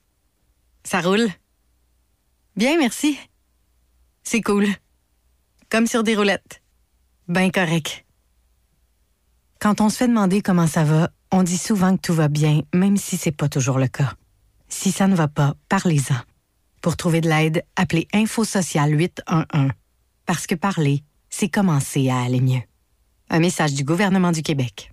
Ça 0.85 1.01
roule. 1.01 1.29
Bien, 2.57 2.79
merci. 2.79 3.19
C'est 4.23 4.41
cool. 4.43 4.67
Comme 5.71 5.87
sur 5.87 6.03
des 6.03 6.17
roulettes. 6.17 6.63
Ben 7.29 7.51
correct. 7.51 8.05
Quand 9.61 9.81
on 9.81 9.89
se 9.89 9.99
fait 9.99 10.09
demander 10.09 10.41
comment 10.43 10.67
ça 10.67 10.85
va, 10.85 11.11
on 11.31 11.43
dit 11.43 11.59
souvent 11.59 11.97
que 11.97 12.03
tout 12.03 12.15
va 12.15 12.29
bien, 12.29 12.63
même 12.75 12.97
si 12.97 13.17
c'est 13.17 13.31
pas 13.31 13.49
toujours 13.49 13.79
le 13.79 13.89
cas. 13.89 14.15
Si 14.69 14.91
ça 14.91 15.07
ne 15.07 15.15
va 15.15 15.29
pas, 15.29 15.55
parlez-en. 15.69 16.17
Pour 16.81 16.97
trouver 16.97 17.21
de 17.21 17.29
l'aide, 17.29 17.65
appelez 17.77 18.09
Info 18.13 18.45
Social 18.45 18.99
811. 18.99 19.71
Parce 20.27 20.47
que 20.47 20.55
parler, 20.55 21.03
c'est 21.29 21.49
commencer 21.49 22.09
à 22.09 22.21
aller 22.21 22.41
mieux. 22.41 22.63
Un 23.29 23.39
message 23.39 23.75
du 23.75 23.85
gouvernement 23.85 24.33
du 24.33 24.43
Québec. 24.43 24.93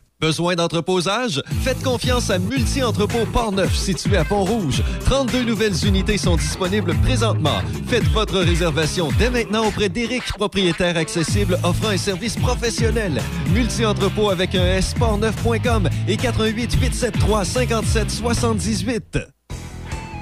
Besoin 0.21 0.53
d'entreposage? 0.53 1.41
Faites 1.63 1.81
confiance 1.81 2.29
à 2.29 2.37
Multi-Entrepôt 2.37 3.25
Portneuf, 3.33 3.75
situé 3.75 4.17
à 4.17 4.23
Pont-Rouge. 4.23 4.83
32 5.05 5.43
nouvelles 5.45 5.83
unités 5.83 6.19
sont 6.19 6.35
disponibles 6.35 6.93
présentement. 7.03 7.59
Faites 7.87 8.07
votre 8.09 8.37
réservation 8.37 9.09
dès 9.17 9.31
maintenant 9.31 9.65
auprès 9.65 9.89
d'Éric, 9.89 10.23
propriétaire 10.37 10.95
accessible 10.95 11.57
offrant 11.63 11.89
un 11.89 11.97
service 11.97 12.37
professionnel. 12.37 13.19
Multi-Entrepôt 13.51 14.29
avec 14.29 14.53
un 14.53 14.63
S, 14.63 14.93
portneuf.com 14.93 15.89
et 16.07 16.17
88 16.17 16.75
873 16.79 17.47
57 17.47 18.11
78. 18.11 19.40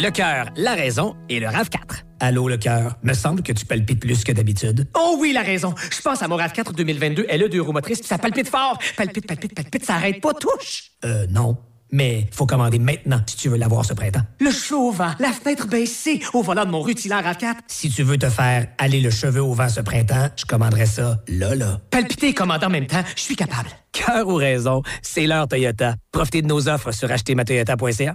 Le 0.00 0.10
cœur, 0.10 0.46
la 0.56 0.74
raison 0.74 1.16
et 1.28 1.40
le 1.40 1.48
RAV4. 1.48 2.04
Allô, 2.20 2.48
le 2.48 2.56
cœur. 2.56 2.96
Me 3.02 3.14
semble 3.14 3.42
que 3.42 3.50
tu 3.50 3.66
palpites 3.66 3.98
plus 3.98 4.22
que 4.22 4.30
d'habitude. 4.30 4.86
Oh 4.96 5.16
oui, 5.18 5.32
la 5.32 5.42
raison. 5.42 5.74
Je 5.90 6.00
pense 6.00 6.22
à 6.22 6.28
mon 6.28 6.38
RAV4 6.38 6.72
2022 6.72 7.26
LE 7.28 7.48
deux 7.48 7.60
roues 7.60 7.74
ça 8.04 8.16
palpite 8.16 8.48
fort. 8.48 8.78
Palpite, 8.96 9.26
palpite, 9.26 9.54
palpite, 9.56 9.84
ça 9.84 9.96
arrête 9.96 10.20
pas, 10.20 10.34
touche. 10.34 10.92
Euh, 11.04 11.26
non. 11.30 11.56
Mais 11.90 12.28
faut 12.30 12.46
commander 12.46 12.78
maintenant 12.78 13.20
si 13.26 13.36
tu 13.36 13.48
veux 13.48 13.56
l'avoir 13.56 13.84
ce 13.84 13.92
printemps. 13.92 14.22
Le 14.38 14.50
au 14.72 14.92
vent, 14.92 15.14
la 15.18 15.32
fenêtre 15.32 15.66
baissée, 15.66 16.20
au 16.32 16.42
volant 16.42 16.64
de 16.64 16.70
mon 16.70 16.82
rutilant 16.82 17.20
RAV4. 17.20 17.54
Si 17.66 17.90
tu 17.90 18.04
veux 18.04 18.18
te 18.18 18.30
faire 18.30 18.68
aller 18.78 19.00
le 19.00 19.10
cheveu 19.10 19.42
au 19.42 19.52
vent 19.52 19.68
ce 19.68 19.80
printemps, 19.80 20.28
je 20.36 20.44
commanderais 20.44 20.86
ça 20.86 21.18
là, 21.26 21.56
là. 21.56 21.80
Palpiter 21.90 22.28
et 22.28 22.34
commander 22.34 22.66
en 22.66 22.70
même 22.70 22.86
temps, 22.86 23.02
je 23.16 23.22
suis 23.22 23.36
capable. 23.36 23.70
Cœur 23.90 24.28
ou 24.28 24.36
raison, 24.36 24.82
c'est 25.02 25.26
l'heure 25.26 25.48
Toyota. 25.48 25.96
Profitez 26.12 26.42
de 26.42 26.46
nos 26.46 26.68
offres 26.68 26.92
sur 26.92 27.10
achetermatoyota.ca. 27.10 28.14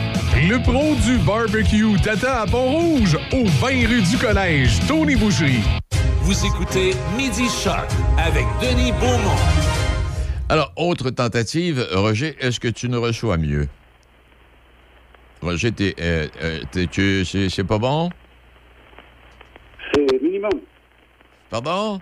Le 0.35 0.61
pro 0.63 0.95
du 1.05 1.17
barbecue 1.25 1.99
Tata 2.01 2.41
à 2.41 2.45
Pont-Rouge, 2.47 3.17
au 3.33 3.45
20 3.45 3.87
rue 3.87 4.01
du 4.01 4.17
Collège, 4.17 4.79
Tony 4.87 5.15
Boucherie. 5.15 5.61
Vous 6.21 6.45
écoutez 6.45 6.91
Midi 7.17 7.47
Choc 7.49 7.85
avec 8.17 8.45
Denis 8.61 8.91
Beaumont. 8.93 9.37
Alors, 10.49 10.71
autre 10.75 11.09
tentative, 11.11 11.85
Roger, 11.93 12.35
est-ce 12.39 12.59
que 12.59 12.67
tu 12.67 12.89
nous 12.89 13.01
reçois 13.01 13.37
mieux? 13.37 13.67
Roger, 15.41 15.71
t'es, 15.71 15.95
euh, 15.99 16.27
euh, 16.41 16.59
t'es- 16.71 16.87
tu- 16.87 17.25
c'est, 17.25 17.49
c'est 17.49 17.63
pas 17.63 17.77
bon? 17.77 18.09
C'est 19.93 20.21
minimum. 20.21 20.51
Pardon? 21.49 21.99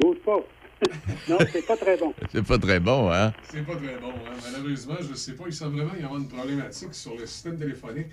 Bouge 0.00 0.16
pas. 0.24 0.38
non, 1.28 1.38
c'est 1.52 1.66
pas 1.66 1.76
très 1.76 1.96
bon. 1.96 2.14
C'est 2.32 2.44
pas 2.44 2.58
très 2.58 2.80
bon, 2.80 3.12
hein? 3.12 3.32
C'est 3.52 3.64
pas 3.66 3.74
très 3.76 3.96
bon, 4.00 4.08
hein? 4.10 4.36
malheureusement. 4.52 4.96
Je 5.08 5.14
sais 5.14 5.32
pas, 5.32 5.44
il 5.46 5.52
semble 5.52 5.76
vraiment 5.76 5.92
y 6.00 6.02
avoir 6.04 6.18
une 6.20 6.28
problématique 6.28 6.92
sur 6.94 7.14
le 7.16 7.26
système 7.26 7.58
téléphonique. 7.58 8.06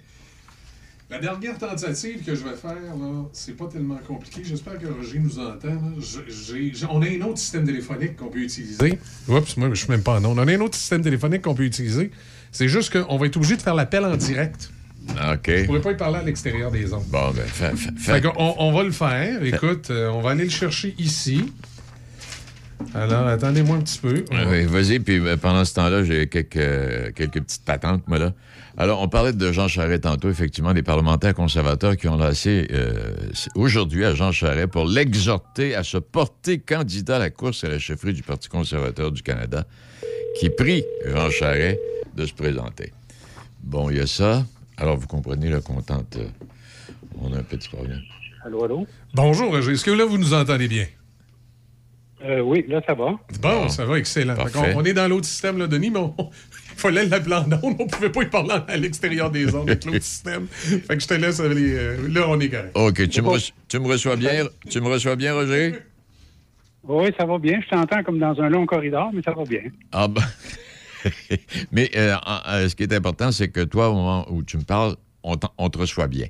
La 1.10 1.20
dernière 1.20 1.58
tentative 1.58 2.22
que 2.26 2.36
je 2.36 2.44
vais 2.44 2.56
faire, 2.58 2.74
là, 2.76 3.24
c'est 3.32 3.56
pas 3.56 3.68
tellement 3.68 3.98
compliqué. 4.06 4.42
J'espère 4.44 4.78
que 4.78 4.88
Roger 4.88 5.20
nous 5.20 5.40
entend. 5.40 5.70
là. 5.70 5.82
Je- 6.00 6.30
j'ai- 6.30 6.74
j'ai- 6.74 6.86
on 6.90 7.02
a 7.02 7.06
un 7.08 7.22
autre 7.22 7.38
système 7.38 7.66
téléphonique 7.66 8.18
qu'on 8.18 8.28
peut 8.28 8.40
utiliser. 8.40 9.00
Oups, 9.30 9.56
moi, 9.56 9.70
je 9.70 9.76
suis 9.76 9.90
même 9.90 10.04
pas 10.04 10.20
en 10.20 10.26
onde. 10.26 10.38
On 10.38 10.46
a 10.46 10.52
un 10.54 10.60
autre 10.60 10.76
système 10.76 11.02
téléphonique 11.02 11.44
qu'on 11.44 11.56
peut 11.56 11.64
utiliser. 11.64 12.12
C'est 12.52 12.68
juste 12.68 12.92
qu'on 12.92 13.18
va 13.18 13.26
être 13.28 13.38
obligé 13.38 13.56
de 13.56 13.62
faire 13.62 13.76
l'appel 13.76 14.04
en 14.04 14.18
direct. 14.18 14.70
OK. 15.10 15.16
Je 15.50 15.64
pourrais 15.66 15.80
pas 15.80 15.92
y 15.94 15.96
parler 15.98 16.18
à 16.20 16.24
l'extérieur 16.24 16.72
des 16.72 16.92
ondes. 16.94 17.06
Bon, 17.08 17.32
ben, 17.32 17.46
fais- 17.46 17.74
fais- 17.78 17.92
Fait 17.98 18.22
qu'on- 18.22 18.56
on, 18.60 18.74
va 18.74 18.84
le 18.84 18.92
faire. 18.92 19.42
Écoute, 19.46 19.90
euh, 19.90 20.10
on 20.10 20.20
va 20.20 20.32
aller 20.32 20.44
le 20.44 20.50
chercher 20.50 20.94
ici. 20.98 21.54
Alors, 22.94 23.28
attendez-moi 23.28 23.78
un 23.78 23.82
petit 23.82 24.00
peu. 24.00 24.24
Oui, 24.32 24.66
vas-y, 24.66 25.00
puis 25.00 25.20
euh, 25.20 25.36
pendant 25.38 25.66
ce 25.66 25.74
temps-là, 25.76 26.04
j'ai 26.04 26.28
quelques, 26.28 26.58
euh, 26.58 27.12
quelques 27.16 27.42
petites 27.42 27.66
patentes, 27.66 28.08
moi, 28.08 28.18
là. 28.18 28.34
Alors, 28.80 29.02
on 29.02 29.08
parlait 29.08 29.34
de 29.34 29.52
Jean 29.52 29.68
Charest 29.68 30.04
tantôt, 30.04 30.30
effectivement, 30.30 30.74
des 30.74 30.84
parlementaires 30.84 31.34
conservateurs 31.34 31.98
qui 31.98 32.08
ont 32.08 32.18
lancé 32.18 32.68
euh, 32.72 33.16
aujourd'hui 33.56 34.06
à 34.06 34.14
Jean 34.14 34.32
Charest 34.32 34.68
pour 34.68 34.86
l'exhorter 34.86 35.74
à 35.74 35.84
se 35.84 35.98
porter 35.98 36.60
candidat 36.60 37.16
à 37.16 37.20
la 37.20 37.30
course 37.32 37.64
à 37.64 37.70
la 37.70 37.80
chefferie 37.80 38.14
du 38.14 38.22
Parti 38.22 38.50
conservateur 38.50 39.12
du 39.12 39.24
Canada, 39.24 39.66
qui 40.40 40.52
prie 40.52 40.84
Jean 41.06 41.32
Charest 41.32 41.80
de 42.16 42.26
se 42.28 42.34
présenter. 42.34 42.94
Bon, 43.64 43.90
il 43.90 43.98
y 43.98 44.00
a 44.00 44.08
ça. 44.08 44.46
Alors, 44.78 44.98
vous 44.98 45.08
comprenez, 45.08 45.50
là, 45.50 45.60
qu'on 45.60 45.82
tente... 45.82 46.18
euh, 46.18 46.28
on 47.20 47.34
a 47.34 47.38
un 47.40 47.44
petit 47.44 47.70
problème. 47.70 48.02
Allô, 48.46 48.64
allô? 48.64 48.88
Bonjour, 49.16 49.50
Roger. 49.50 49.72
Est-ce 49.72 49.84
que 49.84 49.92
là, 49.92 50.06
vous 50.06 50.20
nous 50.20 50.36
entendez 50.36 50.68
bien? 50.68 50.86
Euh, 52.24 52.42
oui, 52.42 52.66
là, 52.68 52.82
ça 52.88 52.94
va. 52.96 53.12
Bon, 53.42 53.70
ça 53.70 53.86
va, 53.86 54.00
excellent. 54.00 54.36
Parfait. 54.36 54.74
on, 54.76 54.84
est 54.84 54.94
dans 54.94 55.08
l'autre 55.08 55.26
système, 55.28 55.58
là, 55.60 55.68
Denis, 55.68 55.92
mais 55.92 56.00
on- 56.00 56.16
il 56.74 56.80
fallait 56.80 57.06
l'appeler 57.06 57.36
en 57.36 57.52
ondes. 57.64 57.76
On 57.80 57.86
pouvait 57.88 58.10
pas 58.12 58.24
y 58.24 58.26
parler 58.26 58.56
à 58.68 58.76
l'extérieur 58.78 59.30
des 59.30 59.54
ondes 59.54 59.70
avec 59.70 59.86
l'autre 59.86 60.02
système. 60.04 60.48
Fait 60.48 60.96
que 60.98 61.00
je 61.00 61.08
te 61.08 61.14
laisse 61.14 61.40
aller. 61.40 61.74
euh, 61.76 62.08
là, 62.10 62.26
on 62.28 62.40
est 62.40 62.50
correct. 62.50 62.72
OK, 62.76 63.08
tu 63.10 63.22
me, 63.22 63.28
reço- 63.28 63.52
tu 63.68 63.80
me 63.80 63.88
reçois 63.88 64.16
bien, 64.16 64.46
tu 64.70 64.82
me 64.82 64.88
reçois 64.88 65.16
bien, 65.16 65.34
Roger? 65.36 65.76
Oui, 66.84 67.10
ça 67.20 67.26
va 67.26 67.38
bien. 67.38 67.60
Je 67.64 67.70
t'entends 67.70 68.02
comme 68.04 68.18
dans 68.18 68.40
un 68.42 68.50
long 68.50 68.66
corridor, 68.66 69.12
mais 69.14 69.22
ça 69.22 69.34
va 69.34 69.44
bien. 69.44 69.62
Ah 69.92 70.08
ben. 70.08 70.22
Mais 71.72 71.90
euh, 71.96 72.16
euh, 72.50 72.68
ce 72.68 72.76
qui 72.76 72.84
est 72.84 72.94
important, 72.94 73.32
c'est 73.32 73.50
que 73.50 73.64
toi, 73.64 73.90
au 73.90 73.94
moment 73.94 74.26
où 74.32 74.42
tu 74.44 74.58
me 74.58 74.64
parles, 74.64 74.96
on, 75.24 75.36
on 75.58 75.70
te 75.70 75.78
reçoit 75.78 76.08
bien. 76.08 76.28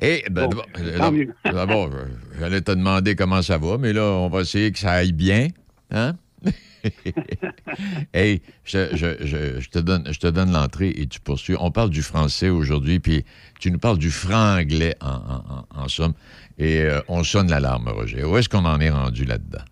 Et 0.00 0.24
ben, 0.30 0.46
Bon, 0.46 0.48
d'abord, 0.50 0.66
euh, 0.78 1.26
d'abord, 1.52 1.90
euh, 1.92 2.04
j'allais 2.38 2.60
te 2.60 2.70
demander 2.70 3.16
comment 3.16 3.42
ça 3.42 3.58
va, 3.58 3.78
mais 3.78 3.92
là, 3.92 4.04
on 4.04 4.28
va 4.28 4.42
essayer 4.42 4.70
que 4.72 4.78
ça 4.78 4.92
aille 4.92 5.12
bien. 5.12 5.48
Hein? 5.90 6.14
hey, 8.14 8.40
je, 8.64 8.88
je- 8.94 9.26
je- 9.26 9.60
je 9.60 9.68
te 9.68 9.78
donne, 9.78 10.04
je 10.12 10.18
te 10.18 10.26
donne 10.28 10.52
l'entrée 10.52 10.90
et 10.96 11.06
tu 11.06 11.18
poursuis. 11.20 11.56
On 11.58 11.70
parle 11.70 11.90
du 11.90 12.02
français 12.02 12.48
aujourd'hui, 12.48 13.00
puis 13.00 13.24
tu 13.60 13.70
nous 13.70 13.78
parles 13.78 13.98
du 13.98 14.10
franglais 14.10 14.94
en, 15.00 15.08
en- 15.08 15.44
en- 15.78 15.82
en 15.82 15.88
somme. 15.88 16.12
Et 16.58 16.80
euh, 16.82 17.00
on 17.08 17.24
sonne 17.24 17.50
l'alarme, 17.50 17.88
Roger. 17.88 18.24
Où 18.24 18.36
est-ce 18.36 18.48
qu'on 18.48 18.64
en 18.64 18.80
est 18.80 18.90
rendu 18.90 19.24
là-dedans? 19.24 19.64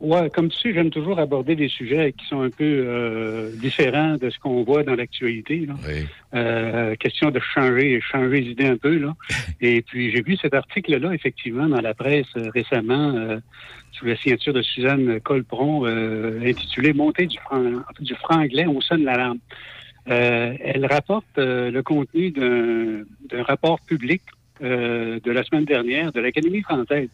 Ouais, 0.00 0.28
comme 0.28 0.48
tu 0.48 0.58
sais, 0.58 0.74
j'aime 0.74 0.90
toujours 0.90 1.18
aborder 1.18 1.54
des 1.54 1.68
sujets 1.68 2.12
qui 2.12 2.26
sont 2.26 2.42
un 2.42 2.50
peu 2.50 2.64
euh, 2.64 3.50
différents 3.56 4.16
de 4.16 4.28
ce 4.28 4.38
qu'on 4.38 4.62
voit 4.62 4.82
dans 4.82 4.94
l'actualité. 4.94 5.66
Oui. 5.86 6.06
Euh, 6.34 6.94
question 6.96 7.30
de 7.30 7.38
changer, 7.38 8.00
changer 8.00 8.40
les 8.40 8.50
idées 8.50 8.66
un 8.66 8.76
peu. 8.76 8.98
Là. 8.98 9.14
Et 9.60 9.82
puis, 9.82 10.10
j'ai 10.10 10.22
vu 10.22 10.36
cet 10.36 10.52
article-là, 10.52 11.14
effectivement, 11.14 11.68
dans 11.68 11.80
la 11.80 11.94
presse 11.94 12.26
euh, 12.36 12.50
récemment, 12.52 13.14
euh, 13.14 13.38
sous 13.92 14.06
la 14.06 14.16
signature 14.16 14.52
de 14.52 14.62
Suzanne 14.62 15.20
Colpron, 15.20 15.86
euh, 15.86 16.40
intitulé 16.44 16.92
Montée 16.92 17.26
du, 17.26 17.38
franc, 17.38 17.62
du 18.00 18.14
franglais, 18.16 18.66
on 18.66 18.80
sonne 18.80 19.04
l'alarme. 19.04 19.38
Euh, 20.10 20.54
elle 20.60 20.84
rapporte 20.84 21.38
euh, 21.38 21.70
le 21.70 21.82
contenu 21.82 22.30
d'un 22.30 23.04
d'un 23.30 23.42
rapport 23.42 23.80
public 23.80 24.20
euh, 24.62 25.18
de 25.24 25.32
la 25.32 25.42
semaine 25.44 25.64
dernière 25.64 26.12
de 26.12 26.20
l'Académie 26.20 26.60
française 26.60 27.08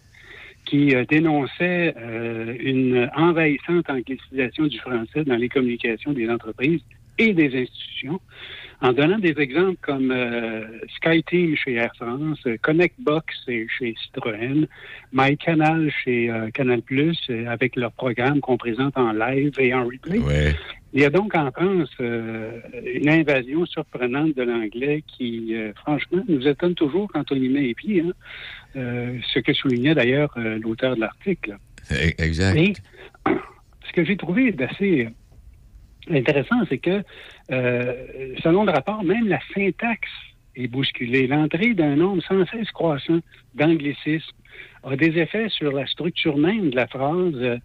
qui 0.70 0.94
euh, 0.94 1.04
dénonçait 1.04 1.94
euh, 1.96 2.54
une 2.60 3.10
envahissante 3.16 3.90
anglicisation 3.90 4.66
du 4.66 4.78
français 4.78 5.24
dans 5.24 5.36
les 5.36 5.48
communications 5.48 6.12
des 6.12 6.30
entreprises 6.30 6.80
et 7.18 7.34
des 7.34 7.54
institutions, 7.62 8.20
en 8.80 8.92
donnant 8.92 9.18
des 9.18 9.34
exemples 9.38 9.76
comme 9.82 10.10
euh, 10.10 10.62
SkyTeam 10.96 11.54
chez 11.56 11.74
Air 11.74 11.92
France, 11.96 12.42
ConnectBox 12.62 13.26
chez 13.46 13.94
Citroën, 14.02 14.66
MyCanal 15.12 15.90
chez 16.02 16.30
euh, 16.30 16.48
Canal+, 16.50 16.80
euh, 16.90 17.46
avec 17.46 17.76
leur 17.76 17.92
programme 17.92 18.40
qu'on 18.40 18.56
présente 18.56 18.96
en 18.96 19.12
live 19.12 19.52
et 19.58 19.74
en 19.74 19.84
replay. 19.84 20.18
Ouais. 20.20 20.54
Il 20.92 21.00
y 21.00 21.04
a 21.04 21.10
donc 21.10 21.34
en 21.36 21.52
France 21.52 21.90
euh, 22.00 22.58
une 22.96 23.08
invasion 23.08 23.64
surprenante 23.66 24.34
de 24.34 24.42
l'anglais 24.42 25.04
qui, 25.06 25.54
euh, 25.54 25.72
franchement, 25.74 26.22
nous 26.26 26.48
étonne 26.48 26.74
toujours 26.74 27.08
quand 27.12 27.30
on 27.30 27.36
y 27.36 27.48
met 27.48 27.60
les 27.60 27.74
pieds. 27.74 28.00
hein. 28.00 28.12
Euh, 28.76 29.18
ce 29.34 29.40
que 29.40 29.52
soulignait 29.52 29.94
d'ailleurs 29.96 30.32
euh, 30.36 30.58
l'auteur 30.62 30.94
de 30.94 31.00
l'article. 31.00 31.56
E- 31.90 32.12
Exact. 32.18 32.56
Et 32.56 32.72
ce 33.26 33.92
que 33.92 34.04
j'ai 34.04 34.16
trouvé 34.16 34.52
d'assez 34.52 35.08
intéressant, 36.10 36.56
c'est 36.68 36.78
que, 36.78 37.02
euh, 37.50 37.94
selon 38.42 38.64
le 38.64 38.72
rapport, 38.72 39.02
même 39.04 39.26
la 39.28 39.40
syntaxe 39.54 40.08
est 40.56 40.68
bousculée. 40.68 41.26
L'entrée 41.26 41.74
d'un 41.74 41.96
nombre 41.96 42.22
sans 42.22 42.46
cesse 42.46 42.70
croissant 42.70 43.20
d'anglicisme 43.54 44.36
a 44.84 44.96
des 44.96 45.18
effets 45.18 45.48
sur 45.48 45.72
la 45.72 45.86
structure 45.86 46.36
même 46.38 46.70
de 46.70 46.76
la 46.76 46.86
phrase, 46.86 47.34
euh, 47.34 47.58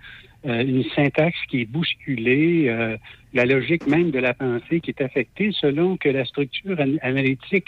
une 0.44 0.84
syntaxe 0.96 1.38
qui 1.50 1.62
est 1.62 1.66
bousculée, 1.66 2.66
euh, 2.68 2.98
la 3.34 3.46
logique 3.46 3.86
même 3.88 4.12
de 4.12 4.20
la 4.20 4.34
pensée 4.34 4.80
qui 4.82 4.92
est 4.92 5.02
affectée 5.02 5.52
selon 5.52 5.98
que 5.98 6.10
la 6.10 6.26
structure 6.26 6.80
an- 6.80 6.98
analytique 7.02 7.68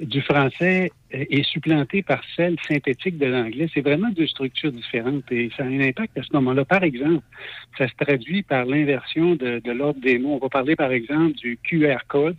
du 0.00 0.20
français 0.20 0.90
euh, 1.14 1.24
est 1.30 1.42
supplantée 1.42 2.02
par 2.02 2.22
celle 2.36 2.56
synthétique 2.66 3.18
de 3.18 3.26
l'anglais. 3.26 3.68
C'est 3.72 3.80
vraiment 3.80 4.10
deux 4.10 4.26
structures 4.26 4.72
différentes 4.72 5.30
et 5.30 5.50
ça 5.56 5.64
a 5.64 5.66
un 5.66 5.80
impact 5.80 6.16
à 6.18 6.22
ce 6.22 6.32
moment-là. 6.34 6.64
Par 6.64 6.82
exemple, 6.82 7.24
ça 7.76 7.88
se 7.88 7.94
traduit 7.94 8.42
par 8.42 8.64
l'inversion 8.64 9.34
de, 9.34 9.60
de 9.60 9.72
l'ordre 9.72 10.00
des 10.00 10.18
mots. 10.18 10.34
On 10.34 10.38
va 10.38 10.48
parler, 10.48 10.76
par 10.76 10.92
exemple, 10.92 11.32
du 11.34 11.58
QR 11.62 11.98
code 12.06 12.36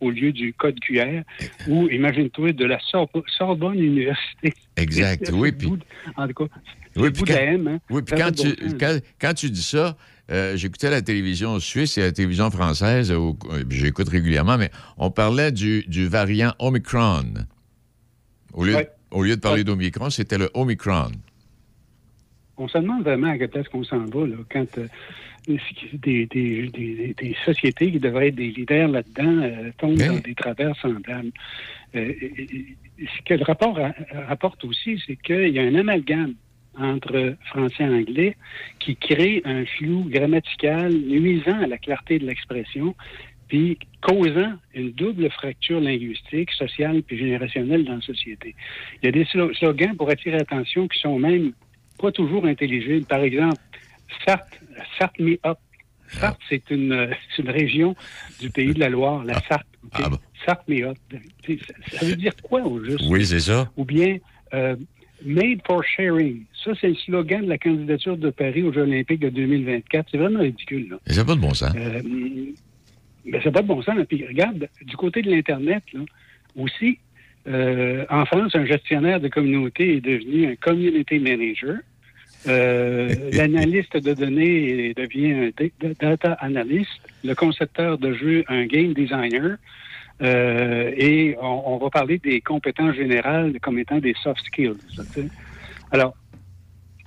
au 0.00 0.10
lieu 0.10 0.32
du 0.32 0.52
code 0.54 0.78
QR 0.80 1.22
ou, 1.68 1.88
imagine-toi, 1.88 2.52
de 2.52 2.64
la 2.64 2.78
Sor- 2.80 3.10
Sorbonne 3.38 3.78
Université. 3.78 4.54
Exact, 4.76 5.30
oui, 5.34 5.52
puis- 5.52 5.70
En 6.16 6.26
tout 6.28 6.34
cas, 6.34 6.54
Oui, 6.96 7.10
puis 7.10 7.22
quand, 7.24 7.34
M, 7.36 7.68
hein. 7.68 7.78
oui, 7.90 8.02
puis 8.02 8.16
quand 8.16 8.32
tu, 8.32 8.54
quand, 8.78 8.98
quand 9.20 9.34
tu 9.34 9.50
dis 9.50 9.62
ça, 9.62 9.96
euh, 10.30 10.56
j'écoutais 10.56 10.90
la 10.90 11.02
télévision 11.02 11.58
suisse 11.60 11.98
et 11.98 12.02
la 12.02 12.12
télévision 12.12 12.50
française, 12.50 13.10
euh, 13.12 13.32
j'écoute 13.68 14.08
régulièrement, 14.08 14.58
mais 14.58 14.70
on 14.96 15.10
parlait 15.10 15.52
du, 15.52 15.82
du 15.86 16.06
variant 16.08 16.52
Omicron. 16.58 17.24
Au 18.52 18.64
lieu, 18.64 18.74
Ouais. 18.76 18.88
au 19.10 19.22
lieu 19.22 19.36
de 19.36 19.40
parler 19.40 19.64
d'Omicron, 19.64 20.10
c'était 20.10 20.38
le 20.38 20.50
Omicron. 20.54 21.10
on 22.56 22.68
se 22.68 22.78
demande 22.78 23.02
vraiment 23.04 23.30
à 23.30 23.38
quelle 23.38 23.48
place 23.48 23.68
qu'on 23.68 23.84
s'en 23.84 24.04
va 24.04 24.26
là, 24.26 24.36
quand 24.52 24.78
euh, 24.78 24.86
des, 25.94 26.26
des, 26.26 26.68
des- 26.68 27.14
des 27.16 27.36
sociétés 27.44 27.90
qui 27.92 27.98
devraient 28.00 28.28
être 28.28 28.34
des 28.36 28.50
leaders 28.50 28.88
là-dedans 28.88 29.42
euh, 29.42 29.70
tombent 29.78 29.98
Oui. 29.98 30.06
dans 30.06 30.18
des 30.18 30.34
travers 30.34 30.74
semblables. 30.76 31.30
Euh, 31.94 32.12
ce 32.98 33.22
que 33.24 33.34
le 33.34 33.44
rapport 33.44 33.76
ra- 33.76 33.94
rapporte 34.28 34.64
aussi, 34.64 35.00
c'est 35.06 35.16
qu'il 35.16 35.48
y 35.48 35.58
a 35.58 35.62
un 35.62 35.74
amalgame 35.74 36.34
entre 36.78 37.34
français 37.46 37.82
et 37.84 37.88
anglais 37.88 38.36
qui 38.78 38.94
crée 38.96 39.42
un 39.44 39.64
flou 39.64 40.04
grammatical 40.08 40.92
nuisant 40.92 41.60
à 41.60 41.66
la 41.66 41.78
clarté 41.78 42.18
de 42.18 42.26
l'expression, 42.26 42.94
puis 43.48 43.76
causant 44.00 44.52
une 44.74 44.92
double 44.92 45.28
fracture 45.30 45.80
linguistique, 45.80 46.52
sociale 46.52 47.02
puis 47.02 47.18
générationnelle 47.18 47.84
dans 47.84 47.96
la 47.96 48.00
société. 48.00 48.54
Il 49.02 49.06
y 49.06 49.08
a 49.08 49.12
des 49.12 49.24
slo- 49.24 49.52
slogans 49.54 49.96
pour 49.96 50.08
attirer 50.10 50.36
l'attention 50.38 50.86
qui 50.86 51.00
sont 51.00 51.18
même 51.18 51.52
pas 51.98 52.12
toujours 52.12 52.46
intelligibles. 52.46 53.04
Par 53.06 53.22
exemple, 53.24 53.56
Sarthe, 54.26 54.60
Sarthe 54.98 55.18
me 55.18 55.38
up. 55.46 55.58
Sarthe, 56.08 56.40
c'est 56.48 56.70
une, 56.70 57.10
c'est 57.36 57.42
une 57.42 57.50
région 57.50 57.94
du 58.40 58.50
pays 58.50 58.74
de 58.74 58.80
la 58.80 58.88
Loire, 58.88 59.24
la 59.24 59.40
Sarthe. 59.42 59.66
ok? 59.84 60.18
Sarthe 60.44 60.68
me 60.68 60.82
up. 60.88 60.96
Tu 61.42 61.58
sais, 61.58 61.96
Ça, 61.98 62.06
veut 62.06 62.16
dire 62.16 62.32
quoi 62.42 62.62
au 62.62 62.82
juste? 62.82 63.04
Oui, 63.08 63.24
c'est 63.24 63.40
ça. 63.40 63.70
Ou 63.76 63.84
bien 63.84 64.18
euh, 64.54 64.76
Made 65.24 65.60
for 65.66 65.82
Sharing. 65.84 66.44
Ça, 66.64 66.72
c'est 66.80 66.88
le 66.88 66.94
slogan 66.94 67.44
de 67.44 67.48
la 67.48 67.58
candidature 67.58 68.16
de 68.16 68.30
Paris 68.30 68.62
aux 68.62 68.72
Jeux 68.72 68.82
olympiques 68.82 69.20
de 69.20 69.28
2024. 69.28 70.08
C'est 70.10 70.18
vraiment 70.18 70.40
ridicule. 70.40 70.88
Là. 70.90 70.96
Mais 71.06 71.12
ça 71.12 71.20
n'a 71.20 71.26
pas 71.26 71.34
de 71.34 71.40
bon 71.40 71.54
sens. 71.54 71.72
Euh, 71.76 72.00
ben, 73.26 73.42
ça 73.42 73.50
n'a 73.50 73.52
pas 73.52 73.62
de 73.62 73.66
bon 73.66 73.82
sens. 73.82 73.96
Puis 74.08 74.26
regarde, 74.26 74.68
du 74.82 74.96
côté 74.96 75.22
de 75.22 75.30
l'Internet, 75.30 75.82
là, 75.92 76.00
aussi, 76.56 76.98
euh, 77.46 78.04
en 78.10 78.24
France, 78.26 78.54
un 78.54 78.64
gestionnaire 78.66 79.20
de 79.20 79.28
communauté 79.28 79.96
est 79.96 80.00
devenu 80.00 80.46
un 80.52 80.56
community 80.56 81.18
manager. 81.18 81.76
Euh, 82.48 83.14
L'analyste 83.32 83.96
de 83.96 84.14
données 84.14 84.94
devient 84.94 85.32
un 85.32 85.50
da- 85.56 85.94
data 85.98 86.32
analyst. 86.34 87.00
Le 87.24 87.34
concepteur 87.34 87.98
de 87.98 88.12
jeu, 88.14 88.44
un 88.48 88.66
game 88.66 88.94
designer. 88.94 89.56
Euh, 90.22 90.92
et 90.96 91.36
on, 91.40 91.78
va 91.78 91.88
parler 91.88 92.18
des 92.18 92.40
compétences 92.40 92.94
générales 92.94 93.58
comme 93.60 93.78
étant 93.78 93.98
des 93.98 94.14
soft 94.22 94.44
skills. 94.44 94.76
Alors, 95.92 96.14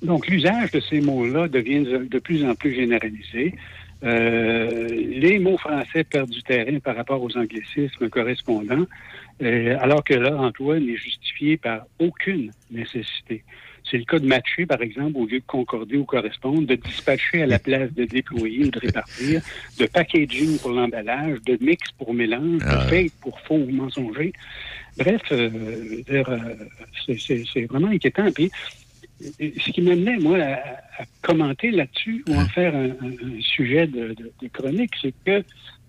donc, 0.01 0.27
l'usage 0.27 0.71
de 0.71 0.79
ces 0.79 0.99
mots-là 0.99 1.47
devient 1.47 1.83
de 1.83 1.97
de 1.97 2.19
plus 2.19 2.43
en 2.43 2.55
plus 2.55 2.73
généralisé. 2.73 3.55
Euh, 4.03 4.87
les 4.89 5.39
mots 5.39 5.57
français 5.57 6.03
perdent 6.03 6.29
du 6.29 6.43
terrain 6.43 6.79
par 6.79 6.95
rapport 6.95 7.21
aux 7.23 7.37
anglicismes 7.37 8.09
correspondants, 8.09 8.85
euh, 9.41 9.77
alors 9.79 10.03
que 10.03 10.13
leur 10.13 10.41
emploi 10.41 10.79
n'est 10.79 10.97
justifié 10.97 11.55
par 11.55 11.85
aucune 11.99 12.51
nécessité. 12.69 13.43
C'est 13.89 13.97
le 13.97 14.05
cas 14.05 14.17
de 14.19 14.25
matcher, 14.25 14.65
par 14.65 14.81
exemple, 14.81 15.17
au 15.17 15.25
lieu 15.25 15.39
de 15.39 15.45
concorder 15.45 15.97
ou 15.97 16.05
correspondre, 16.05 16.65
de 16.65 16.75
dispatcher 16.75 17.43
à 17.43 17.45
la 17.45 17.59
place 17.59 17.93
de 17.93 18.05
déployer 18.05 18.65
ou 18.65 18.71
de 18.71 18.79
répartir, 18.79 19.41
de 19.79 19.85
packaging 19.85 20.57
pour 20.59 20.71
l'emballage, 20.71 21.39
de 21.45 21.57
mix 21.63 21.91
pour 21.97 22.13
mélange, 22.13 22.61
de 22.63 22.89
fake 22.89 23.11
pour 23.21 23.39
faux 23.41 23.55
ou 23.57 23.69
mensonger. 23.71 24.31
Bref, 24.97 25.21
euh, 25.31 25.49
veux 26.07 26.23
euh, 26.29 26.55
c'est- 27.17 27.65
vraiment 27.65 27.87
inquiétant. 27.89 28.31
Puis, 28.31 28.49
ce 29.21 29.69
qui 29.71 29.81
m'amenait, 29.81 30.17
moi, 30.17 30.37
à, 30.39 31.01
à 31.01 31.05
commenter 31.21 31.71
là-dessus 31.71 32.23
ou 32.29 32.35
en 32.35 32.45
faire 32.47 32.75
un, 32.75 32.89
sujet 33.41 33.87
de, 33.87 34.09
de- 34.13 34.31
de 34.41 34.47
chronique, 34.47 34.93
c'est 35.01 35.13
que, 35.25 35.43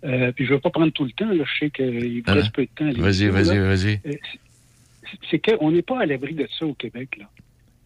euh, 0.04 0.32
puis 0.32 0.44
je 0.46 0.50
ne 0.50 0.56
vais 0.56 0.60
pas 0.60 0.70
prendre 0.70 0.92
tout 0.92 1.04
le 1.04 1.12
temps, 1.12 1.30
là, 1.30 1.44
je 1.44 1.58
sais 1.58 1.70
qu'il 1.70 2.22
me 2.26 2.32
reste 2.32 2.48
Ah. 2.48 2.52
peu 2.54 2.62
de 2.62 2.68
temps. 2.74 2.86
à 2.86 2.92
Vas-y, 3.02 3.28
vas-y, 3.28 3.58
vas-y. 3.58 4.00
Euh, 4.06 4.12
c'est- 4.12 5.18
c'est 5.30 5.38
qu'on 5.58 5.70
n'est 5.70 5.82
pas 5.82 6.00
à 6.00 6.06
l'abri 6.06 6.34
de 6.34 6.46
ça 6.58 6.66
au 6.66 6.74
Québec. 6.74 7.16
Là. 7.18 7.26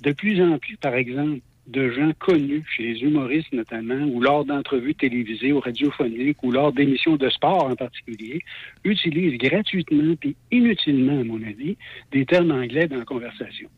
De 0.02 0.12
plus 0.12 0.40
en 0.42 0.58
plus, 0.58 0.76
par 0.76 0.94
exemple, 0.94 1.40
de 1.68 1.90
gens 1.90 2.12
connus, 2.18 2.64
chez 2.74 2.82
les 2.82 3.00
humoristes 3.02 3.52
notamment, 3.52 4.06
ou 4.06 4.20
lors 4.20 4.44
d'entrevues 4.44 4.94
télévisées 4.94 5.52
ou 5.52 5.60
radiophoniques, 5.60 6.42
ou 6.42 6.50
lors 6.50 6.72
d'émissions 6.72 7.16
de 7.16 7.28
sport 7.28 7.64
en 7.64 7.76
particulier, 7.76 8.42
utilisent 8.84 9.38
gratuitement 9.38 10.14
et 10.24 10.34
inutilement, 10.50 11.20
à 11.20 11.24
mon 11.24 11.42
avis, 11.42 11.76
des 12.10 12.24
termes 12.24 12.52
anglais 12.52 12.88
dans 12.88 12.96
la 12.96 13.04
conversation. 13.04 13.68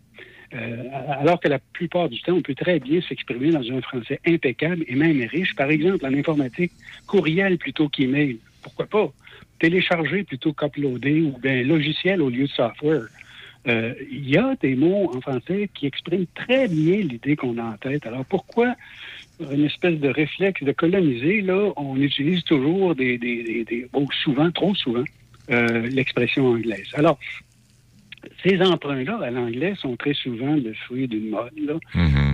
Euh, 0.53 0.85
alors 1.21 1.39
que 1.39 1.49
la 1.49 1.59
plupart 1.59 2.09
du 2.09 2.21
temps, 2.23 2.35
on 2.35 2.43
peut 2.43 2.55
très 2.55 2.81
bien 2.81 3.01
s'exprimer 3.03 3.51
dans 3.51 3.71
un 3.73 3.81
français 3.81 4.21
impeccable 4.27 4.85
et 4.89 4.97
même 4.97 5.21
riche. 5.23 5.55
Par 5.55 5.71
exemple, 5.71 6.05
en 6.05 6.15
informatique, 6.15 6.73
courriel 7.07 7.59
plutôt 7.59 7.89
qu'email. 7.89 8.39
Pourquoi 8.63 8.87
pas? 8.87 9.13
Télécharger 9.59 10.25
plutôt 10.25 10.53
qu'uploader 10.53 11.23
ou 11.23 11.39
bien 11.39 11.63
logiciel 11.63 12.21
au 12.21 12.31
lieu 12.31 12.47
de 12.47 12.53
software. 12.53 13.07
Euh, 13.69 13.95
Il 14.11 14.29
y 14.29 14.39
a 14.39 14.57
des 14.61 14.75
mots 14.75 15.13
en 15.15 15.21
français 15.21 15.69
qui 15.75 15.87
expriment 15.87 16.27
très 16.35 16.67
bien 16.69 16.97
l'idée 16.97 17.37
qu'on 17.37 17.59
a 17.59 17.65
en 17.65 17.77
tête. 17.77 18.07
Alors 18.07 18.25
pourquoi 18.25 18.75
une 19.39 19.65
espèce 19.65 19.99
de 19.99 20.09
réflexe 20.09 20.63
de 20.63 20.73
coloniser, 20.73 21.41
là, 21.41 21.73
on 21.77 21.97
utilise 21.97 22.43
toujours 22.45 22.95
des, 22.95 23.19
des, 23.19 23.43
des- 23.43 23.65
des- 23.65 23.87
bon, 23.93 24.07
souvent, 24.23 24.51
trop 24.51 24.75
souvent, 24.75 25.05
euh, 25.51 25.89
l'expression 25.89 26.47
anglaise? 26.47 26.89
Alors, 26.95 27.19
ces 28.43 28.61
emprunts-là 28.61 29.19
à 29.23 29.31
l'anglais 29.31 29.75
sont 29.77 29.97
très 29.97 30.15
souvent 30.15 30.55
le 30.55 30.73
fruit 30.75 31.09
d'une 31.09 31.31
mode, 31.31 31.59
là, 31.59 31.75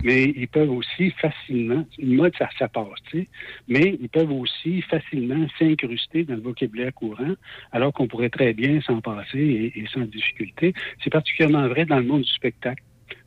mais 0.02 0.24
ils 0.24 0.48
peuvent 0.48 0.70
aussi 0.70 1.10
facilement, 1.10 1.86
une 1.98 2.16
mode, 2.16 2.32
ça, 2.36 2.48
ça 2.58 2.68
passe, 2.68 2.86
tu 3.10 3.20
sais, 3.20 3.28
mais 3.68 3.96
ils 4.00 4.08
peuvent 4.08 4.32
aussi 4.32 4.82
facilement 4.82 5.46
s'incruster 5.58 6.24
dans 6.24 6.34
le 6.34 6.40
vocabulaire 6.40 6.92
courant, 6.94 7.34
alors 7.72 7.92
qu'on 7.92 8.08
pourrait 8.08 8.30
très 8.30 8.52
bien 8.52 8.80
s'en 8.80 9.00
passer 9.00 9.38
et, 9.38 9.78
et 9.78 9.86
sans 9.92 10.02
difficulté. 10.02 10.74
C'est 11.02 11.10
particulièrement 11.10 11.68
vrai 11.68 11.84
dans 11.84 11.98
le 11.98 12.04
monde 12.04 12.22
du 12.22 12.32
spectacle 12.32 12.82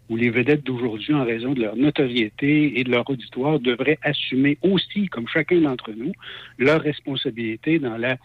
où 0.10 0.16
les 0.16 0.30
vedettes 0.32 0.66
d'aujourd'hui, 0.66 1.14
en 1.14 1.24
raison 1.24 1.54
de 1.54 1.62
leur 1.62 1.76
notoriété 1.76 2.80
et 2.80 2.84
de 2.84 2.90
leur 2.90 3.08
auditoire, 3.10 3.60
devraient 3.60 4.00
assumer 4.02 4.58
aussi, 4.64 5.08
comme 5.08 5.28
chacun 5.28 5.62
d'entre 5.62 5.92
nous, 5.92 6.12
leur 6.58 6.82
responsabilité 6.82 7.78
dans 7.78 7.96
la 7.96 8.18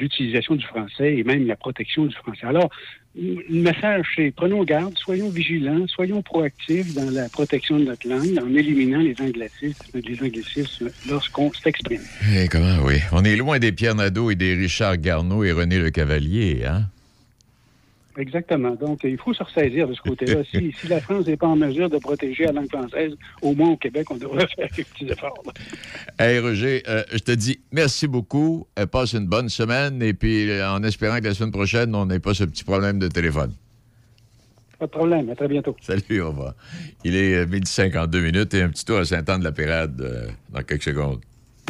l'utilisation 0.00 0.56
du 0.56 0.64
français 0.64 1.16
et 1.16 1.24
même 1.24 1.46
la 1.46 1.56
protection 1.56 2.06
du 2.06 2.14
français. 2.14 2.46
Alors, 2.46 2.70
le 3.16 3.62
message, 3.62 4.06
c'est 4.14 4.30
prenons 4.30 4.62
garde, 4.62 4.96
soyons 4.96 5.30
vigilants, 5.30 5.86
soyons 5.88 6.22
proactifs 6.22 6.94
dans 6.94 7.10
la 7.10 7.28
protection 7.28 7.78
de 7.78 7.84
notre 7.84 8.08
langue 8.08 8.38
en 8.38 8.54
éliminant 8.54 9.00
les 9.00 9.16
anglicismes, 9.20 10.90
lorsqu'on 11.08 11.52
s'exprime. 11.52 12.02
Eh, 12.34 12.46
comment, 12.48 12.78
oui. 12.84 12.96
On 13.12 13.24
est 13.24 13.36
loin 13.36 13.58
des 13.58 13.72
Pierre 13.72 13.96
Nadeau 13.96 14.30
et 14.30 14.36
des 14.36 14.54
Richard 14.54 14.96
Garneau 14.98 15.42
et 15.42 15.52
René 15.52 15.78
Le 15.78 15.90
Cavalier, 15.90 16.62
hein? 16.64 16.84
Exactement. 18.20 18.74
Donc, 18.74 19.00
il 19.04 19.16
faut 19.18 19.32
se 19.32 19.42
ressaisir 19.42 19.88
de 19.88 19.94
ce 19.94 20.00
côté-là. 20.02 20.42
si, 20.50 20.72
si 20.78 20.88
la 20.88 21.00
France 21.00 21.26
n'est 21.26 21.36
pas 21.36 21.46
en 21.48 21.56
mesure 21.56 21.88
de 21.88 21.98
protéger 21.98 22.44
la 22.44 22.52
langue 22.52 22.68
française, 22.68 23.12
au 23.42 23.54
moins 23.54 23.70
au 23.70 23.76
Québec, 23.76 24.10
on 24.10 24.16
devrait 24.16 24.46
faire 24.54 24.68
quelques 24.68 24.88
petits 24.88 25.06
efforts. 25.06 25.42
Hey, 26.18 26.38
Roger, 26.38 26.82
euh, 26.88 27.02
je 27.12 27.18
te 27.18 27.32
dis 27.32 27.60
merci 27.72 28.06
beaucoup. 28.06 28.66
Euh, 28.78 28.86
passe 28.86 29.14
une 29.14 29.26
bonne 29.26 29.48
semaine 29.48 30.02
et 30.02 30.12
puis 30.12 30.50
euh, 30.50 30.70
en 30.70 30.82
espérant 30.82 31.18
que 31.18 31.24
la 31.24 31.34
semaine 31.34 31.52
prochaine, 31.52 31.94
on 31.94 32.06
n'ait 32.06 32.20
pas 32.20 32.34
ce 32.34 32.44
petit 32.44 32.64
problème 32.64 32.98
de 32.98 33.08
téléphone. 33.08 33.52
Pas 34.80 34.86
de 34.86 34.90
problème. 34.92 35.28
À 35.28 35.36
très 35.36 35.46
bientôt. 35.46 35.76
Salut, 35.82 36.22
au 36.22 36.28
revoir. 36.28 36.54
Il 37.04 37.14
est 37.14 37.46
midi 37.46 37.70
52 37.70 38.20
minutes 38.22 38.54
et 38.54 38.62
un 38.62 38.70
petit 38.70 38.86
tour 38.86 38.98
à 38.98 39.04
Saint-Anne-de-la-Pérade 39.04 40.00
euh, 40.00 40.28
dans 40.48 40.62
quelques 40.62 40.84
secondes. 40.84 41.20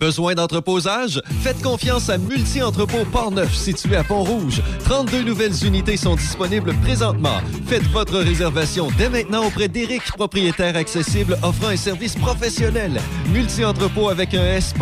Besoin 0.00 0.34
d'entreposage? 0.34 1.20
Faites 1.42 1.60
confiance 1.60 2.08
à 2.08 2.16
Multi-Entrepôt 2.16 3.04
Port-Neuf, 3.12 3.54
situé 3.54 3.96
à 3.96 4.02
Pont-Rouge. 4.02 4.62
32 4.84 5.24
nouvelles 5.24 5.66
unités 5.66 5.98
sont 5.98 6.16
disponibles 6.16 6.72
présentement. 6.82 7.38
Faites 7.66 7.86
votre 7.88 8.18
réservation 8.18 8.88
dès 8.96 9.10
maintenant 9.10 9.44
auprès 9.44 9.68
d'Éric, 9.68 10.02
propriétaire 10.16 10.74
accessible 10.74 11.36
offrant 11.42 11.68
un 11.68 11.76
service 11.76 12.16
professionnel. 12.16 12.98
Multi-Entrepôt 13.30 14.08
avec 14.08 14.32
un 14.32 14.42
S, 14.42 14.72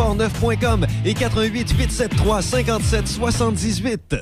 et 1.04 1.14
88 1.14 1.72
873 1.76 2.44
57 2.44 3.08
78. 3.08 4.16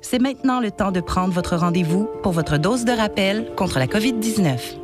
C'est 0.00 0.20
maintenant 0.20 0.60
le 0.60 0.70
temps 0.70 0.92
de 0.92 1.00
prendre 1.00 1.34
votre 1.34 1.56
rendez-vous 1.56 2.08
pour 2.22 2.30
votre 2.30 2.56
dose 2.56 2.84
de 2.84 2.92
rappel 2.92 3.50
contre 3.56 3.80
la 3.80 3.86
COVID-19. 3.86 4.83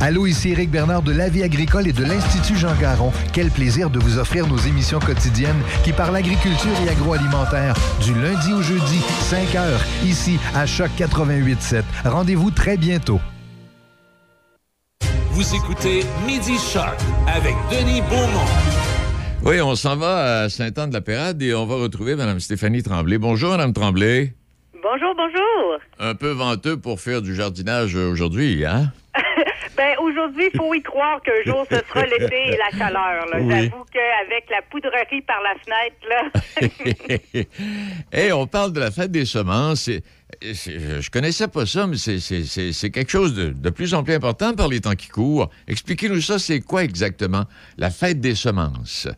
Allô, 0.00 0.28
ici 0.28 0.52
Éric 0.52 0.70
Bernard 0.70 1.02
de 1.02 1.10
La 1.10 1.28
Vie 1.28 1.42
agricole 1.42 1.88
et 1.88 1.92
de 1.92 2.04
l'Institut 2.04 2.56
Jean 2.56 2.72
Garon. 2.80 3.10
Quel 3.32 3.50
plaisir 3.50 3.90
de 3.90 3.98
vous 3.98 4.18
offrir 4.18 4.46
nos 4.46 4.56
émissions 4.56 5.00
quotidiennes 5.00 5.60
qui 5.82 5.92
parlent 5.92 6.14
agriculture 6.14 6.70
et 6.86 6.88
agroalimentaire 6.88 7.74
du 8.04 8.14
lundi 8.14 8.52
au 8.52 8.62
jeudi, 8.62 9.00
5 9.00 9.56
heures, 9.56 9.80
ici 10.04 10.38
à 10.54 10.66
Choc 10.66 10.90
88.7. 10.96 11.82
Rendez-vous 12.04 12.52
très 12.52 12.76
bientôt. 12.76 13.18
Vous 15.30 15.54
écoutez 15.56 16.04
Midi 16.24 16.58
Choc 16.58 16.94
avec 17.26 17.56
Denis 17.68 18.00
Beaumont. 18.02 18.46
Oui, 19.44 19.60
on 19.60 19.74
s'en 19.74 19.96
va 19.96 20.42
à 20.42 20.48
Saint-Anne-de-la-Pérade 20.48 21.42
et 21.42 21.54
on 21.56 21.66
va 21.66 21.74
retrouver 21.74 22.14
Mme 22.14 22.38
Stéphanie 22.38 22.84
Tremblay. 22.84 23.18
Bonjour, 23.18 23.50
Mme 23.50 23.72
Tremblay. 23.72 24.32
Bonjour, 24.80 25.12
bonjour. 25.16 25.80
Un 25.98 26.14
peu 26.14 26.30
venteux 26.30 26.76
pour 26.76 27.00
faire 27.00 27.20
du 27.20 27.34
jardinage 27.34 27.96
aujourd'hui, 27.96 28.64
hein? 28.64 28.92
ben 29.78 29.94
aujourd'hui, 30.00 30.50
il 30.52 30.56
faut 30.58 30.74
y 30.74 30.82
croire 30.82 31.22
qu'un 31.22 31.42
jour 31.46 31.64
ce 31.70 31.76
sera 31.88 32.04
l'été 32.12 32.48
et 32.52 32.56
la 32.58 32.76
chaleur. 32.76 33.26
là. 33.26 33.38
Oui. 33.40 33.48
J'avoue 33.48 33.84
qu'avec 33.92 34.50
la 34.50 34.60
poudrerie 34.70 35.22
par 35.22 35.40
la 35.42 35.54
fenêtre, 35.54 35.96
là, 36.10 37.44
Et 38.12 38.32
on 38.32 38.46
parle 38.46 38.72
de 38.72 38.80
la 38.80 38.90
fête 38.90 39.10
des 39.10 39.24
semences. 39.24 39.88
Je 40.42 41.10
connaissais 41.10 41.48
pas 41.48 41.64
ça, 41.66 41.86
mais 41.86 41.96
c'est- 41.96 42.18
c'est 42.20 42.44
c'est- 42.44 42.72
c'est 42.72 42.90
quelque 42.90 43.10
chose 43.10 43.34
de, 43.34 43.50
de 43.50 43.70
plus 43.70 43.94
en 43.94 44.02
plus 44.04 44.14
important 44.14 44.52
par 44.54 44.68
les 44.68 44.80
temps 44.80 44.94
qui 44.94 45.08
courent. 45.08 45.48
Expliquez-nous 45.66 46.20
ça, 46.20 46.38
c'est 46.38 46.60
quoi 46.60 46.84
exactement 46.84 47.44
la 47.78 47.90
fête 47.90 48.20
des 48.20 48.34
semences? 48.34 49.08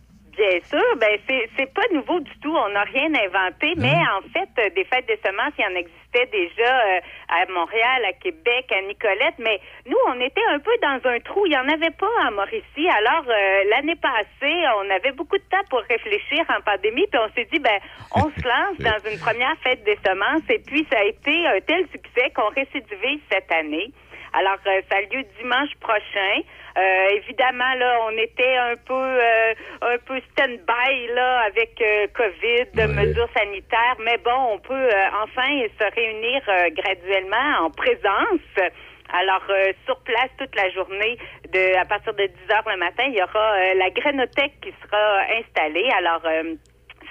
Bien 0.60 0.78
sûr, 0.78 0.96
ben 0.98 1.18
c'est 1.28 1.48
c'est 1.56 1.72
pas 1.72 1.82
nouveau 1.92 2.20
du 2.20 2.30
tout. 2.40 2.54
On 2.54 2.68
n'a 2.70 2.82
rien 2.82 3.08
inventé, 3.14 3.74
mais 3.76 3.94
en 3.94 4.22
fait, 4.32 4.48
euh, 4.58 4.70
des 4.70 4.84
fêtes 4.84 5.06
des 5.06 5.18
semences, 5.24 5.52
il 5.58 5.62
y 5.62 5.66
en 5.66 5.76
existait 5.76 6.26
déjà 6.26 6.96
euh, 6.96 7.00
à 7.28 7.50
Montréal, 7.52 8.04
à 8.08 8.12
Québec, 8.12 8.70
à 8.70 8.82
Nicolette, 8.82 9.38
mais 9.38 9.60
nous, 9.86 9.96
on 10.08 10.20
était 10.20 10.44
un 10.50 10.58
peu 10.58 10.72
dans 10.82 11.10
un 11.10 11.20
trou. 11.20 11.46
Il 11.46 11.52
y 11.52 11.56
en 11.56 11.68
avait 11.68 11.90
pas 11.90 12.10
à 12.26 12.30
Mauricie. 12.30 12.88
Alors 12.88 13.24
euh, 13.28 13.64
l'année 13.70 13.96
passée, 13.96 14.64
on 14.76 14.90
avait 14.90 15.12
beaucoup 15.12 15.38
de 15.38 15.48
temps 15.50 15.64
pour 15.68 15.80
réfléchir 15.80 16.44
en 16.48 16.60
pandémie, 16.62 17.06
puis 17.10 17.20
on 17.20 17.32
s'est 17.34 17.48
dit, 17.52 17.58
ben, 17.58 17.78
on 18.14 18.30
se 18.30 18.46
lance 18.46 18.78
dans 18.78 19.10
une 19.10 19.18
première 19.18 19.56
fête 19.62 19.82
des 19.84 19.98
semences, 20.04 20.48
et 20.48 20.58
puis 20.58 20.86
ça 20.90 20.98
a 20.98 21.04
été 21.04 21.46
un 21.46 21.60
tel 21.60 21.86
succès 21.92 22.30
qu'on 22.34 22.48
récidivise 22.48 23.20
cette 23.30 23.50
année. 23.52 23.92
Alors, 24.32 24.58
euh, 24.66 24.80
ça 24.90 24.98
a 24.98 25.00
lieu 25.02 25.24
dimanche 25.40 25.74
prochain. 25.80 26.42
Euh, 26.78 27.08
évidemment, 27.16 27.74
là, 27.74 27.98
on 28.06 28.16
était 28.16 28.56
un 28.56 28.76
peu, 28.76 28.94
euh, 28.94 29.54
un 29.82 29.98
peu 29.98 30.20
stand-by 30.32 31.14
là 31.14 31.40
avec 31.40 31.80
euh, 31.80 32.06
COVID, 32.14 32.86
mesures 32.94 33.28
sanitaires, 33.36 33.96
mais 34.04 34.18
bon, 34.18 34.54
on 34.54 34.58
peut 34.58 34.74
euh, 34.74 35.04
enfin 35.22 35.48
se 35.78 35.94
réunir 35.94 36.42
euh, 36.48 36.70
graduellement 36.70 37.66
en 37.66 37.70
présence. 37.70 38.70
Alors, 39.12 39.42
euh, 39.50 39.72
sur 39.86 39.98
place 40.00 40.30
toute 40.38 40.54
la 40.54 40.70
journée, 40.70 41.18
de, 41.52 41.76
à 41.76 41.84
partir 41.84 42.14
de 42.14 42.24
10 42.24 42.54
heures 42.54 42.68
le 42.68 42.76
matin, 42.76 43.04
il 43.08 43.16
y 43.16 43.22
aura 43.22 43.54
euh, 43.54 43.74
la 43.74 43.90
grainothèque 43.90 44.60
qui 44.62 44.72
sera 44.82 45.22
installée. 45.38 45.90
Alors, 45.98 46.22
euh, 46.24 46.54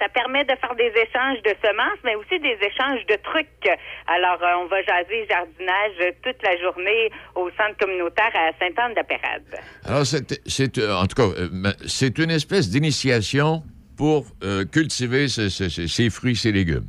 ça 0.00 0.08
permet 0.08 0.44
de 0.44 0.54
faire 0.60 0.74
des 0.76 0.92
échanges 0.96 1.42
de 1.44 1.54
semences, 1.62 2.00
mais 2.04 2.14
aussi 2.16 2.38
des 2.40 2.56
échanges 2.66 3.04
de 3.06 3.16
trucs. 3.22 3.68
Alors, 4.06 4.42
euh, 4.42 4.62
on 4.62 4.66
va 4.66 4.82
jaser 4.82 5.26
jardinage 5.28 6.14
toute 6.24 6.42
la 6.42 6.56
journée 6.58 7.10
au 7.34 7.50
centre 7.50 7.76
communautaire 7.78 8.30
à 8.34 8.50
Sainte-Anne-de-Pérade. 8.58 9.60
Alors, 9.84 10.06
c'est, 10.06 10.78
euh, 10.78 10.94
en 10.96 11.06
tout 11.06 11.14
cas, 11.16 11.28
euh, 11.38 11.72
c'est 11.86 12.18
une 12.18 12.30
espèce 12.30 12.70
d'initiation 12.70 13.62
pour 13.96 14.24
cultiver 14.72 15.28
ce- 15.28 15.50
ce- 15.50 15.68
ce- 15.68 15.86
ces 15.86 16.08
fruits, 16.08 16.34
ces 16.34 16.52
légumes. 16.52 16.86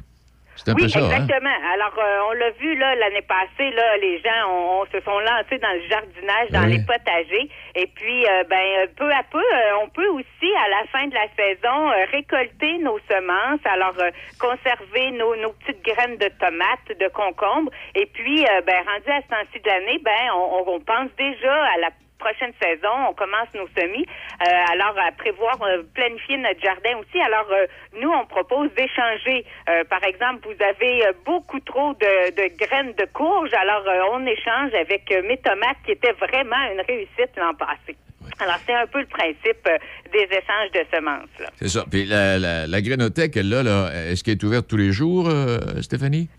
Un 0.67 0.73
oui, 0.73 0.83
peu 0.83 0.87
ça, 0.89 0.99
hein? 0.99 1.03
exactement. 1.09 1.55
Alors, 1.73 1.93
euh, 1.97 2.19
on 2.29 2.31
l'a 2.33 2.49
vu 2.51 2.75
là 2.75 2.95
l'année 2.95 3.21
passée, 3.23 3.71
là, 3.71 3.97
les 3.97 4.19
gens 4.21 4.47
on, 4.49 4.81
on 4.81 4.85
se 4.85 4.99
sont 5.01 5.19
lancés 5.19 5.57
dans 5.57 5.71
le 5.73 5.81
jardinage, 5.89 6.51
dans 6.51 6.65
Oui. 6.65 6.77
les 6.77 6.85
potagers, 6.85 7.49
et 7.75 7.87
puis 7.87 8.25
euh, 8.27 8.43
ben 8.49 8.61
euh, 8.79 8.87
peu 8.95 9.11
à 9.11 9.23
peu, 9.31 9.39
euh, 9.41 9.77
on 9.83 9.89
peut 9.89 10.07
aussi 10.09 10.49
à 10.65 10.69
la 10.69 10.83
fin 10.91 11.07
de 11.07 11.13
la 11.15 11.27
saison 11.35 11.89
récolter 12.11 12.77
nos 12.79 12.99
semences. 13.09 13.59
Alors, 13.65 13.93
euh, 13.99 14.11
conserver 14.39 15.11
nos, 15.11 15.35
nos 15.37 15.53
petites 15.53 15.83
graines 15.83 16.17
de 16.17 16.27
tomates, 16.39 16.97
de 16.99 17.07
concombres, 17.09 17.71
et 17.95 18.05
puis 18.05 18.45
ben 18.65 18.83
rendu 18.87 19.09
à 19.09 19.21
ce 19.21 19.27
temps-ci 19.27 19.59
de 19.61 19.67
l'année, 19.67 19.99
ben 20.03 20.31
on- 20.35 20.63
on 20.75 20.79
pense 20.79 21.09
déjà 21.17 21.53
à 21.73 21.77
la 21.79 21.89
prochaine 22.25 22.53
saison, 22.61 22.95
on 23.09 23.13
commence 23.13 23.49
nos 23.53 23.67
semis. 23.77 24.05
Euh, 24.05 24.73
alors, 24.73 24.95
à 25.07 25.11
prévoir, 25.11 25.57
euh, 25.61 25.83
planifier 25.93 26.37
notre 26.37 26.61
jardin 26.61 26.93
aussi. 27.01 27.19
Alors, 27.19 27.49
euh, 27.51 27.65
nous, 28.01 28.11
on 28.11 28.25
propose 28.25 28.69
d'échanger. 28.77 29.37
Par 29.89 30.03
exemple, 30.03 30.39
vous 30.49 30.59
avez 30.71 30.93
beaucoup 31.25 31.59
trop 31.71 31.93
de, 31.93 32.13
de 32.39 32.45
graines 32.63 32.93
de 33.01 33.07
courge. 33.19 33.51
Alors, 33.53 33.83
on 34.15 34.25
échange 34.25 34.73
avec 34.73 35.03
mes 35.29 35.37
tomates 35.37 35.81
qui 35.85 35.91
étaient 35.97 36.17
vraiment 36.25 36.61
une 36.73 36.81
réussite 36.81 37.31
l'an 37.37 37.53
passé. 37.53 37.93
Alors, 38.39 38.59
c'est 38.65 38.73
un 38.73 38.87
peu 38.87 38.99
le 38.99 39.11
principe 39.19 39.65
des 40.15 40.27
échanges 40.39 40.71
de 40.73 40.83
semences. 40.93 41.37
C'est 41.59 41.69
ça. 41.69 41.85
Puis 41.89 42.05
la, 42.05 42.39
la, 42.39 42.67
la 42.67 42.81
grainothèque, 42.81 43.35
là, 43.35 43.63
là, 43.63 43.89
est-ce 44.09 44.23
qu'elle 44.23 44.39
est 44.39 44.43
ouverte 44.43 44.67
tous 44.67 44.77
les 44.77 44.91
jours, 44.91 45.29
Stéphanie? 45.81 46.29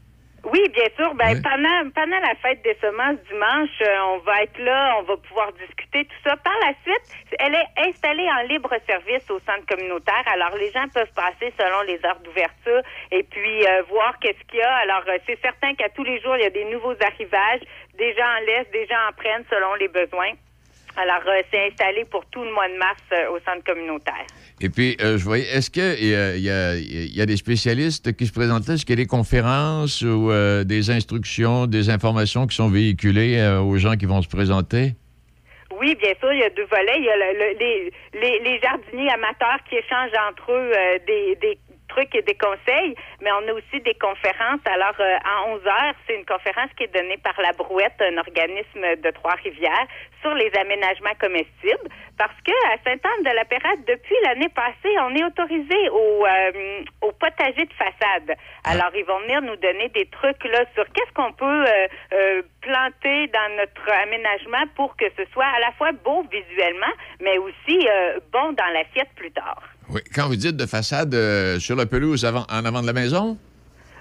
Oui, 0.53 0.69
bien 0.69 0.89
sûr. 0.97 1.15
Ben, 1.15 1.33
Oui. 1.35 1.41
pendant, 1.43 1.91
pendant 1.95 2.21
la 2.21 2.35
fête 2.37 2.63
des 2.63 2.75
semences 2.75 3.17
dimanche, 3.31 3.71
euh, 3.81 4.15
on 4.15 4.19
va 4.19 4.43
être 4.43 4.59
là, 4.59 4.97
on 4.99 5.03
va 5.05 5.17
pouvoir 5.17 5.51
discuter 5.55 6.05
tout 6.05 6.29
ça. 6.29 6.37
Par 6.37 6.53
la 6.61 6.75
suite, 6.85 7.17
elle 7.39 7.55
est 7.55 7.89
installée 7.89 8.29
en 8.31 8.43
libre 8.47 8.71
service 8.87 9.25
au 9.31 9.41
centre 9.41 9.65
communautaire. 9.67 10.23
Alors, 10.27 10.55
les 10.57 10.71
gens 10.71 10.87
peuvent 10.93 11.13
passer 11.15 11.55
selon 11.59 11.81
les 11.83 12.05
heures 12.05 12.21
d'ouverture 12.21 12.83
et 13.11 13.23
puis 13.23 13.67
euh, 13.67 13.83
voir 13.89 14.19
qu'est-ce 14.21 14.45
qu'il 14.49 14.59
y 14.59 14.63
a. 14.63 14.75
Alors, 14.77 15.05
euh, 15.09 15.17
c'est 15.27 15.41
certain 15.41 15.75
qu'à 15.75 15.89
tous 15.89 16.05
les 16.05 16.21
jours, 16.21 16.37
il 16.37 16.43
y 16.43 16.47
a 16.47 16.51
des 16.51 16.67
nouveaux 16.67 16.97
arrivages. 17.01 17.63
Des 17.95 18.13
gens 18.15 18.29
en 18.29 18.41
laissent, 18.45 18.71
des 18.73 18.87
gens 18.87 19.09
en 19.09 19.13
prennent 19.13 19.45
selon 19.49 19.75
les 19.75 19.89
besoins. 19.89 20.33
Alors, 20.97 21.23
euh, 21.27 21.43
c'est 21.51 21.69
installé 21.69 22.05
pour 22.11 22.25
tout 22.27 22.45
le 22.45 22.53
mois 22.53 22.69
de 22.69 22.77
mars 22.77 23.01
euh, 23.13 23.31
au 23.31 23.39
centre 23.41 23.65
communautaire. 23.65 24.27
Et 24.61 24.69
puis, 24.69 24.97
euh, 25.01 25.17
je 25.17 25.25
voyais, 25.25 25.45
est-ce 25.47 25.71
qu'il 25.71 25.83
y, 25.83 26.15
a- 26.15 26.37
il 26.37 26.43
y, 26.43 27.17
y 27.17 27.21
a 27.23 27.27
des 27.27 27.37
spécialistes 27.39 28.15
qui 28.15 28.27
se 28.27 28.33
présentent 28.33 28.69
là? 28.69 28.75
Est-ce 28.75 28.85
qu'il 28.85 28.99
y 28.99 29.01
a 29.01 29.03
des 29.03 29.09
conférences 29.09 30.03
ou 30.03 30.31
euh, 30.31 30.65
des 30.65 30.91
instructions, 30.91 31.67
des 31.67 31.89
informations 31.89 32.47
qui 32.47 32.55
sont 32.57 32.69
véhiculées 32.69 33.39
euh, 33.39 33.61
aux 33.61 33.79
gens 33.79 33.97
qui 33.97 34.05
vont 34.07 34.21
se 34.21 34.29
présenter? 34.29 34.93
Oui, 35.81 35.97
bien 35.97 36.13
sûr, 36.21 36.33
il 36.33 36.41
y 36.41 36.45
a 36.45 36.51
deux 36.51 36.67
volets. 36.67 36.99
Il 36.99 37.05
y 37.05 37.11
a 37.11 37.17
le- 37.17 37.39
le- 37.39 37.59
les, 37.59 37.93
les, 38.21 38.39
les 38.51 38.61
jardiniers 38.61 39.11
amateurs 39.11 39.59
qui 39.69 39.77
échangent 39.77 40.11
entre 40.31 40.53
eux 40.53 40.73
euh, 40.77 40.99
des, 41.07 41.37
des 41.41 41.59
trucs 41.93 42.15
et 42.15 42.23
des 42.23 42.35
conseils, 42.35 42.95
mais 43.21 43.31
on 43.33 43.49
a 43.49 43.53
aussi 43.53 43.81
des 43.81 43.95
conférences. 43.95 44.61
Alors, 44.65 44.97
euh, 45.01 45.17
à 45.25 45.49
11 45.49 45.67
heures, 45.67 45.95
c'est 46.07 46.17
une 46.17 46.25
conférence 46.25 46.71
qui 46.77 46.85
est 46.85 46.95
donnée 46.95 47.19
par 47.19 47.39
La 47.41 47.53
Brouette, 47.53 48.01
un 48.01 48.19
organisme 48.19 48.85
de 49.03 49.11
Trois-Rivières, 49.11 49.87
sur 50.21 50.35
les 50.35 50.51
aménagements 50.59 51.17
comestibles, 51.21 51.89
parce 52.17 52.37
que 52.47 52.53
à 52.73 52.77
Sainte-Anne-de-la-Pérade, 52.85 53.85
depuis 53.87 54.17
l'année 54.25 54.49
passée, 54.51 54.95
on 55.01 55.15
est 55.15 55.25
autorisé 55.25 55.89
au, 55.91 56.27
euh, 56.27 56.85
au 57.03 57.13
potager 57.13 57.65
de 57.65 57.73
façade. 57.75 58.37
Alors, 58.65 58.91
ils 58.95 59.05
vont 59.05 59.19
venir 59.21 59.43
nous 59.43 59.57
donner 59.57 59.89
des 59.89 60.07
trucs 60.07 60.45
là 60.45 60.65
sur 60.75 60.85
qu'est-ce 60.93 61.13
qu'on 61.15 61.33
peut 61.33 61.65
euh, 61.67 61.87
euh, 62.13 62.43
planter 62.61 63.27
dans 63.29 63.57
notre 63.57 63.91
aménagement 64.03 64.65
pour 64.77 64.97
que 64.97 65.07
ce 65.17 65.25
soit 65.33 65.47
à 65.57 65.61
la 65.61 65.73
fois 65.73 65.93
beau 65.93 66.25
visuellement, 66.31 66.95
mais 67.21 67.39
aussi 67.39 67.89
euh, 67.89 68.21
bon 68.33 68.53
dans 68.53 68.73
l'assiette 68.73 69.11
plus 69.17 69.33
tard. 69.33 69.63
Oui. 69.93 70.01
Quand 70.15 70.27
vous 70.29 70.37
dites 70.37 70.57
de 70.57 70.67
façade 70.67 71.15
euh, 71.15 71.59
sur 71.59 71.77
la 71.77 71.87
pelouse 71.87 72.25
avant, 72.25 72.47
en 72.51 72.65
avant 72.65 72.81
de 72.81 72.87
la 72.87 72.93
maison? 72.93 73.37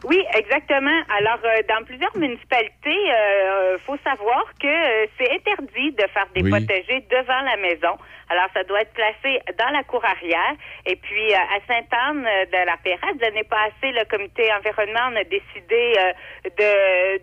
Oui, 0.03 0.17
exactement. 0.33 0.99
Alors, 1.15 1.39
euh, 1.45 1.61
dans 1.69 1.85
plusieurs 1.85 2.15
municipalités, 2.17 2.71
il 2.87 3.77
faut 3.85 3.97
savoir 4.03 4.45
que 4.59 4.65
euh, 4.67 5.05
c'est 5.17 5.29
interdit 5.31 5.91
de 5.91 6.03
faire 6.13 6.25
des 6.33 6.41
Oui. 6.41 6.49
potagers 6.49 7.05
devant 7.11 7.41
la 7.41 7.57
maison. 7.57 7.97
Alors, 8.29 8.47
ça 8.53 8.63
doit 8.63 8.81
être 8.81 8.93
placé 8.93 9.39
dans 9.59 9.69
la 9.71 9.83
cour 9.83 10.03
arrière. 10.05 10.55
Et 10.85 10.95
puis, 10.95 11.33
euh, 11.33 11.37
à 11.37 11.59
Sainte-Anne 11.67 12.25
euh, 12.25 12.45
de 12.45 12.65
la 12.65 12.77
Pérade, 12.77 13.19
l'année 13.19 13.43
passée, 13.43 13.91
le 13.91 14.05
comité 14.05 14.49
environnement 14.53 15.11
on 15.11 15.15
a 15.17 15.23
décidé 15.25 15.93
euh, 15.99 17.17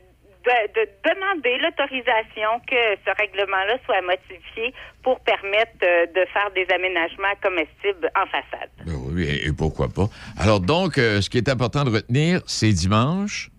de 0.49 0.81
de 0.81 0.89
demander 1.09 1.59
l'autorisation 1.59 2.61
que 2.67 2.81
ce 3.05 3.11
règlement-là 3.19 3.79
soit 3.85 4.01
modifié 4.03 4.73
pour 5.03 5.21
permettre 5.21 5.73
euh, 5.83 6.07
de 6.07 6.25
faire 6.33 6.51
des 6.55 6.67
aménagements 6.75 7.35
comestibles 7.43 8.11
en 8.17 8.27
façade. 8.27 8.71
Ben 8.87 8.95
oui, 9.13 9.25
et, 9.25 9.49
et 9.49 9.53
pourquoi 9.53 9.89
pas. 9.89 10.09
Alors 10.39 10.61
donc, 10.61 10.99
euh, 10.99 11.21
ce 11.21 11.29
qui 11.31 11.39
est 11.39 11.49
important 11.49 11.85
de 11.85 11.91
retenir, 11.91 12.41
c'est 12.47 12.73
dimanche. 12.73 13.51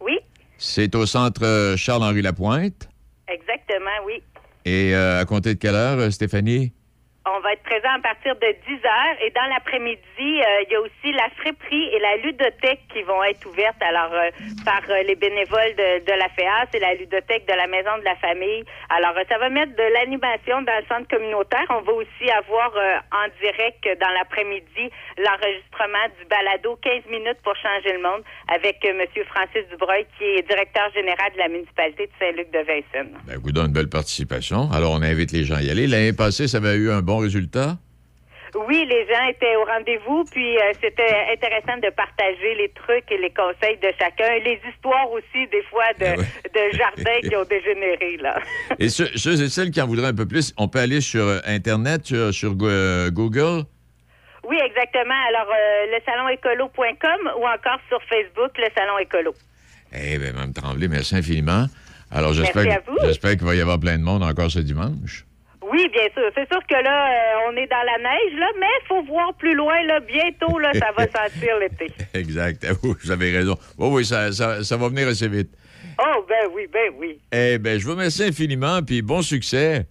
Oui, 0.00 0.18
C'est 0.56 0.94
au 0.94 1.06
centre 1.06 1.44
euh, 1.44 1.76
Charles-Henri 1.76 2.22
Lapointe. 2.22 2.88
exactement, 3.28 3.98
oui. 4.06 4.22
Et 4.64 4.94
euh, 4.94 5.20
à 5.20 5.24
compter 5.24 5.54
de 5.54 5.58
quelle 5.58 5.74
heure, 5.74 6.12
Stéphanie? 6.12 6.72
On 7.38 7.40
va 7.40 7.52
être 7.52 7.62
présent 7.62 7.94
à 7.94 8.00
partir 8.00 8.34
de 8.34 8.50
10 8.66 8.82
heures 8.82 9.16
et 9.22 9.30
dans 9.30 9.46
l'après-midi, 9.46 10.02
euh, 10.18 10.66
il 10.66 10.72
y 10.72 10.74
a 10.74 10.80
aussi 10.80 11.12
la 11.14 11.30
friperie 11.38 11.86
et 11.94 12.00
la 12.00 12.16
ludothèque 12.16 12.82
qui 12.92 13.02
vont 13.02 13.22
être 13.22 13.46
ouvertes 13.46 13.78
alors 13.78 14.10
euh, 14.10 14.30
par 14.64 14.82
euh, 14.90 15.04
les 15.06 15.14
bénévoles 15.14 15.76
de, 15.78 16.18
la 16.18 16.28
FEAS 16.34 16.66
et 16.74 16.80
la 16.80 16.94
ludothèque 16.94 17.46
de 17.46 17.54
la 17.54 17.68
Maison 17.68 17.94
de 18.00 18.02
la 18.02 18.16
Famille. 18.16 18.64
Alors, 18.90 19.14
ça 19.30 19.38
va 19.38 19.50
mettre 19.50 19.70
de 19.70 19.86
l'animation 19.94 20.62
dans 20.62 20.82
le 20.82 20.86
centre 20.90 21.06
communautaire. 21.06 21.62
On 21.70 21.82
va 21.82 21.92
aussi 21.92 22.26
avoir 22.26 22.74
en 23.14 23.30
direct 23.40 23.86
dans 24.00 24.10
l'après-midi 24.18 24.90
l'enregistrement 25.22 26.10
du 26.18 26.26
balado 26.26 26.74
15 26.82 27.06
minutes 27.06 27.38
pour 27.44 27.54
changer 27.54 27.94
le 27.94 28.02
monde 28.02 28.24
avec 28.48 28.82
Monsieur 28.82 29.22
Francis 29.30 29.62
Dubreuil 29.70 30.06
qui 30.18 30.24
est 30.24 30.42
directeur 30.42 30.90
général 30.92 31.30
de 31.34 31.38
la 31.38 31.48
municipalité 31.48 32.06
de 32.06 32.12
Saint-Luc 32.18 32.50
de 32.50 32.66
Vincennes. 32.66 33.14
Ben, 33.28 33.38
écoute, 33.38 33.56
une 33.56 33.72
belle 33.72 33.88
participation. 33.88 34.68
Alors, 34.72 34.90
on 34.90 35.02
invite 35.02 35.30
les 35.30 35.44
gens 35.44 35.56
à 35.56 35.62
y 35.62 35.70
aller. 35.70 35.86
L'année 35.86 36.12
passée, 36.12 36.48
ça 36.48 36.58
avait 36.58 36.74
eu 36.74 36.90
un 36.90 37.02
bon 37.02 37.27
Oui, 38.66 38.86
les 38.88 39.06
gens 39.06 39.26
étaient 39.28 39.56
au 39.56 39.64
rendez-vous, 39.64 40.24
puis 40.30 40.56
euh, 40.56 40.72
c'était 40.80 41.26
intéressant 41.30 41.78
de 41.82 41.90
partager 41.90 42.54
les 42.54 42.70
trucs 42.70 43.10
et 43.10 43.18
les 43.18 43.30
conseils 43.30 43.76
de 43.76 43.92
chacun, 43.98 44.38
les 44.42 44.58
histoires 44.70 45.10
aussi 45.10 45.46
des 45.52 45.62
fois 45.64 45.84
de, 45.98 46.16
de 46.16 46.76
jardins 46.76 47.28
qui 47.28 47.36
ont 47.36 47.44
dégénéré 47.44 48.16
là. 48.16 48.40
Et 48.78 48.88
ceux, 48.88 49.08
ceux 49.16 49.42
et 49.42 49.48
celles 49.48 49.70
qui 49.70 49.82
en 49.82 49.86
voudraient 49.86 50.08
un 50.08 50.14
peu 50.14 50.26
plus, 50.26 50.54
on 50.56 50.68
peut 50.68 50.78
aller 50.78 51.00
sur 51.00 51.24
euh, 51.24 51.40
Internet, 51.46 52.06
sur, 52.06 52.54
euh, 52.62 53.10
Google? 53.10 53.64
Oui, 54.48 54.56
exactement. 54.64 55.20
Alors 55.28 55.48
euh, 55.52 55.86
le 55.92 56.00
salonécolo.com 56.06 57.32
ou 57.38 57.46
encore 57.46 57.80
sur 57.88 58.00
Facebook 58.04 58.56
le 58.56 58.68
salon 58.74 58.98
écolo. 58.98 59.34
Eh 59.92 60.18
bien, 60.18 60.32
Mme 60.32 60.54
Tremblay, 60.54 60.88
merci 60.88 61.16
infiniment. 61.16 61.66
Alors, 62.10 62.32
j'espère 62.32 63.36
qu'il 63.36 63.46
va 63.46 63.54
y 63.54 63.60
avoir 63.60 63.78
plein 63.78 63.98
de 63.98 64.02
monde 64.02 64.22
encore 64.22 64.50
ce 64.50 64.60
dimanche. 64.60 65.27
Oui, 65.70 65.88
bien 65.92 66.08
sûr. 66.14 66.30
C'est 66.34 66.48
sûr 66.50 66.60
que 66.68 66.82
là, 66.82 67.10
euh, 67.10 67.48
on 67.50 67.56
est 67.56 67.66
dans 67.66 67.84
la 67.84 67.98
neige, 67.98 68.38
là, 68.38 68.46
mais 68.58 68.66
il 68.82 68.86
faut 68.88 69.02
voir 69.04 69.34
plus 69.34 69.54
loin, 69.54 69.82
là. 69.86 70.00
Bientôt, 70.00 70.58
là, 70.58 70.72
ça 70.74 70.88
va 70.96 71.04
sentir 71.28 71.58
l'été. 71.60 71.92
Exact. 72.14 72.66
Oui, 72.82 72.94
Vous 73.04 73.10
avez 73.10 73.30
raison. 73.36 73.56
Oui, 73.76 73.88
oui, 73.92 74.04
ça, 74.04 74.32
ça- 74.32 74.62
ça 74.64 74.76
va 74.76 74.88
venir 74.88 75.08
assez 75.08 75.28
vite. 75.28 75.50
Oh, 76.00 76.24
ben 76.28 76.48
oui, 76.54 76.66
ben 76.72 76.92
oui. 76.98 77.18
Eh 77.32 77.58
bien, 77.58 77.78
je 77.78 77.84
vous 77.84 77.92
remercie 77.92 78.24
infiniment, 78.24 78.82
puis 78.82 79.02
bon 79.02 79.20
succès. 79.22 79.86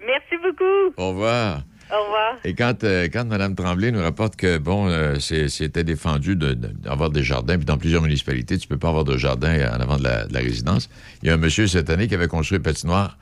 Merci 0.00 0.36
beaucoup. 0.42 0.94
Au 0.96 1.08
revoir. 1.10 1.62
Au 1.92 2.02
revoir. 2.02 2.36
Et 2.44 2.54
quand, 2.54 2.82
euh, 2.84 3.08
quand 3.12 3.24
Mme 3.26 3.54
Tremblay 3.54 3.90
nous 3.92 4.00
rapporte 4.02 4.36
que, 4.36 4.58
bon, 4.58 4.88
euh, 4.88 5.18
c'était 5.18 5.84
défendu 5.84 6.34
de- 6.36 6.54
de- 6.54 6.68
d'avoir 6.68 7.10
des 7.10 7.22
jardins, 7.22 7.56
puis 7.56 7.64
dans 7.66 7.76
plusieurs 7.78 8.02
municipalités, 8.02 8.56
tu 8.58 8.66
peux 8.68 8.78
pas 8.78 8.88
avoir 8.88 9.04
de 9.04 9.16
jardin 9.18 9.70
en 9.70 9.80
avant 9.80 9.96
de 9.98 10.04
la, 10.04 10.26
de 10.26 10.32
la 10.32 10.40
résidence. 10.40 10.88
Il 11.22 11.28
y 11.28 11.30
a 11.30 11.34
un 11.34 11.38
monsieur 11.38 11.66
cette 11.66 11.90
année 11.90 12.08
qui 12.08 12.14
avait 12.14 12.26
construit 12.28 12.56
une 12.56 12.62
patinoire 12.64 13.18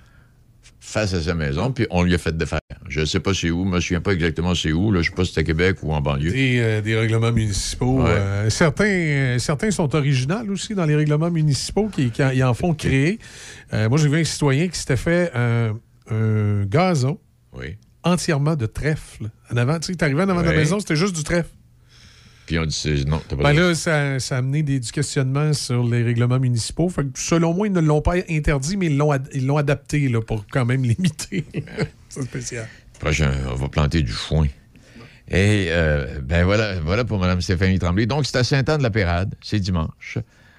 face 0.85 1.14
à 1.14 1.22
sa 1.22 1.35
maison, 1.35 1.70
puis 1.70 1.87
on 1.91 2.03
lui 2.03 2.12
a 2.12 2.18
fait 2.18 2.37
de 2.37 2.45
faire. 2.45 2.59
Je 2.89 3.01
ne 3.01 3.05
sais 3.05 3.20
pas 3.20 3.33
c'est 3.33 3.51
où, 3.51 3.64
je 3.64 3.70
me 3.70 3.80
souviens 3.80 4.01
pas 4.01 4.12
exactement 4.12 4.53
c'est 4.55 4.72
où, 4.72 4.91
là, 4.91 5.01
je 5.01 5.11
sais 5.11 5.14
pas 5.14 5.22
si 5.22 5.28
c'était 5.30 5.43
à 5.43 5.45
Québec 5.45 5.78
ou 5.83 5.93
en 5.93 6.01
banlieue. 6.01 6.33
Des, 6.33 6.59
euh, 6.59 6.80
des 6.80 6.97
règlements 6.97 7.30
municipaux. 7.30 8.03
Ouais. 8.03 8.11
euh, 8.11 8.51
certains, 8.51 8.85
euh, 8.85 9.39
certains 9.39 9.70
sont 9.70 9.95
originaux 9.95 10.43
aussi 10.51 10.74
dans 10.74 10.85
les 10.85 10.97
règlements 10.97 11.30
municipaux 11.30 11.87
qui, 11.89 12.11
qui 12.11 12.43
en, 12.43 12.53
font 12.53 12.74
créer. 12.74 13.20
Moi, 13.72 13.97
j'ai 13.97 14.09
vu 14.09 14.18
un 14.18 14.24
citoyen 14.24 14.66
qui 14.66 14.76
s'était 14.76 14.97
fait 14.97 15.30
un, 15.37 15.78
un 16.11 16.64
gazon 16.66 17.18
Oui. 17.57 17.76
entièrement 18.03 18.57
de 18.57 18.66
trèfle. 18.66 19.30
En 19.53 19.57
avant, 19.57 19.78
tu 19.78 19.95
sais, 19.95 20.05
en 20.05 20.18
avant 20.18 20.43
de 20.43 20.47
la 20.49 20.53
maison, 20.57 20.80
c'était 20.80 20.97
juste 20.97 21.14
du 21.14 21.22
trèfle. 21.22 21.51
Puis 22.47 22.59
on 22.59 22.66
dit, 22.66 23.05
non, 23.07 23.20
t'as 23.28 23.36
pas 23.36 23.43
Ben 23.45 23.53
là, 23.53 23.74
ça, 23.74 24.18
ça 24.18 24.34
a 24.36 24.38
amené 24.38 24.62
des, 24.62 24.80
du 24.80 24.90
questionnement 24.90 25.53
sur 25.53 25.84
les 25.84 26.03
règlements 26.03 26.40
municipaux. 26.40 26.88
Fait 26.88 27.05
que, 27.05 27.11
selon 27.18 27.55
moi, 27.55 27.68
ils 27.68 27.72
ne 27.72 27.80
l'ont 27.80 28.03
pas 28.03 28.14
interdit, 28.28 28.76
mais 28.76 28.86
ils 28.86 28.97
l'ont 28.97 29.12
ad- 29.12 29.28
ils 29.32 29.47
l'ont 29.47 29.57
adapté 29.59 30.09
là, 30.09 30.20
pour 30.20 30.45
quand 30.51 30.64
même 30.64 30.82
limiter. 30.84 31.45
C'est 32.09 32.22
spécial. 32.22 32.66
Prochain, 32.99 33.32
on 33.51 33.55
va 33.55 33.68
planter 33.68 34.03
du 34.03 34.12
foin. 34.12 34.47
Et 35.30 35.68
euh, 35.70 36.20
ben 36.22 36.45
voilà, 36.45 36.78
voilà 36.80 37.05
pour 37.05 37.18
Mme 37.18 37.40
Stéphanie 37.40 37.78
Tremblay. 37.78 38.07
Donc, 38.07 38.26
c'est 38.26 38.36
à 38.36 38.45
Saint-Anne-de-la-Pérade, 38.45 39.34
c'est 39.40 39.61
dimanche. 39.61 40.18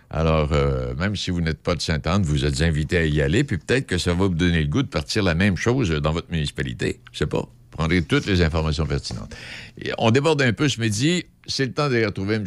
Alors, 0.09 0.49
euh, 0.53 0.95
même 0.95 1.15
si 1.15 1.31
vous 1.31 1.41
n'êtes 1.41 1.61
pas 1.61 1.75
de 1.75 1.81
Sainte-Anne, 1.81 2.23
vous 2.23 2.45
êtes 2.45 2.61
invité 2.61 2.97
à 2.97 3.05
y 3.05 3.21
aller, 3.21 3.43
puis 3.43 3.57
peut-être 3.57 3.88
que 3.88 3.97
ça 3.97 4.11
va 4.13 4.25
vous 4.27 4.29
donner 4.36 4.61
le 4.61 4.67
goût 4.69 4.84
de 4.84 4.88
partir 4.88 5.23
la 5.23 5.36
même 5.36 5.57
chose 5.57 5.89
dans 5.91 6.11
votre 6.11 6.31
municipalité. 6.31 7.01
Je 7.11 7.19
sais 7.19 7.25
pas. 7.27 7.47
Vous 7.74 7.78
prendrez 7.78 8.03
toutes 8.03 8.28
les 8.28 8.43
informations 8.43 8.86
pertinentes. 8.86 9.36
Et 9.82 9.91
on 9.97 10.11
déborde 10.11 10.43
un 10.43 10.53
peu 10.53 10.69
ce 10.69 10.80
midi. 10.80 11.26
C'est 11.47 11.65
le 11.65 11.74
temps 11.74 11.89
de 11.89 12.05
retrouver 12.05 12.36
M. 12.36 12.45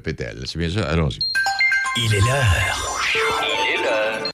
Pétel. 0.00 0.42
C'est 0.44 0.58
bien 0.58 0.68
ça? 0.68 0.86
Allons-y. 0.86 1.18
Il 1.96 2.14
est 2.14 2.20
l'heure. 2.20 3.02
Il 3.42 3.72
est 3.72 3.82
l'heure. 3.82 4.30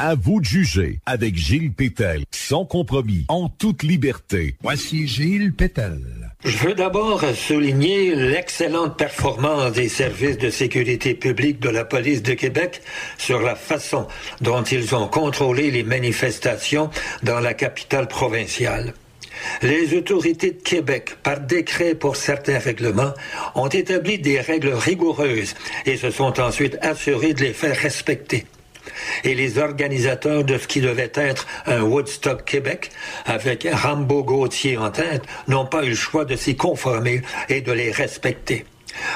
À 0.00 0.16
vous 0.16 0.40
de 0.40 0.44
juger 0.44 0.98
avec 1.06 1.36
Gilles 1.36 1.72
Pétel, 1.72 2.24
sans 2.32 2.64
compromis, 2.64 3.24
en 3.28 3.48
toute 3.48 3.84
liberté. 3.84 4.56
Voici 4.60 5.06
Gilles 5.06 5.52
Pétel. 5.52 6.00
Je 6.44 6.58
veux 6.58 6.74
d'abord 6.74 7.22
souligner 7.36 8.16
l'excellente 8.16 8.96
performance 8.96 9.70
des 9.72 9.88
services 9.88 10.38
de 10.38 10.50
sécurité 10.50 11.14
publique 11.14 11.60
de 11.60 11.68
la 11.68 11.84
police 11.84 12.20
de 12.20 12.34
Québec 12.34 12.82
sur 13.16 13.40
la 13.40 13.54
façon 13.54 14.08
dont 14.40 14.64
ils 14.64 14.92
ont 14.96 15.06
contrôlé 15.06 15.70
les 15.70 15.84
manifestations 15.84 16.90
dans 17.22 17.38
la 17.38 17.54
capitale 17.54 18.08
provinciale. 18.08 18.92
Les 19.62 19.94
autorités 19.96 20.50
de 20.50 20.62
Québec, 20.62 21.10
par 21.22 21.38
décret 21.38 21.94
pour 21.94 22.16
certains 22.16 22.58
règlements, 22.58 23.14
ont 23.54 23.68
établi 23.68 24.18
des 24.18 24.40
règles 24.40 24.72
rigoureuses 24.72 25.54
et 25.86 25.96
se 25.96 26.10
sont 26.10 26.40
ensuite 26.40 26.76
assurés 26.82 27.34
de 27.34 27.42
les 27.42 27.52
faire 27.52 27.76
respecter. 27.76 28.46
Et 29.24 29.34
les 29.34 29.58
organisateurs 29.58 30.44
de 30.44 30.58
ce 30.58 30.66
qui 30.66 30.80
devait 30.80 31.12
être 31.14 31.46
un 31.66 31.82
Woodstock 31.82 32.44
Québec, 32.44 32.90
avec 33.24 33.66
Rambo 33.70 34.24
Gauthier 34.24 34.76
en 34.76 34.90
tête, 34.90 35.22
n'ont 35.48 35.66
pas 35.66 35.84
eu 35.84 35.90
le 35.90 35.94
choix 35.94 36.24
de 36.24 36.36
s'y 36.36 36.56
conformer 36.56 37.22
et 37.48 37.60
de 37.60 37.72
les 37.72 37.90
respecter. 37.90 38.64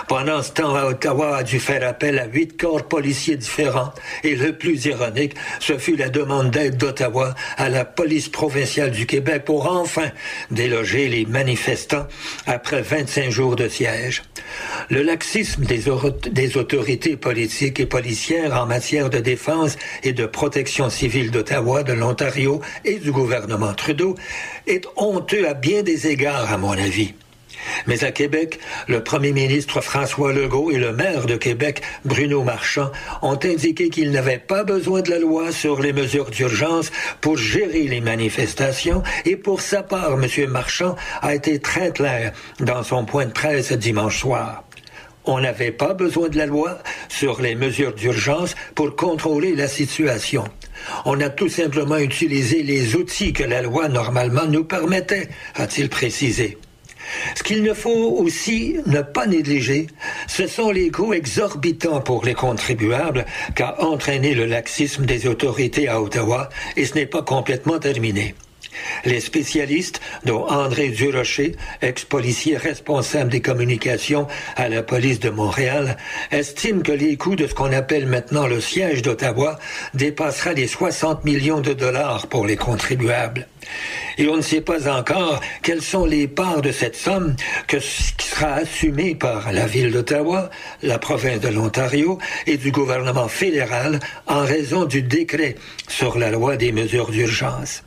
Pendant 0.09 0.43
ce 0.43 0.53
temps, 0.53 0.75
Ottawa 0.75 1.37
a 1.37 1.43
dû 1.43 1.59
faire 1.61 1.87
appel 1.87 2.19
à 2.19 2.27
huit 2.27 2.57
corps 2.57 2.87
policiers 2.87 3.37
différents 3.37 3.93
et 4.25 4.35
le 4.35 4.53
plus 4.57 4.85
ironique, 4.87 5.35
ce 5.61 5.79
fut 5.79 5.97
la 5.97 6.09
demande 6.09 6.51
d'aide 6.51 6.77
d'Ottawa 6.77 7.35
à 7.57 7.69
la 7.69 7.85
police 7.85 8.29
provinciale 8.29 8.91
du 8.91 9.07
Québec 9.07 9.45
pour 9.45 9.71
enfin 9.71 10.11
déloger 10.51 11.09
les 11.09 11.27
manifestants 11.27 12.07
après 12.47 12.83
25 12.83 13.31
jours 13.31 13.57
de 13.57 13.69
siège. 13.69 14.23
Le 14.91 15.03
laxisme 15.03 15.65
des, 15.65 16.57
autorités 16.57 17.17
politiques 17.17 17.81
et 17.81 17.87
policières 17.87 18.61
en 18.61 18.67
matière 18.67 19.11
de 19.11 19.19
défense 19.19 19.77
et 20.03 20.13
de 20.13 20.27
protection 20.27 20.91
civile 20.91 21.31
d'Ottawa, 21.31 21.83
de 21.83 21.93
l'Ontario 21.93 22.61
et 22.85 22.99
du 22.99 23.13
gouvernement 23.13 23.75
Trudeau 23.75 24.15
est 24.67 24.87
honteux 24.97 25.49
à 25.49 25.55
bien 25.55 25.83
des 25.83 26.07
égards, 26.07 26.53
à 26.53 26.59
mon 26.59 26.73
avis. 26.73 27.15
Mais 27.87 28.05
à 28.05 28.13
Québec, 28.13 28.59
le 28.89 29.03
premier 29.03 29.33
ministre 29.33 29.81
François 29.81 30.33
Legault 30.33 30.71
et 30.71 30.79
le 30.79 30.93
maire 30.93 31.27
de 31.27 31.37
Québec, 31.37 31.83
Bruno 32.05 32.43
Marchand, 32.43 32.91
ont 33.23 33.39
indiqué 33.43 33.89
qu'ils 33.89 34.11
n'avaient 34.11 34.39
pas 34.39 34.65
besoin 34.65 35.03
de 35.03 35.11
la 35.11 35.19
loi 35.19 35.53
sur 35.53 35.81
les 35.81 35.93
mesures 35.93 36.31
d'urgence 36.31 36.91
pour 37.21 37.37
gérer 37.37 37.85
les 37.85 38.01
manifestations 38.01 39.03
et 39.25 39.37
pour 39.37 39.61
sa 39.61 39.83
part, 39.83 40.13
M. 40.13 40.51
Marchand 40.51 40.97
a 41.23 41.35
été 41.35 41.59
très 41.59 41.91
clair 41.91 42.33
dans 42.61 42.83
son 42.83 43.05
point 43.05 43.27
de 43.27 43.33
presse 43.33 43.73
dimanche 43.73 44.21
soir. 44.21 44.65
On 45.25 45.41
n'avait 45.41 45.73
pas 45.73 45.93
besoin 45.93 46.29
de 46.29 46.37
la 46.37 46.47
loi 46.47 46.79
sur 47.09 47.41
les 47.43 47.57
mesures 47.57 47.95
d'urgence 47.95 48.55
pour 48.77 48.95
contrôler 48.95 49.57
la 49.57 49.67
situation. 49.67 50.45
On 51.05 51.21
a 51.21 51.31
tout 51.31 51.49
simplement 51.49 51.97
utilisé 51.97 52.63
les 52.63 52.95
outils 52.95 53.33
que 53.33 53.43
la 53.43 53.63
loi 53.63 53.89
normalement 53.89 54.47
nous 54.47 54.65
permettait, 54.65 55.29
a-t-il 55.57 55.89
précisé. 55.89 56.59
Ce 57.35 57.43
qu'il 57.43 57.63
ne 57.63 57.75
faut 57.75 58.17
aussi 58.19 58.77
ne 58.87 59.03
pas 59.03 59.27
négliger, 59.27 59.87
ce 60.27 60.47
sont 60.47 60.71
les 60.71 60.91
coûts 60.91 61.15
exorbitants 61.15 62.01
pour 62.01 62.25
les 62.25 62.35
contribuables 62.35 63.27
qu'a 63.55 63.77
entraîné 63.83 64.35
le 64.35 64.47
laxisme 64.47 65.05
des 65.07 65.27
autorités 65.27 65.89
à 65.89 66.01
Ottawa, 66.01 66.49
et 66.77 66.87
ce 66.87 66.95
n'est 66.95 67.07
pas 67.07 67.23
complètement 67.23 67.79
terminé. 67.79 68.35
Les 69.05 69.21
spécialistes, 69.21 70.01
dont 70.25 70.47
André 70.49 70.89
Durocher, 70.89 71.57
ex-policier 71.83 72.57
responsable 72.57 73.31
des 73.31 73.41
communications 73.41 74.27
à 74.57 74.69
la 74.69 74.83
police 74.83 75.21
de 75.21 75.31
Montréal, 75.31 75.97
estiment 76.31 76.83
que 76.83 76.93
les 76.93 77.17
coûts 77.17 77.37
de 77.37 77.47
ce 77.47 77.55
qu'on 77.55 77.73
appelle 77.73 78.07
maintenant 78.07 78.47
le 78.47 78.61
siège 78.61 79.03
d'Ottawa 79.03 79.59
dépassera 79.95 80.53
les 80.53 80.67
60 80.67 81.25
millions 81.25 81.61
de 81.61 81.73
dollars 81.73 82.27
pour 82.27 82.47
les 82.47 82.57
contribuables. 82.57 83.47
Et 84.19 84.29
on 84.29 84.37
ne 84.37 84.43
sait 84.43 84.61
pas 84.61 84.89
encore 84.89 85.41
quelles 85.63 85.83
sont 85.83 86.07
les 86.07 86.29
parts 86.29 86.63
de 86.63 86.73
cette 86.73 86.97
somme 86.97 87.35
que, 87.67 87.77
qui 87.77 88.27
sera 88.27 88.55
assumée 88.55 89.15
par 89.15 89.53
la 89.53 89.67
ville 89.67 89.93
d'Ottawa, 89.93 90.51
la 90.83 90.99
province 90.99 91.41
de 91.41 91.49
l'Ontario 91.49 92.19
et 92.47 92.57
du 92.57 92.71
gouvernement 92.71 93.29
fédéral 93.29 94.01
en 94.27 94.41
raison 94.41 94.85
du 94.85 95.03
décret 95.03 95.57
sur 95.89 96.19
la 96.19 96.31
loi 96.31 96.57
des 96.57 96.73
mesures 96.73 97.11
d'urgence. 97.11 97.83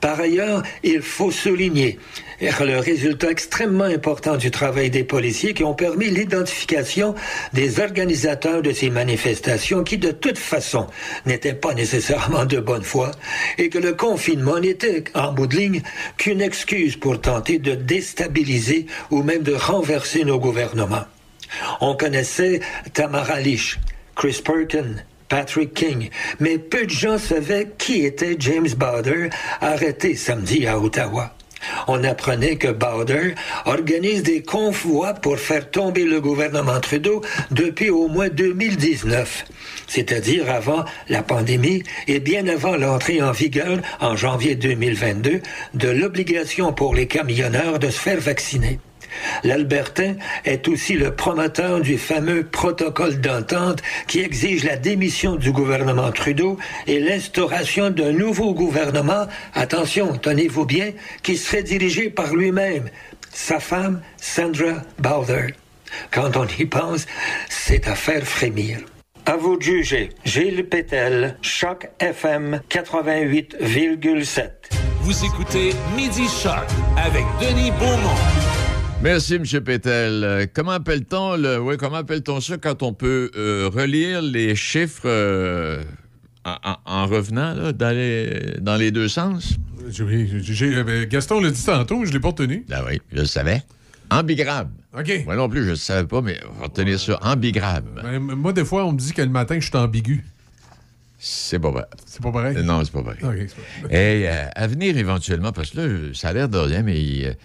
Par 0.00 0.20
ailleurs, 0.20 0.62
il 0.82 1.02
faut 1.02 1.30
souligner 1.30 1.98
le 2.40 2.78
résultat 2.78 3.30
extrêmement 3.30 3.84
important 3.84 4.36
du 4.36 4.50
travail 4.50 4.90
des 4.90 5.04
policiers 5.04 5.54
qui 5.54 5.64
ont 5.64 5.74
permis 5.74 6.08
l'identification 6.08 7.14
des 7.52 7.80
organisateurs 7.80 8.62
de 8.62 8.72
ces 8.72 8.90
manifestations 8.90 9.84
qui, 9.84 9.98
de 9.98 10.10
toute 10.10 10.38
façon, 10.38 10.86
n'étaient 11.26 11.54
pas 11.54 11.74
nécessairement 11.74 12.46
de 12.46 12.58
bonne 12.58 12.82
foi 12.82 13.10
et 13.58 13.68
que 13.68 13.78
le 13.78 13.92
confinement 13.92 14.58
n'était, 14.58 15.04
en 15.14 15.32
bout 15.32 15.46
de 15.46 15.56
ligne, 15.56 15.82
qu'une 16.16 16.40
excuse 16.40 16.96
pour 16.96 17.20
tenter 17.20 17.58
de 17.58 17.74
déstabiliser 17.74 18.86
ou 19.10 19.22
même 19.22 19.42
de 19.42 19.54
renverser 19.54 20.24
nos 20.24 20.38
gouvernements. 20.38 21.04
On 21.80 21.96
connaissait 21.96 22.60
Tamara 22.92 23.40
Lich, 23.40 23.78
Chris 24.14 24.40
Perkin, 24.44 24.96
Patrick 25.30 25.72
King, 25.72 26.10
mais 26.40 26.58
peu 26.58 26.84
de 26.84 26.90
gens 26.90 27.16
savaient 27.16 27.68
qui 27.78 28.04
était 28.04 28.36
James 28.38 28.68
Bowder, 28.76 29.30
arrêté 29.60 30.16
samedi 30.16 30.66
à 30.66 30.78
Ottawa. 30.78 31.34
On 31.86 32.02
apprenait 32.04 32.56
que 32.56 32.68
Bowder 32.68 33.34
organise 33.64 34.22
des 34.22 34.42
convois 34.42 35.14
pour 35.14 35.38
faire 35.38 35.70
tomber 35.70 36.04
le 36.04 36.20
gouvernement 36.20 36.80
Trudeau 36.80 37.22
depuis 37.50 37.90
au 37.90 38.08
moins 38.08 38.28
2019, 38.28 39.44
c'est-à-dire 39.86 40.50
avant 40.50 40.84
la 41.08 41.22
pandémie 41.22 41.82
et 42.08 42.18
bien 42.18 42.48
avant 42.48 42.76
l'entrée 42.76 43.22
en 43.22 43.32
vigueur 43.32 43.78
en 44.00 44.16
janvier 44.16 44.56
2022 44.56 45.40
de 45.74 45.88
l'obligation 45.88 46.72
pour 46.72 46.94
les 46.94 47.06
camionneurs 47.06 47.78
de 47.78 47.88
se 47.88 48.00
faire 48.00 48.20
vacciner. 48.20 48.80
L'Albertain 49.44 50.14
est 50.44 50.68
aussi 50.68 50.94
le 50.94 51.14
promoteur 51.14 51.80
du 51.80 51.98
fameux 51.98 52.44
protocole 52.44 53.20
d'entente 53.20 53.82
qui 54.06 54.20
exige 54.20 54.64
la 54.64 54.76
démission 54.76 55.36
du 55.36 55.52
gouvernement 55.52 56.12
Trudeau 56.12 56.58
et 56.86 57.00
l'instauration 57.00 57.90
d'un 57.90 58.12
nouveau 58.12 58.54
gouvernement, 58.54 59.26
attention, 59.54 60.16
tenez-vous 60.16 60.66
bien, 60.66 60.92
qui 61.22 61.36
serait 61.36 61.62
dirigé 61.62 62.10
par 62.10 62.34
lui-même, 62.34 62.88
sa 63.32 63.60
femme 63.60 64.00
Sandra 64.16 64.82
Bowder. 64.98 65.54
Quand 66.10 66.36
on 66.36 66.46
y 66.46 66.64
pense, 66.66 67.06
c'est 67.48 67.88
à 67.88 67.94
faire 67.94 68.24
frémir. 68.24 68.78
À 69.26 69.36
vous 69.36 69.56
de 69.56 69.62
juger. 69.62 70.10
Gilles 70.24 70.64
Pétel, 70.68 71.36
Choc 71.42 71.88
FM 71.98 72.60
88,7. 72.70 74.50
Vous 75.02 75.24
écoutez 75.24 75.70
Midi 75.96 76.26
Choc 76.42 76.66
avec 76.96 77.24
Denis 77.40 77.70
Beaumont. 77.72 78.39
Merci, 79.02 79.34
M. 79.36 79.44
Pétel. 79.62 80.24
Euh, 80.24 80.46
comment 80.52 80.72
appelle-t-on 80.72 81.36
le... 81.36 81.58
oui, 81.58 81.76
comment 81.78 81.96
appelle-t-on 81.96 82.40
ça 82.40 82.58
quand 82.58 82.82
on 82.82 82.92
peut 82.92 83.30
euh, 83.36 83.70
relire 83.72 84.20
les 84.20 84.54
chiffres 84.54 85.02
euh, 85.06 85.82
en, 86.44 86.56
en- 86.64 86.76
en 86.84 87.06
revenant 87.06 87.54
là, 87.54 87.72
dans, 87.72 87.90
les, 87.94 88.56
dans 88.60 88.76
les 88.76 88.90
deux 88.90 89.08
sens? 89.08 89.54
Gaston 91.08 91.40
l'a 91.40 91.50
dit 91.50 91.64
tantôt, 91.64 92.04
je 92.04 92.12
l'ai 92.12 92.20
pas 92.20 92.28
retenu. 92.28 92.66
Ah 92.70 92.82
oui, 92.86 93.00
je 93.12 93.20
le 93.20 93.24
savais. 93.26 93.62
Ambigrabe. 94.10 94.70
OK. 94.96 95.22
Moi 95.24 95.36
non 95.36 95.48
plus, 95.48 95.60
je 95.60 95.64
ne 95.66 95.70
le 95.70 95.76
savais 95.76 96.06
pas, 96.06 96.20
mais 96.20 96.38
on 96.50 96.60
va 96.60 96.64
retenir 96.64 97.00
ça. 97.00 97.18
Ambigrabe. 97.22 98.00
Ben, 98.02 98.18
moi, 98.18 98.52
des 98.52 98.64
fois, 98.66 98.84
on 98.84 98.92
me 98.92 98.98
dit 98.98 99.12
que 99.12 99.22
le 99.22 99.28
matin, 99.28 99.58
je 99.58 99.66
suis 99.66 99.76
ambigu. 99.76 100.24
C'est 101.18 101.58
pas 101.58 101.70
vrai. 101.70 101.84
C'est 102.06 102.22
pas 102.22 102.32
pareil? 102.32 102.56
Non, 102.64 102.82
c'est 102.84 102.92
pas 102.92 103.02
vrai. 103.02 103.16
OK, 103.22 103.34
c'est 103.38 103.88
pas- 103.88 103.94
Et 103.94 104.28
euh, 104.28 104.44
à 104.54 104.66
venir 104.66 104.96
éventuellement, 104.98 105.52
parce 105.52 105.70
que 105.70 105.80
là, 105.80 106.10
ça 106.12 106.28
a 106.28 106.32
l'air 106.34 106.48
de 106.48 106.58
rien, 106.58 106.82
mais 106.82 107.36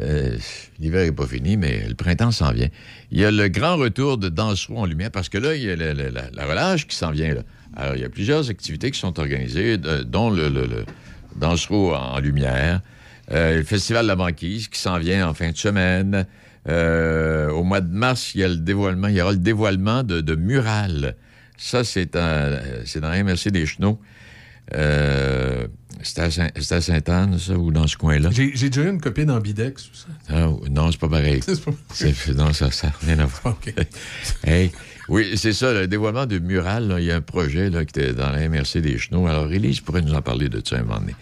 euh, 0.00 0.36
l'hiver 0.78 1.04
n'est 1.04 1.12
pas 1.12 1.26
fini, 1.26 1.56
mais 1.56 1.86
le 1.88 1.94
printemps 1.94 2.30
s'en 2.30 2.52
vient. 2.52 2.68
Il 3.10 3.18
y 3.20 3.24
a 3.24 3.30
le 3.30 3.48
grand 3.48 3.76
retour 3.76 4.18
de 4.18 4.28
Dansereau 4.28 4.78
en 4.78 4.86
lumière, 4.86 5.10
parce 5.10 5.28
que 5.28 5.38
là, 5.38 5.54
il 5.54 5.62
y 5.64 5.70
a 5.70 5.76
le- 5.76 5.92
la, 5.92 6.46
relâche 6.46 6.86
qui 6.86 6.96
s'en 6.96 7.10
vient. 7.10 7.34
Alors, 7.76 7.94
il 7.96 8.02
y 8.02 8.04
a 8.04 8.08
plusieurs 8.08 8.48
activités 8.50 8.90
qui 8.90 8.98
sont 8.98 9.18
organisées, 9.18 9.76
dont 9.78 10.30
le, 10.30 10.48
le, 10.48 10.84
en 11.40 12.18
lumière, 12.20 12.80
euh, 13.30 13.56
le 13.58 13.62
Festival 13.64 14.04
de 14.04 14.08
la 14.08 14.16
banquise 14.16 14.68
qui 14.68 14.80
s'en 14.80 14.98
vient 14.98 15.28
en 15.28 15.34
fin 15.34 15.50
de 15.50 15.56
semaine. 15.56 16.26
Euh, 16.68 17.50
au 17.50 17.62
mois 17.62 17.80
de 17.80 17.92
mars, 17.92 18.34
il 18.34 18.40
y 18.40 18.44
a 18.44 18.48
le 18.48 18.56
dévoilement, 18.56 19.08
il 19.08 19.14
y 19.16 19.20
aura 19.22 19.32
le 19.32 19.38
dévoilement 19.38 20.02
de, 20.02 20.20
de 20.20 20.34
murales. 20.34 21.16
Ça, 21.56 21.84
c'est 21.84 22.14
dans 22.14 23.08
la 23.08 23.24
MRC 23.24 23.50
des 23.50 23.66
Chenaux. 23.66 24.00
C'est 26.02 26.72
à 26.72 26.80
Sainte-Anne, 26.80 27.38
ça, 27.38 27.54
ou 27.54 27.70
dans 27.70 27.86
ce 27.86 27.96
coin-là? 27.96 28.30
J'ai 28.32 28.50
déjà 28.52 28.82
eu 28.82 28.90
une 28.90 29.00
copine 29.00 29.30
en 29.30 29.40
bidex. 29.40 29.90
ça? 29.92 30.06
Ah, 30.28 30.48
non, 30.70 30.90
c'est 30.90 31.00
pas 31.00 31.08
pareil. 31.08 31.40
Pas 31.64 32.32
Non, 32.34 32.52
ça 32.52 32.66
n'a 32.66 32.92
rien 33.00 33.18
à 33.18 33.26
voir. 33.26 33.58
Hey, 34.44 34.70
oui, 35.08 35.32
c'est 35.36 35.52
ça, 35.52 35.72
le 35.72 35.88
dévoilement 35.88 36.26
de 36.26 36.38
mural, 36.38 36.96
il 36.98 37.04
y 37.04 37.10
a 37.10 37.16
un 37.16 37.20
projet 37.20 37.70
là, 37.70 37.84
qui 37.84 37.98
était 37.98 38.12
dans 38.12 38.30
la 38.30 38.48
MRC 38.48 38.80
des 38.80 38.98
Chenaux. 38.98 39.26
Alors, 39.26 39.50
Élise 39.50 39.80
pourrait 39.80 40.02
nous 40.02 40.14
en 40.14 40.22
parler 40.22 40.48
de 40.48 40.60
ça 40.64 40.76
un 40.76 40.82
moment 40.82 41.00
donné. 41.00 41.14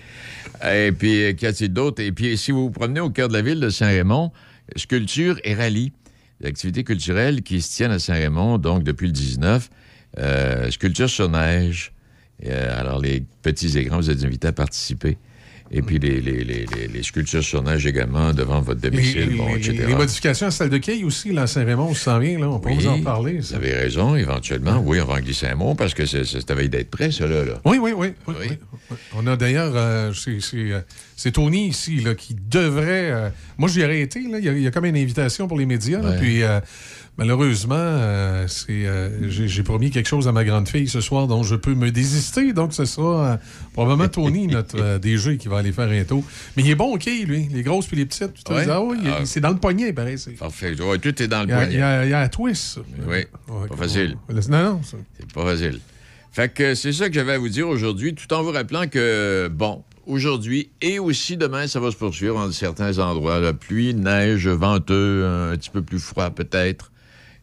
Et 0.64 0.93
puis, 0.93 1.24
euh, 1.24 1.33
qu'y 1.33 1.47
a-t-il 1.47 1.72
d'autre? 1.72 2.03
Et 2.03 2.12
puis, 2.12 2.37
si 2.37 2.51
vous 2.51 2.64
vous 2.64 2.70
promenez 2.70 3.01
au 3.01 3.11
cœur 3.11 3.29
de 3.29 3.35
la 3.35 3.43
ville 3.43 3.61
de 3.61 3.68
Saint-Raymond, 3.70 4.33
sculpture 4.74 5.39
et 5.45 5.55
rallye, 5.55 5.93
des 6.41 6.49
activités 6.49 6.85
culturelles 6.85 7.43
qui 7.43 7.62
se 7.62 7.74
tiennent 7.74 7.93
à 7.93 7.99
Saint-Raymond, 7.99 8.59
donc 8.59 8.83
depuis 8.83 9.07
le 9.07 9.12
19, 9.12 9.70
euh, 10.18 10.70
sculpture 10.70 11.09
sur 11.09 11.29
neige. 11.29 11.93
Et, 12.43 12.49
euh, 12.51 12.78
alors, 12.80 13.01
les 13.01 13.22
petits 13.43 13.76
et 13.78 13.84
grands, 13.84 13.97
vous 13.99 14.11
êtes 14.11 14.24
invités 14.24 14.49
à 14.49 14.53
participer. 14.53 15.16
Et 15.72 15.82
puis, 15.82 15.99
les, 15.99 16.20
les- 16.20 16.45
les- 16.45 16.64
les- 16.66 16.87
les 16.87 17.03
sculptures 17.03 17.43
sur 17.43 17.61
neige 17.61 17.84
également 17.87 18.32
devant 18.32 18.61
votre 18.61 18.80
domicile, 18.80 19.37
bon, 19.37 19.53
les- 19.53 19.68
etc. 19.68 19.84
les 19.89 19.97
modifications 19.97 20.47
à 20.47 20.51
salle 20.53 20.70
de 20.70 20.78
quai 20.78 21.03
aussi, 21.03 21.32
là, 21.32 21.43
à 21.43 21.47
Saint-Raymond, 21.49 21.93
ça 21.93 22.12
s'en 22.12 22.18
vient, 22.20 22.39
là. 22.39 22.49
On 22.51 22.61
peut 22.61 22.68
Oui, 22.68 22.76
vous 22.76 22.87
en 22.87 23.01
parler. 23.03 23.39
Vous 23.41 23.53
avez 23.53 23.72
raison, 23.72 24.14
éventuellement. 24.14 24.80
Oui, 24.87 25.01
on 25.01 25.07
va 25.07 25.14
en 25.14 25.18
glisser 25.18 25.49
un 25.49 25.57
mot 25.57 25.74
parce 25.74 25.93
que 25.93 26.07
c'est- 26.07 26.22
c'est- 26.24 26.47
ça 26.47 26.55
veille 26.55 26.68
d'être 26.68 26.89
prêt, 26.91 27.11
ça, 27.11 27.26
là. 27.26 27.43
Oui, 27.64 27.78
oui, 27.82 27.91
oui. 27.97 28.12
oui, 28.28 28.34
oui. 28.39 28.97
On 29.16 29.26
a 29.26 29.37
d'ailleurs, 29.37 29.72
euh, 29.74 30.12
c'est- 30.14 30.39
c'est 30.41 30.70
euh, 30.70 30.80
c'est 31.16 31.32
Tony 31.32 31.66
ici 31.66 31.97
là, 31.97 32.14
qui 32.14 32.37
devrait. 32.49 33.11
euh, 33.11 33.28
moi, 33.59 33.68
j'y 33.68 33.82
aurais 33.82 34.01
été. 34.03 34.20
Là, 34.20 34.39
il, 34.39 34.45
y 34.45 34.49
a, 34.49 34.53
il 34.53 34.62
y 34.62 34.66
a 34.68 34.70
comme 34.70 34.84
une 34.84 34.97
invitation 34.97 35.49
pour 35.49 35.59
les 35.59 35.66
médias. 35.66 36.01
là, 36.01 36.12
puis 36.12 36.45
euh, 36.45 36.61
malheureusement, 37.19 37.75
euh, 37.79 38.47
c'est, 38.49 38.87
euh, 38.87 39.29
j'ai 39.31 39.62
promis 39.62 39.91
quelque 39.91 40.07
chose 40.09 40.29
à 40.29 40.33
ma 40.33 40.45
grande 40.45 40.69
fille 40.69 40.89
ce 40.89 41.01
soir 41.01 41.27
dont 41.27 41.43
je 41.43 41.55
peux 41.57 41.75
me 41.75 41.91
désister. 41.91 42.53
Donc, 42.53 42.73
ce 42.73 42.85
sera 42.85 43.27
euh, 43.33 43.37
probablement 43.73 44.09
Tony, 44.09 44.47
notre 44.47 44.99
DG, 44.99 45.39
qui 45.39 45.49
va 45.49 45.59
aller 45.59 45.73
faire 45.73 45.89
un 45.91 46.05
tour. 46.05 46.25
Mais 46.57 46.62
il 46.62 46.71
est 46.71 46.75
bon, 46.75 46.95
OK, 46.95 47.07
lui. 47.07 47.49
Les 47.53 47.62
grosses 47.62 47.87
puis 47.87 47.97
les 47.97 48.07
petites. 48.07 48.35
tu 48.35 48.45
te 48.45 48.53
Ouais? 48.53 48.64
dis, 48.64 48.71
ah 48.71 48.83
oui, 48.83 48.99
Ah. 49.07 49.21
c'est 49.25 49.41
dans 49.41 49.51
le 49.51 49.57
poignet, 49.57 49.93
pareil. 49.93 50.19
c'est- 50.19 50.33
Parfait. 50.33 50.81
Ouais, 50.81 50.99
tout 50.99 51.23
est 51.23 51.29
dans 51.29 51.43
le 51.43 51.49
Il 51.49 51.51
y 51.51 51.53
a, 51.53 51.57
poignet. 51.57 51.73
il 51.75 51.79
y 51.79 51.83
a- 51.83 52.05
il 52.05 52.11
y 52.11 52.14
a 52.14 52.21
un 52.21 52.29
twist. 52.29 52.75
ça. 52.75 52.81
Oui, 53.09 53.25
pas 53.69 53.77
facile. 53.77 54.17
Non, 54.49 54.62
non. 54.62 54.83
ça- 54.83 54.97
C'est 55.19 55.33
pas 55.33 55.45
facile. 55.45 55.81
Fait 56.33 56.53
que 56.53 56.75
c'est 56.75 56.93
ça 56.93 57.09
que 57.09 57.14
j'avais 57.14 57.33
à 57.33 57.39
vous 57.39 57.49
dire 57.49 57.67
aujourd'hui, 57.67 58.14
tout 58.14 58.31
en 58.35 58.43
vous 58.43 58.53
rappelant 58.53 58.87
que, 58.89 59.49
bon, 59.49 59.83
aujourd'hui 60.07 60.69
et 60.83 60.99
aussi 60.99 61.37
demain, 61.39 61.67
ça 61.67 61.81
va 61.81 61.91
se 61.91 61.97
poursuivre 61.97 62.37
en 62.37 62.53
certains 62.53 62.99
endroits. 62.99 63.41
La 63.41 63.55
pluie, 63.55 63.95
neige, 63.95 64.47
venteux, 64.47 65.25
un 65.27 65.57
petit 65.57 65.71
peu 65.71 65.81
plus 65.83 65.99
froid 65.99 66.29
peut-être. 66.31 66.93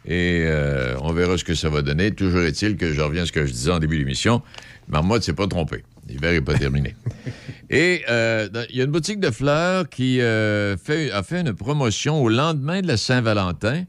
Et 0.06 0.44
euh, 0.46 0.96
on 1.02 1.14
verra 1.14 1.38
ce 1.38 1.44
que 1.44 1.56
ça 1.56 1.70
va 1.70 1.82
donner. 1.82 2.12
Toujours 2.12 2.42
est-il 2.42 2.76
que 2.76 2.92
je 2.92 3.02
reviens 3.02 3.24
à 3.24 3.26
ce 3.26 3.32
que 3.32 3.46
je 3.46 3.52
disais 3.52 3.72
en 3.72 3.80
début 3.80 3.98
d'émission. 3.98 4.42
Marmotte 4.88 5.24
s'est 5.24 5.34
pas 5.34 5.48
trompé. 5.48 5.84
L'hiver 6.08 6.34
n'est 6.34 6.42
pas 6.42 6.58
terminé. 6.58 6.96
Et 7.70 8.04
euh, 8.10 8.50
il 8.70 8.76
y 8.76 8.82
a 8.82 8.84
une 8.84 8.92
boutique 8.92 9.20
de 9.20 9.32
fleurs 9.32 9.88
qui 9.88 10.20
euh, 10.20 10.76
fait, 10.78 11.12
a 11.12 11.24
fait 11.24 11.42
une 11.42 11.54
promotion 11.54 12.22
au 12.22 12.28
lendemain 12.28 12.82
de 12.82 12.88
la 12.88 12.98
Saint-Valentin. 12.98 13.86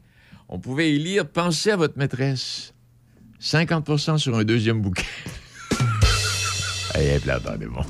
On 0.47 0.59
pouvait 0.59 0.93
y 0.93 0.99
lire 0.99 1.27
Pensez 1.27 1.71
à 1.71 1.75
votre 1.75 1.97
maîtresse. 1.97 2.73
50% 3.41 4.17
sur 4.17 4.37
un 4.37 4.43
deuxième 4.43 4.81
bouquet. 4.81 5.03
Hey, 6.97 7.07
hey, 7.07 7.29
attendez, 7.29 7.65
bon. 7.65 7.81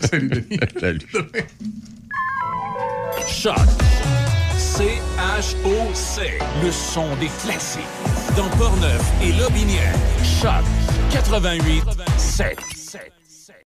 Salut, 0.00 0.28
Denis. 0.28 0.58
Salut. 0.78 1.00
Choc. 3.26 3.56
C-H-O-C. 5.22 6.38
Le 6.62 6.72
son 6.72 7.14
des 7.16 7.28
classiques. 7.42 7.82
Dans 8.36 8.48
Portneuf 8.56 9.02
et 9.22 9.32
Lobinière. 9.32 9.94
Choc 10.24 10.64
88 11.12 11.84
7. 12.16 13.21